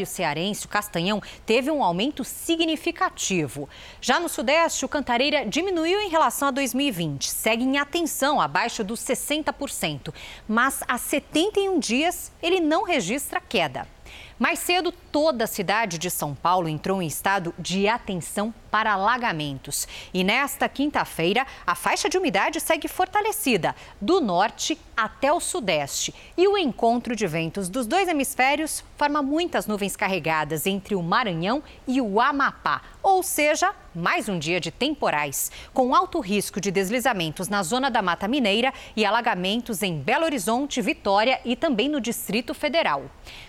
cearense, 0.07 0.67
o 0.67 0.69
Castanhão, 0.69 1.23
teve 1.45 1.71
um 1.71 1.83
aumento 1.83 2.25
significativo. 2.25 3.69
Já 4.01 4.21
no 4.21 4.29
Sudeste, 4.29 4.85
o 4.85 4.89
Cantareira 4.89 5.45
diminuiu 5.45 6.01
em 6.01 6.09
relação 6.09 6.49
a 6.49 6.51
2020, 6.51 7.29
segue 7.29 7.65
em 7.65 7.79
atenção, 7.79 8.41
abaixo 8.41 8.85
dos 8.85 9.01
60%, 9.01 10.13
mas 10.47 10.83
há 10.87 10.99
71 10.99 11.79
dias 11.79 12.33
ele 12.43 12.61
não 12.61 12.85
registra 12.85 13.41
queda. 13.41 13.96
Mais 14.39 14.59
cedo, 14.59 14.93
toda 14.93 15.45
a 15.45 15.47
cidade 15.47 15.97
de 15.97 16.11
São 16.11 16.35
Paulo 16.35 16.69
entrou 16.69 17.01
em 17.01 17.07
estado 17.07 17.55
de 17.59 17.89
atenção 17.89 18.53
para 18.71 18.93
alagamentos. 18.93 19.89
E 20.13 20.23
nesta 20.23 20.69
quinta-feira, 20.69 21.47
a 21.67 21.75
faixa 21.75 22.07
de 22.07 22.19
umidade 22.19 22.61
segue 22.61 22.87
fortalecida, 22.87 23.75
do 23.99 24.21
norte 24.21 24.79
até 24.95 25.33
o 25.33 25.41
sudeste. 25.41 26.15
E 26.37 26.47
o 26.47 26.59
encontro 26.59 27.17
de 27.17 27.27
ventos 27.27 27.71
dos 27.71 27.87
dois 27.87 28.09
hemisférios 28.09 28.85
forma 28.99 29.23
muitas 29.23 29.67
nuvens 29.67 29.97
carregadas 29.97 30.67
entre 30.67 30.95
o 30.95 31.03
Maranhão 31.03 31.63
e 31.89 31.99
o 32.03 32.21
Amapá. 32.21 32.83
Ou 33.09 33.23
seja, 33.23 33.73
mais 33.95 34.29
um 34.29 34.37
dia 34.37 34.59
de 34.59 34.73
temporais, 34.73 35.53
com 35.73 35.95
alto 35.95 36.19
risco 36.19 36.61
de 36.61 36.73
deslizamentos 36.73 37.47
na 37.47 37.63
zona 37.63 37.89
da 37.89 38.03
Mata 38.03 38.27
Mineira 38.27 38.75
e 38.97 39.05
alagamentos 39.05 39.81
em 39.81 39.97
Belo 39.97 40.25
Horizonte, 40.25 40.83
Vitória 40.83 41.41
e 41.45 41.55
também 41.55 41.89
no 41.89 42.01
Distrito 42.01 42.53
Federal. 42.53 43.05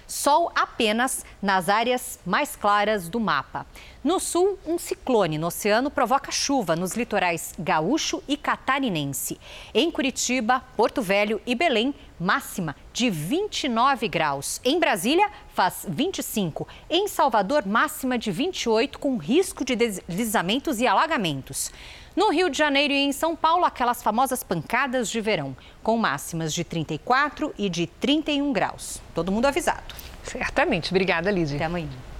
Sol 0.05 0.51
apenas 0.53 1.25
nas 1.41 1.69
áreas 1.69 2.19
mais 2.23 2.55
claras 2.55 3.09
do 3.09 3.19
mapa. 3.19 3.65
No 4.07 4.21
sul, 4.21 4.57
um 4.65 4.77
ciclone 4.77 5.37
no 5.37 5.47
oceano 5.47 5.91
provoca 5.91 6.31
chuva 6.31 6.77
nos 6.77 6.95
litorais 6.95 7.53
gaúcho 7.59 8.23
e 8.25 8.37
catarinense. 8.37 9.37
Em 9.73 9.91
Curitiba, 9.91 10.63
Porto 10.77 11.01
Velho 11.01 11.41
e 11.45 11.53
Belém, 11.53 11.93
máxima 12.17 12.73
de 12.93 13.09
29 13.09 14.07
graus. 14.07 14.61
Em 14.63 14.79
Brasília, 14.79 15.29
faz 15.53 15.85
25. 15.89 16.65
Em 16.89 17.09
Salvador, 17.09 17.65
máxima 17.67 18.17
de 18.17 18.31
28, 18.31 18.97
com 18.97 19.17
risco 19.17 19.65
de 19.65 19.75
deslizamentos 19.75 20.79
e 20.79 20.87
alagamentos. 20.87 21.69
No 22.15 22.31
Rio 22.31 22.49
de 22.49 22.57
Janeiro 22.57 22.93
e 22.93 23.03
em 23.03 23.11
São 23.11 23.35
Paulo, 23.35 23.65
aquelas 23.65 24.01
famosas 24.01 24.41
pancadas 24.41 25.09
de 25.09 25.19
verão, 25.19 25.53
com 25.83 25.97
máximas 25.97 26.53
de 26.53 26.63
34 26.63 27.53
e 27.57 27.67
de 27.67 27.87
31 27.87 28.53
graus. 28.53 29.01
Todo 29.13 29.33
mundo 29.33 29.47
avisado. 29.47 29.93
Certamente. 30.23 30.91
Obrigada, 30.91 31.29
Lídia. 31.29 31.57
Até 31.57 31.65
amanhã. 31.65 32.16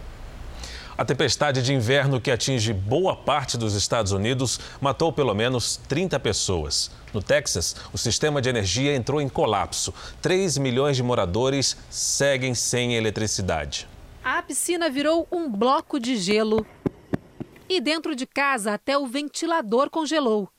A 0.97 1.05
tempestade 1.05 1.61
de 1.61 1.75
inverno 1.75 2.19
que 2.19 2.31
atinge 2.31 2.73
boa 2.73 3.15
parte 3.15 3.55
dos 3.55 3.75
Estados 3.75 4.11
Unidos 4.11 4.59
matou 4.81 5.13
pelo 5.13 5.35
menos 5.35 5.77
30 5.87 6.19
pessoas. 6.19 6.89
No 7.13 7.21
Texas, 7.21 7.75
o 7.93 7.97
sistema 7.99 8.41
de 8.41 8.49
energia 8.49 8.95
entrou 8.95 9.21
em 9.21 9.29
colapso. 9.29 9.93
3 10.23 10.57
milhões 10.57 10.97
de 10.97 11.03
moradores 11.03 11.77
seguem 11.87 12.55
sem 12.55 12.95
eletricidade. 12.95 13.87
A 14.23 14.41
piscina 14.41 14.89
virou 14.89 15.27
um 15.31 15.47
bloco 15.47 15.99
de 15.99 16.17
gelo. 16.17 16.65
E 17.69 17.79
dentro 17.79 18.15
de 18.15 18.25
casa, 18.25 18.73
até 18.73 18.97
o 18.97 19.05
ventilador 19.05 19.91
congelou. 19.91 20.49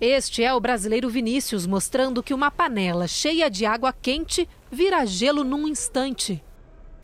Este 0.00 0.42
é 0.42 0.52
o 0.52 0.60
brasileiro 0.60 1.08
Vinícius 1.08 1.64
mostrando 1.64 2.24
que 2.24 2.34
uma 2.34 2.50
panela 2.50 3.06
cheia 3.06 3.48
de 3.48 3.64
água 3.64 3.92
quente 3.92 4.48
vira 4.68 5.06
gelo 5.06 5.44
num 5.44 5.68
instante. 5.68 6.42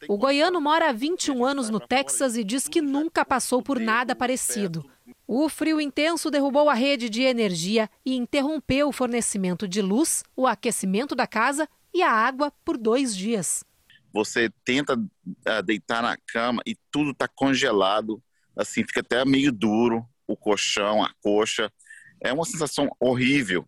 O 0.09 0.16
goiano 0.16 0.61
mora 0.61 0.88
há 0.88 0.92
21 0.92 1.44
anos 1.44 1.70
no 1.70 1.80
Texas 1.80 2.36
e 2.36 2.44
diz 2.44 2.66
que 2.68 2.80
nunca 2.80 3.24
passou 3.24 3.62
por 3.62 3.78
nada 3.78 4.14
parecido. 4.14 4.84
O 5.26 5.48
frio 5.48 5.80
intenso 5.80 6.30
derrubou 6.30 6.68
a 6.68 6.74
rede 6.74 7.09
de 7.09 7.22
energia 7.22 7.88
e 8.05 8.14
interrompeu 8.14 8.88
o 8.88 8.92
fornecimento 8.92 9.66
de 9.66 9.80
luz, 9.80 10.22
o 10.36 10.46
aquecimento 10.46 11.14
da 11.14 11.26
casa 11.26 11.68
e 11.94 12.03
a 12.03 12.11
água 12.11 12.53
por 12.64 12.76
dois 12.76 13.16
dias. 13.16 13.64
você 14.12 14.50
tenta 14.64 14.94
uh, 14.94 15.62
deitar 15.64 16.03
na 16.03 16.16
cama 16.26 16.62
e 16.66 16.76
tudo 16.90 17.12
está 17.12 17.26
congelado, 17.26 18.22
assim, 18.57 18.84
fica 18.84 19.00
até 19.00 19.24
meio 19.24 19.50
duro 19.50 20.07
o 20.26 20.36
colchão, 20.36 21.03
a 21.03 21.11
coxa. 21.22 21.72
É 22.20 22.32
uma 22.32 22.44
sensação 22.44 22.88
horrível. 23.00 23.66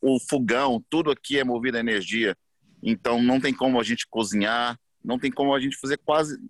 O 0.00 0.20
fogão, 0.20 0.84
tudo 0.90 1.10
aqui 1.10 1.38
é 1.38 1.44
movido 1.44 1.76
a 1.76 1.80
energia. 1.80 2.36
Então 2.82 3.22
não 3.22 3.40
tem 3.40 3.54
como 3.54 3.80
a 3.80 3.82
gente 3.82 4.06
cozinhar, 4.06 4.78
não 5.04 5.18
tem 5.18 5.30
como 5.30 5.54
a 5.54 5.60
gente 5.60 5.76
fazer 5.76 5.98
quase 5.98 6.40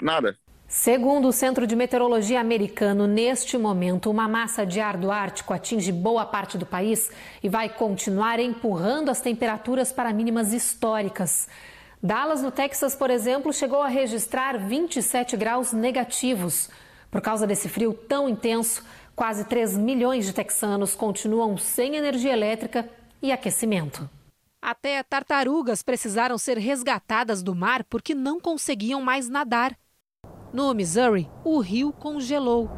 nada. 0.00 0.36
Segundo 0.70 1.28
o 1.28 1.32
Centro 1.32 1.66
de 1.66 1.74
Meteorologia 1.74 2.38
americano, 2.38 3.06
neste 3.06 3.56
momento, 3.56 4.10
uma 4.10 4.28
massa 4.28 4.66
de 4.66 4.80
ar 4.80 4.98
do 4.98 5.10
Ártico 5.10 5.54
atinge 5.54 5.90
boa 5.90 6.26
parte 6.26 6.58
do 6.58 6.66
país 6.66 7.10
e 7.42 7.48
vai 7.48 7.70
continuar 7.70 8.38
empurrando 8.38 9.08
as 9.08 9.20
temperaturas 9.20 9.90
para 9.90 10.12
mínimas 10.12 10.52
históricas. 10.52 11.48
Dallas, 12.02 12.42
no 12.42 12.50
Texas, 12.50 12.94
por 12.94 13.10
exemplo, 13.10 13.50
chegou 13.50 13.80
a 13.80 13.88
registrar 13.88 14.58
27 14.58 15.38
graus 15.38 15.72
negativos. 15.72 16.68
Por 17.10 17.22
causa 17.22 17.46
desse 17.46 17.66
frio 17.66 17.94
tão 17.94 18.28
intenso, 18.28 18.84
quase 19.16 19.46
3 19.46 19.74
milhões 19.76 20.26
de 20.26 20.34
texanos 20.34 20.94
continuam 20.94 21.56
sem 21.56 21.96
energia 21.96 22.34
elétrica 22.34 22.86
e 23.22 23.32
aquecimento. 23.32 24.08
Até 24.60 25.02
tartarugas 25.02 25.82
precisaram 25.82 26.36
ser 26.36 26.58
resgatadas 26.58 27.42
do 27.42 27.54
mar 27.54 27.84
porque 27.84 28.14
não 28.14 28.40
conseguiam 28.40 29.00
mais 29.00 29.28
nadar. 29.28 29.76
No 30.52 30.74
Missouri, 30.74 31.30
o 31.44 31.60
rio 31.60 31.92
congelou. 31.92 32.68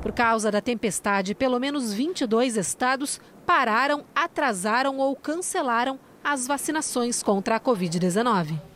Por 0.00 0.12
causa 0.12 0.50
da 0.50 0.60
tempestade, 0.60 1.34
pelo 1.34 1.58
menos 1.58 1.92
22 1.92 2.56
estados 2.56 3.20
pararam, 3.44 4.04
atrasaram 4.14 4.98
ou 4.98 5.14
cancelaram 5.16 5.98
as 6.22 6.46
vacinações 6.46 7.22
contra 7.22 7.56
a 7.56 7.60
Covid-19. 7.60 8.67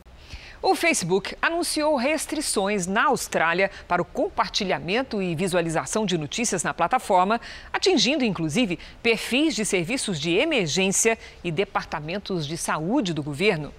O 0.65 0.75
Facebook 0.75 1.35
anunciou 1.41 1.97
restrições 1.97 2.87
na 2.87 3.07
Austrália 3.07 3.69
para 3.85 4.01
o 4.01 4.05
compartilhamento 4.05 5.21
e 5.21 5.35
visualização 5.35 6.05
de 6.05 6.17
notícias 6.17 6.63
na 6.63 6.73
plataforma, 6.73 7.41
atingindo 7.73 8.23
inclusive 8.23 8.79
perfis 9.01 9.55
de 9.55 9.65
serviços 9.65 10.17
de 10.17 10.31
emergência 10.31 11.19
e 11.43 11.51
departamentos 11.51 12.47
de 12.47 12.55
saúde 12.55 13.13
do 13.13 13.21
governo. 13.21 13.73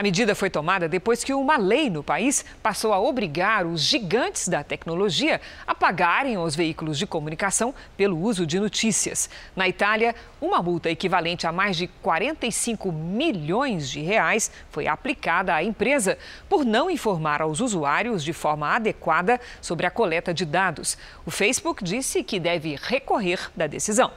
A 0.00 0.02
medida 0.02 0.34
foi 0.34 0.48
tomada 0.48 0.88
depois 0.88 1.22
que 1.22 1.34
uma 1.34 1.58
lei 1.58 1.90
no 1.90 2.02
país 2.02 2.42
passou 2.62 2.94
a 2.94 2.98
obrigar 2.98 3.66
os 3.66 3.82
gigantes 3.82 4.48
da 4.48 4.64
tecnologia 4.64 5.38
a 5.66 5.74
pagarem 5.74 6.36
aos 6.36 6.56
veículos 6.56 6.96
de 6.96 7.06
comunicação 7.06 7.74
pelo 7.98 8.18
uso 8.18 8.46
de 8.46 8.58
notícias. 8.58 9.28
Na 9.54 9.68
Itália, 9.68 10.14
uma 10.40 10.62
multa 10.62 10.88
equivalente 10.88 11.46
a 11.46 11.52
mais 11.52 11.76
de 11.76 11.86
45 11.86 12.90
milhões 12.90 13.90
de 13.90 14.00
reais 14.00 14.50
foi 14.70 14.86
aplicada 14.86 15.54
à 15.54 15.62
empresa 15.62 16.16
por 16.48 16.64
não 16.64 16.90
informar 16.90 17.42
aos 17.42 17.60
usuários 17.60 18.24
de 18.24 18.32
forma 18.32 18.74
adequada 18.74 19.38
sobre 19.60 19.84
a 19.84 19.90
coleta 19.90 20.32
de 20.32 20.46
dados. 20.46 20.96
O 21.26 21.30
Facebook 21.30 21.84
disse 21.84 22.24
que 22.24 22.40
deve 22.40 22.74
recorrer 22.80 23.50
da 23.54 23.66
decisão. 23.66 24.10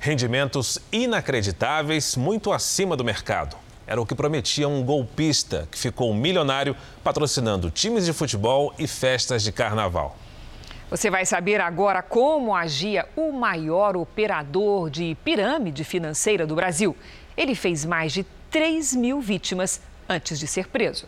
Rendimentos 0.00 0.80
inacreditáveis, 0.90 2.16
muito 2.16 2.52
acima 2.52 2.96
do 2.96 3.04
mercado 3.04 3.67
era 3.88 4.00
o 4.00 4.06
que 4.06 4.14
prometia 4.14 4.68
um 4.68 4.84
golpista 4.84 5.66
que 5.72 5.78
ficou 5.78 6.12
milionário 6.14 6.76
patrocinando 7.02 7.70
times 7.70 8.04
de 8.04 8.12
futebol 8.12 8.74
e 8.78 8.86
festas 8.86 9.42
de 9.42 9.50
carnaval. 9.50 10.16
Você 10.90 11.10
vai 11.10 11.24
saber 11.24 11.60
agora 11.60 12.02
como 12.02 12.54
agia 12.54 13.08
o 13.16 13.32
maior 13.32 13.96
operador 13.96 14.90
de 14.90 15.16
pirâmide 15.24 15.84
financeira 15.84 16.46
do 16.46 16.54
Brasil. 16.54 16.94
Ele 17.36 17.54
fez 17.54 17.84
mais 17.84 18.12
de 18.12 18.24
3 18.50 18.94
mil 18.94 19.20
vítimas 19.20 19.80
antes 20.08 20.38
de 20.38 20.46
ser 20.46 20.68
preso. 20.68 21.06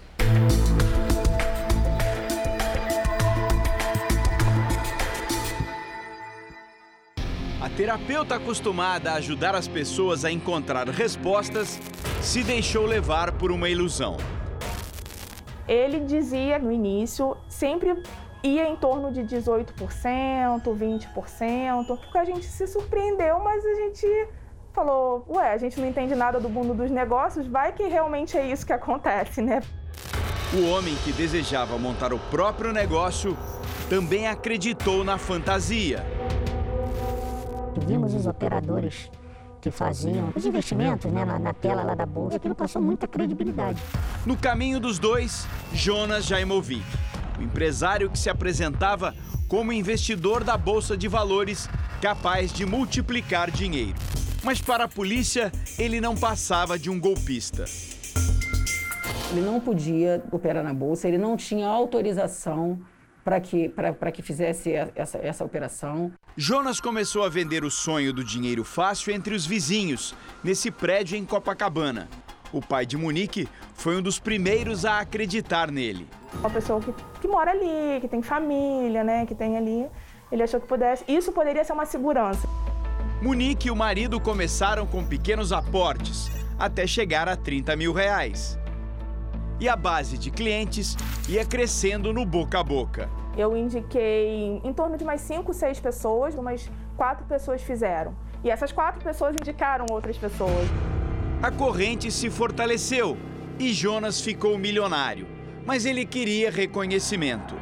Terapeuta 7.80 8.34
acostumada 8.34 9.12
a 9.12 9.14
ajudar 9.14 9.54
as 9.54 9.66
pessoas 9.66 10.22
a 10.26 10.30
encontrar 10.30 10.86
respostas 10.90 11.80
se 12.20 12.42
deixou 12.42 12.84
levar 12.84 13.32
por 13.32 13.50
uma 13.50 13.70
ilusão. 13.70 14.18
Ele 15.66 16.00
dizia 16.00 16.58
no 16.58 16.70
início, 16.70 17.34
sempre 17.48 17.96
ia 18.42 18.68
em 18.68 18.76
torno 18.76 19.10
de 19.10 19.22
18%, 19.22 19.72
20%, 20.62 21.86
porque 21.86 22.18
a 22.18 22.24
gente 22.26 22.44
se 22.44 22.66
surpreendeu, 22.66 23.40
mas 23.40 23.64
a 23.64 23.74
gente 23.76 24.28
falou, 24.74 25.24
ué, 25.30 25.50
a 25.50 25.56
gente 25.56 25.80
não 25.80 25.88
entende 25.88 26.14
nada 26.14 26.38
do 26.38 26.50
mundo 26.50 26.74
dos 26.74 26.90
negócios, 26.90 27.46
vai 27.46 27.72
que 27.72 27.84
realmente 27.84 28.36
é 28.36 28.46
isso 28.46 28.66
que 28.66 28.74
acontece, 28.74 29.40
né? 29.40 29.62
O 30.52 30.68
homem 30.68 30.94
que 31.02 31.12
desejava 31.12 31.78
montar 31.78 32.12
o 32.12 32.18
próprio 32.18 32.74
negócio 32.74 33.34
também 33.88 34.28
acreditou 34.28 35.02
na 35.02 35.16
fantasia. 35.16 36.19
Vimos 37.86 38.14
os 38.14 38.26
operadores 38.26 39.10
que 39.60 39.70
faziam 39.70 40.32
os 40.34 40.46
investimentos 40.46 41.10
né, 41.12 41.24
na, 41.24 41.38
na 41.38 41.52
tela 41.52 41.82
lá 41.82 41.94
da 41.94 42.06
bolsa, 42.06 42.36
aquilo 42.36 42.54
passou 42.54 42.80
muita 42.80 43.06
credibilidade. 43.06 43.82
No 44.24 44.36
caminho 44.36 44.80
dos 44.80 44.98
dois, 44.98 45.46
Jonas 45.72 46.24
Jaimovic, 46.24 46.84
o 47.38 47.42
empresário 47.42 48.10
que 48.10 48.18
se 48.18 48.30
apresentava 48.30 49.14
como 49.48 49.72
investidor 49.72 50.44
da 50.44 50.56
bolsa 50.56 50.96
de 50.96 51.08
valores 51.08 51.68
capaz 52.00 52.52
de 52.52 52.64
multiplicar 52.64 53.50
dinheiro. 53.50 53.94
Mas 54.42 54.60
para 54.60 54.84
a 54.84 54.88
polícia, 54.88 55.52
ele 55.78 56.00
não 56.00 56.16
passava 56.16 56.78
de 56.78 56.88
um 56.88 56.98
golpista. 56.98 57.64
Ele 59.30 59.42
não 59.42 59.60
podia 59.60 60.24
operar 60.32 60.64
na 60.64 60.72
bolsa, 60.72 61.06
ele 61.06 61.18
não 61.18 61.36
tinha 61.36 61.66
autorização 61.66 62.80
para 63.24 63.40
que, 63.40 63.72
que 64.12 64.22
fizesse 64.22 64.72
essa, 64.94 65.18
essa 65.18 65.44
operação. 65.44 66.12
Jonas 66.36 66.80
começou 66.80 67.24
a 67.24 67.28
vender 67.28 67.64
o 67.64 67.70
sonho 67.70 68.12
do 68.12 68.24
dinheiro 68.24 68.64
fácil 68.64 69.12
entre 69.12 69.34
os 69.34 69.46
vizinhos, 69.46 70.14
nesse 70.42 70.70
prédio 70.70 71.16
em 71.16 71.24
Copacabana. 71.24 72.08
O 72.52 72.60
pai 72.60 72.84
de 72.84 72.96
Monique 72.96 73.48
foi 73.74 73.96
um 73.96 74.02
dos 74.02 74.18
primeiros 74.18 74.84
a 74.84 75.00
acreditar 75.00 75.70
nele. 75.70 76.08
Uma 76.34 76.50
pessoa 76.50 76.80
que, 76.80 76.92
que 77.20 77.28
mora 77.28 77.52
ali, 77.52 78.00
que 78.00 78.08
tem 78.08 78.22
família, 78.22 79.04
né, 79.04 79.24
que 79.24 79.34
tem 79.34 79.56
ali, 79.56 79.86
ele 80.32 80.42
achou 80.42 80.60
que 80.60 80.66
pudesse, 80.66 81.04
isso 81.06 81.32
poderia 81.32 81.64
ser 81.64 81.72
uma 81.72 81.86
segurança. 81.86 82.48
Monique 83.22 83.68
e 83.68 83.70
o 83.70 83.76
marido 83.76 84.18
começaram 84.18 84.86
com 84.86 85.04
pequenos 85.04 85.52
aportes, 85.52 86.30
até 86.58 86.86
chegar 86.86 87.28
a 87.28 87.36
30 87.36 87.76
mil 87.76 87.92
reais. 87.92 88.58
E 89.60 89.68
a 89.68 89.76
base 89.76 90.16
de 90.16 90.30
clientes 90.30 90.96
ia 91.28 91.44
crescendo 91.44 92.14
no 92.14 92.24
boca 92.24 92.58
a 92.58 92.64
boca. 92.64 93.10
Eu 93.36 93.54
indiquei 93.54 94.58
em 94.64 94.72
torno 94.72 94.96
de 94.96 95.04
mais 95.04 95.20
cinco, 95.20 95.52
seis 95.52 95.78
pessoas, 95.78 96.34
umas 96.34 96.70
quatro 96.96 97.26
pessoas 97.26 97.60
fizeram. 97.60 98.16
E 98.42 98.50
essas 98.50 98.72
quatro 98.72 99.04
pessoas 99.04 99.36
indicaram 99.38 99.84
outras 99.90 100.16
pessoas. 100.16 100.66
A 101.42 101.50
corrente 101.50 102.10
se 102.10 102.30
fortaleceu 102.30 103.18
e 103.58 103.70
Jonas 103.70 104.22
ficou 104.22 104.56
milionário, 104.56 105.26
mas 105.66 105.84
ele 105.84 106.06
queria 106.06 106.50
reconhecimento. 106.50 107.54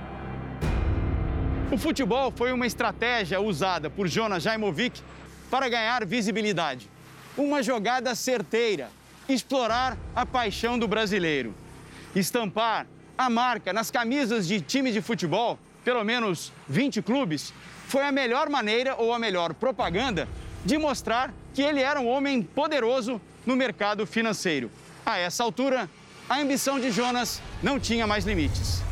O 1.73 1.77
futebol 1.77 2.31
foi 2.31 2.53
uma 2.53 2.67
estratégia 2.67 3.41
usada 3.41 3.91
por 3.91 4.07
Jonas 4.07 4.45
Jaimovic 4.45 5.03
para 5.51 5.69
ganhar 5.69 6.07
visibilidade. 6.07 6.89
Uma 7.37 7.61
jogada 7.61 8.15
certeira, 8.15 8.89
explorar 9.29 9.99
a 10.15 10.25
paixão 10.25 10.79
do 10.79 10.87
brasileiro, 10.87 11.55
estampar 12.19 12.87
a 13.17 13.29
marca 13.29 13.73
nas 13.73 13.91
camisas 13.91 14.47
de 14.47 14.61
time 14.61 14.93
de 14.93 15.01
futebol, 15.01 15.59
pelo 15.85 16.05
menos 16.05 16.53
20 16.69 17.03
clubes, 17.03 17.53
foi 17.87 18.05
a 18.05 18.13
melhor 18.13 18.49
maneira 18.49 18.95
ou 18.97 19.13
a 19.13 19.19
melhor 19.19 19.55
propaganda 19.55 20.29
de 20.65 20.77
mostrar 20.77 21.33
que 21.55 21.63
ele 21.63 21.81
era 21.81 22.01
um 22.01 22.09
homem 22.09 22.43
poderoso 22.43 23.21
no 23.47 23.57
mercado 23.57 24.07
financeiro. 24.07 24.71
A 25.05 25.17
essa 25.17 25.43
altura, 25.43 25.89
a 26.29 26.39
ambição 26.39 26.79
de 26.79 26.91
Jonas 26.91 27.41
não 27.63 27.81
tinha 27.81 28.07
mais 28.07 28.25
limites. 28.25 28.83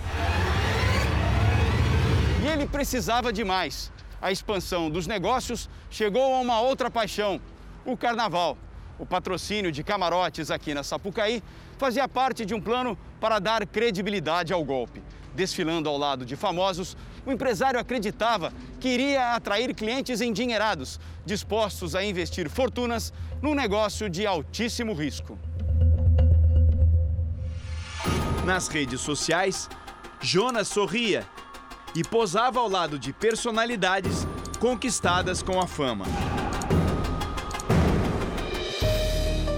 E 2.42 2.48
ele 2.48 2.66
precisava 2.66 3.32
de 3.32 3.44
mais. 3.44 3.92
A 4.20 4.32
expansão 4.32 4.88
dos 4.88 5.06
negócios 5.06 5.68
chegou 5.90 6.34
a 6.34 6.40
uma 6.40 6.60
outra 6.60 6.90
paixão, 6.90 7.40
o 7.84 7.96
carnaval. 7.96 8.56
O 8.98 9.04
patrocínio 9.04 9.70
de 9.70 9.84
camarotes 9.84 10.50
aqui 10.50 10.72
na 10.72 10.82
Sapucaí 10.82 11.42
fazia 11.78 12.08
parte 12.08 12.44
de 12.44 12.54
um 12.54 12.60
plano 12.60 12.98
para 13.20 13.38
dar 13.38 13.66
credibilidade 13.66 14.52
ao 14.52 14.64
golpe. 14.64 15.02
Desfilando 15.34 15.88
ao 15.88 15.98
lado 15.98 16.24
de 16.24 16.34
famosos, 16.34 16.96
o 17.26 17.32
empresário 17.32 17.78
acreditava 17.78 18.52
que 18.80 18.88
iria 18.88 19.34
atrair 19.34 19.74
clientes 19.74 20.20
endinheirados, 20.20 20.98
dispostos 21.24 21.94
a 21.94 22.02
investir 22.02 22.48
fortunas 22.48 23.12
num 23.42 23.54
negócio 23.54 24.08
de 24.08 24.26
altíssimo 24.26 24.94
risco. 24.94 25.38
Nas 28.44 28.68
redes 28.68 29.00
sociais, 29.00 29.68
Jonas 30.20 30.68
sorria 30.68 31.26
e 31.94 32.02
posava 32.04 32.60
ao 32.60 32.68
lado 32.68 32.98
de 32.98 33.12
personalidades 33.12 34.26
conquistadas 34.60 35.42
com 35.42 35.60
a 35.60 35.66
fama. 35.66 36.06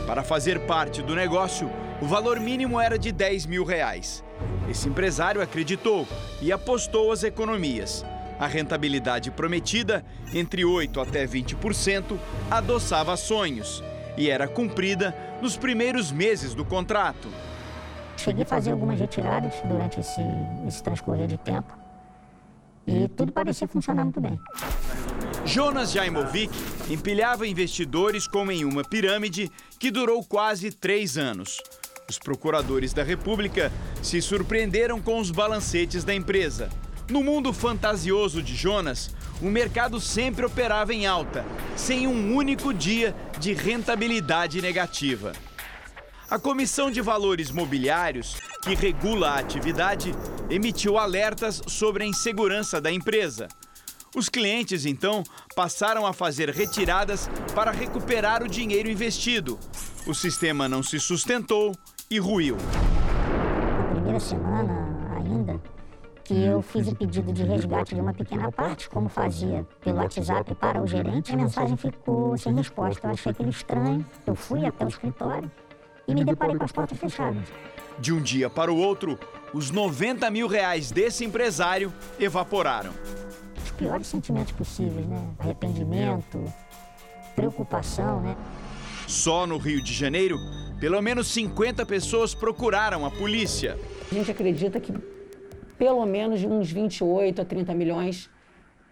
Para 0.07 0.25
fazer 0.25 0.61
parte 0.67 1.03
do 1.03 1.15
negócio, 1.15 1.71
O 2.01 2.07
valor 2.07 2.39
mínimo 2.39 2.81
era 2.81 2.97
de 2.97 3.11
10 3.11 3.47
mil 3.47 3.65
reais. 3.65 4.25
Esse 4.69 4.89
empresário 4.89 5.43
acreditou 5.43 6.07
e 6.41 6.53
apostou 6.53 7.11
as 7.11 7.25
economias. 7.25 8.05
A 8.39 8.47
rentabilidade 8.47 9.33
prometida, 9.33 10.05
entre 10.33 10.63
8% 10.63 11.03
até 11.03 11.27
20%, 11.27 12.17
adoçava 12.49 13.17
sonhos 13.17 13.83
e 14.17 14.31
era 14.31 14.47
cumprida 14.47 15.13
nos 15.43 15.57
primeiros 15.57 16.13
meses 16.13 16.55
do 16.55 16.65
contrato. 16.65 17.29
Cheguei 18.17 18.45
a 18.45 18.47
fazer 18.47 18.71
algumas 18.71 19.01
retiradas 19.01 19.55
durante 19.65 19.99
esse, 19.99 20.21
esse 20.67 20.83
transcorrer 20.83 21.27
de 21.27 21.37
tempo 21.37 21.77
e 22.89 23.07
tudo 23.09 23.31
parecia 23.31 23.69
funcionar 23.69 24.05
muito 24.05 24.21
bem. 24.21 24.41
Jonas 25.45 25.93
Jaimovic 25.93 26.51
empilhava 26.91 27.47
investidores 27.47 28.27
como 28.27 28.51
em 28.51 28.65
uma 28.65 28.83
pirâmide 28.83 29.51
que 29.79 29.91
durou 29.91 30.25
quase 30.25 30.71
três 30.71 31.19
anos. 31.19 31.59
Os 32.11 32.19
procuradores 32.19 32.95
da 32.95 33.03
República 33.03 33.71
se 34.03 34.23
surpreenderam 34.23 34.99
com 34.99 35.21
os 35.21 35.31
balancetes 35.31 36.05
da 36.05 36.15
empresa. 36.15 36.71
No 37.11 37.23
mundo 37.23 37.53
fantasioso 37.53 38.43
de 38.43 38.57
Jonas, 38.57 39.15
o 39.43 39.45
mercado 39.45 40.01
sempre 40.01 40.47
operava 40.47 40.95
em 40.95 41.07
alta, 41.07 41.45
sem 41.77 42.07
um 42.07 42.35
único 42.35 42.73
dia 42.73 43.15
de 43.39 43.53
rentabilidade 43.53 44.63
negativa. 44.63 45.35
A 46.31 46.39
Comissão 46.39 46.91
de 46.91 47.03
Valores 47.03 47.51
Mobiliários, 47.51 48.37
que 48.63 48.75
regula 48.75 49.33
a 49.33 49.39
atividade, 49.39 50.15
emitiu 50.49 50.97
alertas 50.97 51.61
sobre 51.67 52.05
a 52.05 52.07
insegurança 52.07 52.81
da 52.81 52.91
empresa. 52.91 53.49
Os 54.17 54.31
clientes, 54.31 54.87
então, 54.87 55.23
passaram 55.55 56.07
a 56.07 56.15
fazer 56.15 56.49
retiradas 56.49 57.29
para 57.55 57.71
recuperar 57.71 58.43
o 58.43 58.49
dinheiro 58.49 58.91
investido. 58.91 59.59
O 60.07 60.15
sistema 60.15 60.67
não 60.67 60.83
se 60.83 60.99
sustentou 60.99 61.77
e 62.11 62.19
ruiu. 62.19 62.57
Na 62.57 63.91
primeira 63.93 64.21
semana, 64.21 64.89
ainda, 65.15 65.61
que 66.25 66.43
eu 66.43 66.63
fiz 66.63 66.89
o 66.89 66.95
pedido 66.95 67.33
de 67.33 67.43
resgate 67.43 67.95
de 67.95 68.01
uma 68.01 68.15
pequena 68.15 68.51
parte, 68.51 68.89
como 68.89 69.09
fazia 69.09 69.67
pelo 69.81 69.99
WhatsApp 69.99 70.55
para 70.55 70.83
o 70.83 70.87
gerente, 70.87 71.35
a 71.35 71.37
mensagem 71.37 71.77
ficou 71.77 72.37
sem 72.39 72.55
resposta. 72.55 73.07
Eu 73.07 73.13
achei 73.13 73.33
aquilo 73.33 73.51
estranho. 73.51 74.05
Eu 74.27 74.35
fui 74.35 74.65
até 74.65 74.85
o 74.85 74.89
escritório 74.89 75.51
e 76.07 76.15
me 76.15 76.25
deparei 76.25 76.57
com 76.57 76.65
as 76.65 76.73
portas 76.73 76.99
fechadas. 76.99 77.49
De 77.99 78.13
um 78.13 78.23
dia 78.23 78.49
para 78.49 78.73
o 78.73 78.77
outro, 78.77 79.19
os 79.53 79.71
90 79.71 80.31
mil 80.31 80.47
reais 80.47 80.91
desse 80.91 81.25
empresário 81.25 81.93
evaporaram. 82.19 82.93
Os 83.63 83.71
piores 83.73 84.07
sentimentos 84.07 84.53
possíveis, 84.53 85.07
né? 85.07 85.21
Arrependimento, 85.39 86.43
preocupação, 87.35 88.23
né? 88.23 88.37
Só 89.07 89.47
no 89.47 89.57
Rio 89.57 89.83
de 89.83 89.93
Janeiro, 89.93 90.37
pelo 90.81 91.01
menos 91.03 91.29
50 91.29 91.85
pessoas 91.87 92.35
procuraram 92.35 93.05
a 93.05 93.11
polícia. 93.11 93.79
A 94.11 94.15
gente 94.15 94.31
acredita 94.31 94.79
que 94.81 94.93
pelo 95.79 96.05
menos 96.07 96.41
de 96.41 96.47
uns 96.47 96.71
28 96.71 97.43
a 97.43 97.45
30 97.45 97.75
milhões 97.75 98.29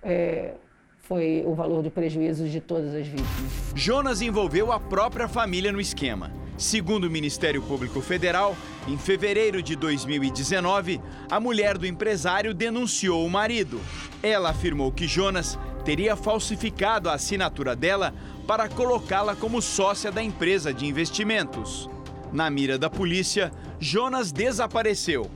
é, 0.02 0.54
foi 1.02 1.42
o 1.46 1.54
valor 1.54 1.82
do 1.82 1.90
prejuízo 1.90 2.48
de 2.48 2.60
todas 2.60 2.94
as 2.94 3.06
vítimas. 3.06 3.72
Jonas 3.74 4.20
envolveu 4.20 4.72
a 4.72 4.80
própria 4.80 5.28
família 5.28 5.72
no 5.72 5.80
esquema. 5.80 6.32
Segundo 6.58 7.04
o 7.04 7.10
Ministério 7.10 7.60
Público 7.60 8.00
Federal, 8.00 8.56
em 8.88 8.96
fevereiro 8.96 9.62
de 9.62 9.76
2019, 9.76 11.00
a 11.30 11.38
mulher 11.38 11.76
do 11.76 11.86
empresário 11.86 12.54
denunciou 12.54 13.26
o 13.26 13.30
marido. 13.30 13.78
Ela 14.22 14.50
afirmou 14.50 14.90
que 14.90 15.06
Jonas 15.06 15.58
teria 15.84 16.16
falsificado 16.16 17.10
a 17.10 17.14
assinatura 17.14 17.76
dela 17.76 18.14
para 18.46 18.68
colocá-la 18.68 19.34
como 19.34 19.60
sócia 19.60 20.12
da 20.12 20.22
empresa 20.22 20.72
de 20.72 20.86
investimentos. 20.86 21.90
Na 22.32 22.48
mira 22.50 22.78
da 22.78 22.88
polícia, 22.88 23.52
Jonas 23.78 24.32
desapareceu 24.32 25.30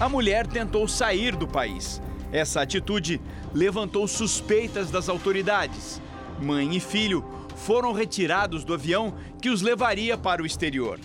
a 0.00 0.08
mulher 0.08 0.46
tentou 0.46 0.88
sair 0.88 1.36
do 1.36 1.46
país. 1.46 2.00
Essa 2.32 2.62
atitude 2.62 3.20
levantou 3.52 4.08
suspeitas 4.08 4.90
das 4.90 5.10
autoridades. 5.10 6.00
Mãe 6.40 6.74
e 6.74 6.80
filho 6.80 7.22
foram 7.54 7.92
retirados 7.92 8.64
do 8.64 8.72
avião 8.72 9.12
que 9.42 9.50
os 9.50 9.60
levaria 9.60 10.16
para 10.16 10.42
o 10.42 10.46
exterior. 10.46 10.98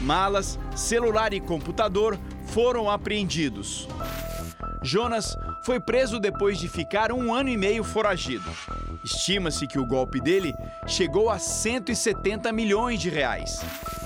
Malas, 0.00 0.60
celular 0.76 1.34
e 1.34 1.40
computador 1.40 2.16
foram 2.46 2.88
apreendidos. 2.88 3.88
Jonas 4.80 5.36
foi 5.64 5.80
preso 5.80 6.20
depois 6.20 6.56
de 6.56 6.68
ficar 6.68 7.10
um 7.10 7.34
ano 7.34 7.48
e 7.48 7.56
meio 7.56 7.82
foragido. 7.82 8.48
Estima-se 9.06 9.68
que 9.68 9.78
o 9.78 9.86
golpe 9.86 10.20
dele 10.20 10.52
chegou 10.86 11.30
a 11.30 11.38
170 11.38 12.52
milhões 12.52 13.00
de 13.00 13.08
reais. 13.08 13.60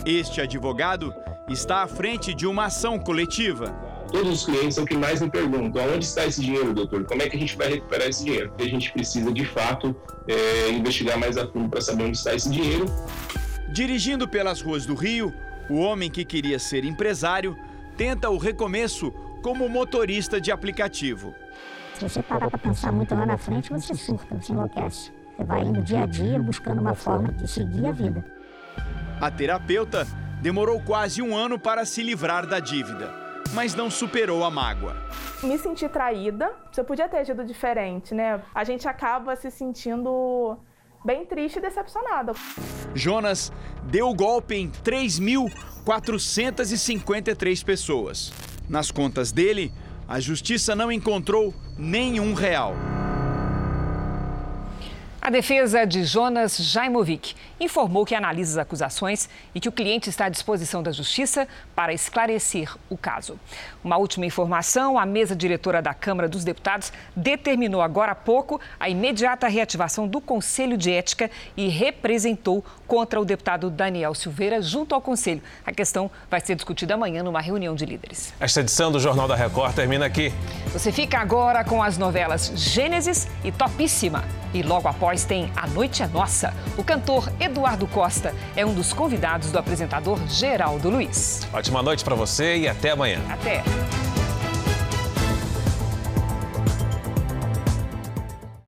Este 0.04 0.42
advogado 0.42 1.14
está 1.48 1.82
à 1.82 1.88
frente 1.88 2.34
de 2.34 2.46
uma 2.46 2.66
ação 2.66 2.98
coletiva 2.98 3.74
todos 4.10 4.40
os 4.40 4.44
clientes 4.44 4.74
são 4.74 4.84
que 4.84 4.96
mais 4.96 5.20
me 5.20 5.30
perguntam: 5.30 5.82
onde 5.94 6.04
está 6.04 6.26
esse 6.26 6.40
dinheiro, 6.40 6.74
doutor? 6.74 7.04
Como 7.04 7.22
é 7.22 7.28
que 7.28 7.36
a 7.36 7.38
gente 7.38 7.56
vai 7.56 7.68
recuperar 7.68 8.08
esse 8.08 8.24
dinheiro? 8.24 8.48
Porque 8.48 8.64
a 8.64 8.68
gente 8.68 8.92
precisa, 8.92 9.32
de 9.32 9.44
fato, 9.44 9.94
é, 10.26 10.70
investigar 10.70 11.18
mais 11.18 11.36
a 11.38 11.46
fundo 11.46 11.68
para 11.68 11.80
saber 11.80 12.04
onde 12.04 12.16
está 12.16 12.34
esse 12.34 12.50
dinheiro. 12.50 12.86
Dirigindo 13.72 14.28
pelas 14.28 14.60
ruas 14.60 14.84
do 14.84 14.94
Rio, 14.94 15.32
o 15.68 15.76
homem 15.76 16.10
que 16.10 16.24
queria 16.24 16.58
ser 16.58 16.84
empresário 16.84 17.56
tenta 17.96 18.28
o 18.28 18.36
recomeço 18.36 19.12
como 19.42 19.68
motorista 19.68 20.40
de 20.40 20.50
aplicativo. 20.50 21.34
Se 22.00 22.08
você 22.08 22.22
parar 22.22 22.48
para 22.48 22.58
pensar 22.58 22.90
muito 22.90 23.14
lá 23.14 23.26
na 23.26 23.36
frente, 23.36 23.68
você 23.68 23.94
surta, 23.94 24.34
você 24.34 24.52
enlouquece. 24.52 25.12
Você 25.36 25.44
vai 25.44 25.60
indo 25.60 25.82
dia 25.82 26.04
a 26.04 26.06
dia 26.06 26.38
buscando 26.38 26.80
uma 26.80 26.94
forma 26.94 27.30
de 27.30 27.46
seguir 27.46 27.86
a 27.86 27.92
vida. 27.92 28.24
A 29.20 29.30
terapeuta 29.30 30.06
demorou 30.40 30.80
quase 30.80 31.20
um 31.20 31.36
ano 31.36 31.58
para 31.58 31.84
se 31.84 32.02
livrar 32.02 32.46
da 32.46 32.58
dívida 32.58 33.20
mas 33.52 33.74
não 33.74 33.90
superou 33.90 34.44
a 34.44 34.50
mágoa. 34.50 34.94
Me 35.42 35.58
senti 35.58 35.88
traída. 35.88 36.52
Se 36.70 36.80
eu 36.80 36.84
podia 36.84 37.08
ter 37.08 37.16
agido 37.18 37.44
diferente, 37.44 38.14
né? 38.14 38.40
A 38.54 38.62
gente 38.62 38.86
acaba 38.86 39.34
se 39.34 39.50
sentindo 39.50 40.56
bem 41.04 41.26
triste 41.26 41.56
e 41.56 41.60
decepcionada. 41.60 42.32
Jonas 42.94 43.50
deu 43.84 44.08
o 44.08 44.14
golpe 44.14 44.54
em 44.54 44.70
3.453 44.70 47.64
pessoas. 47.64 48.32
Nas 48.68 48.92
contas 48.92 49.32
dele, 49.32 49.72
a 50.10 50.18
justiça 50.18 50.74
não 50.74 50.90
encontrou 50.90 51.54
nenhum 51.78 52.34
real. 52.34 52.74
A 55.22 55.28
defesa 55.28 55.84
de 55.84 56.02
Jonas 56.02 56.56
Jaimovic 56.56 57.34
informou 57.60 58.06
que 58.06 58.14
analisa 58.14 58.52
as 58.52 58.66
acusações 58.66 59.28
e 59.54 59.60
que 59.60 59.68
o 59.68 59.72
cliente 59.72 60.08
está 60.08 60.24
à 60.24 60.28
disposição 60.30 60.82
da 60.82 60.90
Justiça 60.92 61.46
para 61.76 61.92
esclarecer 61.92 62.74
o 62.88 62.96
caso. 62.96 63.38
Uma 63.84 63.98
última 63.98 64.24
informação: 64.24 64.98
a 64.98 65.04
mesa 65.04 65.36
diretora 65.36 65.82
da 65.82 65.92
Câmara 65.92 66.26
dos 66.26 66.42
Deputados 66.42 66.90
determinou 67.14 67.82
agora 67.82 68.12
há 68.12 68.14
pouco 68.14 68.58
a 68.78 68.88
imediata 68.88 69.46
reativação 69.46 70.08
do 70.08 70.22
Conselho 70.22 70.78
de 70.78 70.90
Ética 70.90 71.30
e 71.54 71.68
representou 71.68 72.64
contra 72.86 73.20
o 73.20 73.24
deputado 73.24 73.68
Daniel 73.68 74.14
Silveira 74.14 74.62
junto 74.62 74.94
ao 74.94 75.02
Conselho. 75.02 75.42
A 75.66 75.72
questão 75.72 76.10
vai 76.30 76.40
ser 76.40 76.54
discutida 76.54 76.94
amanhã 76.94 77.22
numa 77.22 77.42
reunião 77.42 77.74
de 77.74 77.84
líderes. 77.84 78.32
Esta 78.40 78.60
edição 78.60 78.90
do 78.90 78.98
Jornal 78.98 79.28
da 79.28 79.36
Record 79.36 79.74
termina 79.74 80.06
aqui. 80.06 80.32
Você 80.72 80.90
fica 80.90 81.18
agora 81.18 81.62
com 81.62 81.82
as 81.82 81.98
novelas 81.98 82.50
Gênesis 82.56 83.28
e 83.44 83.52
Topíssima. 83.52 84.24
E 84.52 84.64
logo 84.64 84.88
após 84.88 85.09
tem 85.18 85.50
A 85.56 85.66
Noite 85.66 86.02
é 86.02 86.06
Nossa. 86.06 86.54
O 86.76 86.84
cantor 86.84 87.30
Eduardo 87.40 87.86
Costa 87.86 88.34
é 88.54 88.64
um 88.64 88.72
dos 88.72 88.92
convidados 88.92 89.50
do 89.50 89.58
apresentador 89.58 90.18
Geraldo 90.28 90.88
Luiz. 90.88 91.46
Ótima 91.52 91.82
noite 91.82 92.04
para 92.04 92.14
você 92.14 92.56
e 92.58 92.68
até 92.68 92.90
amanhã. 92.90 93.20
Até. 93.28 93.62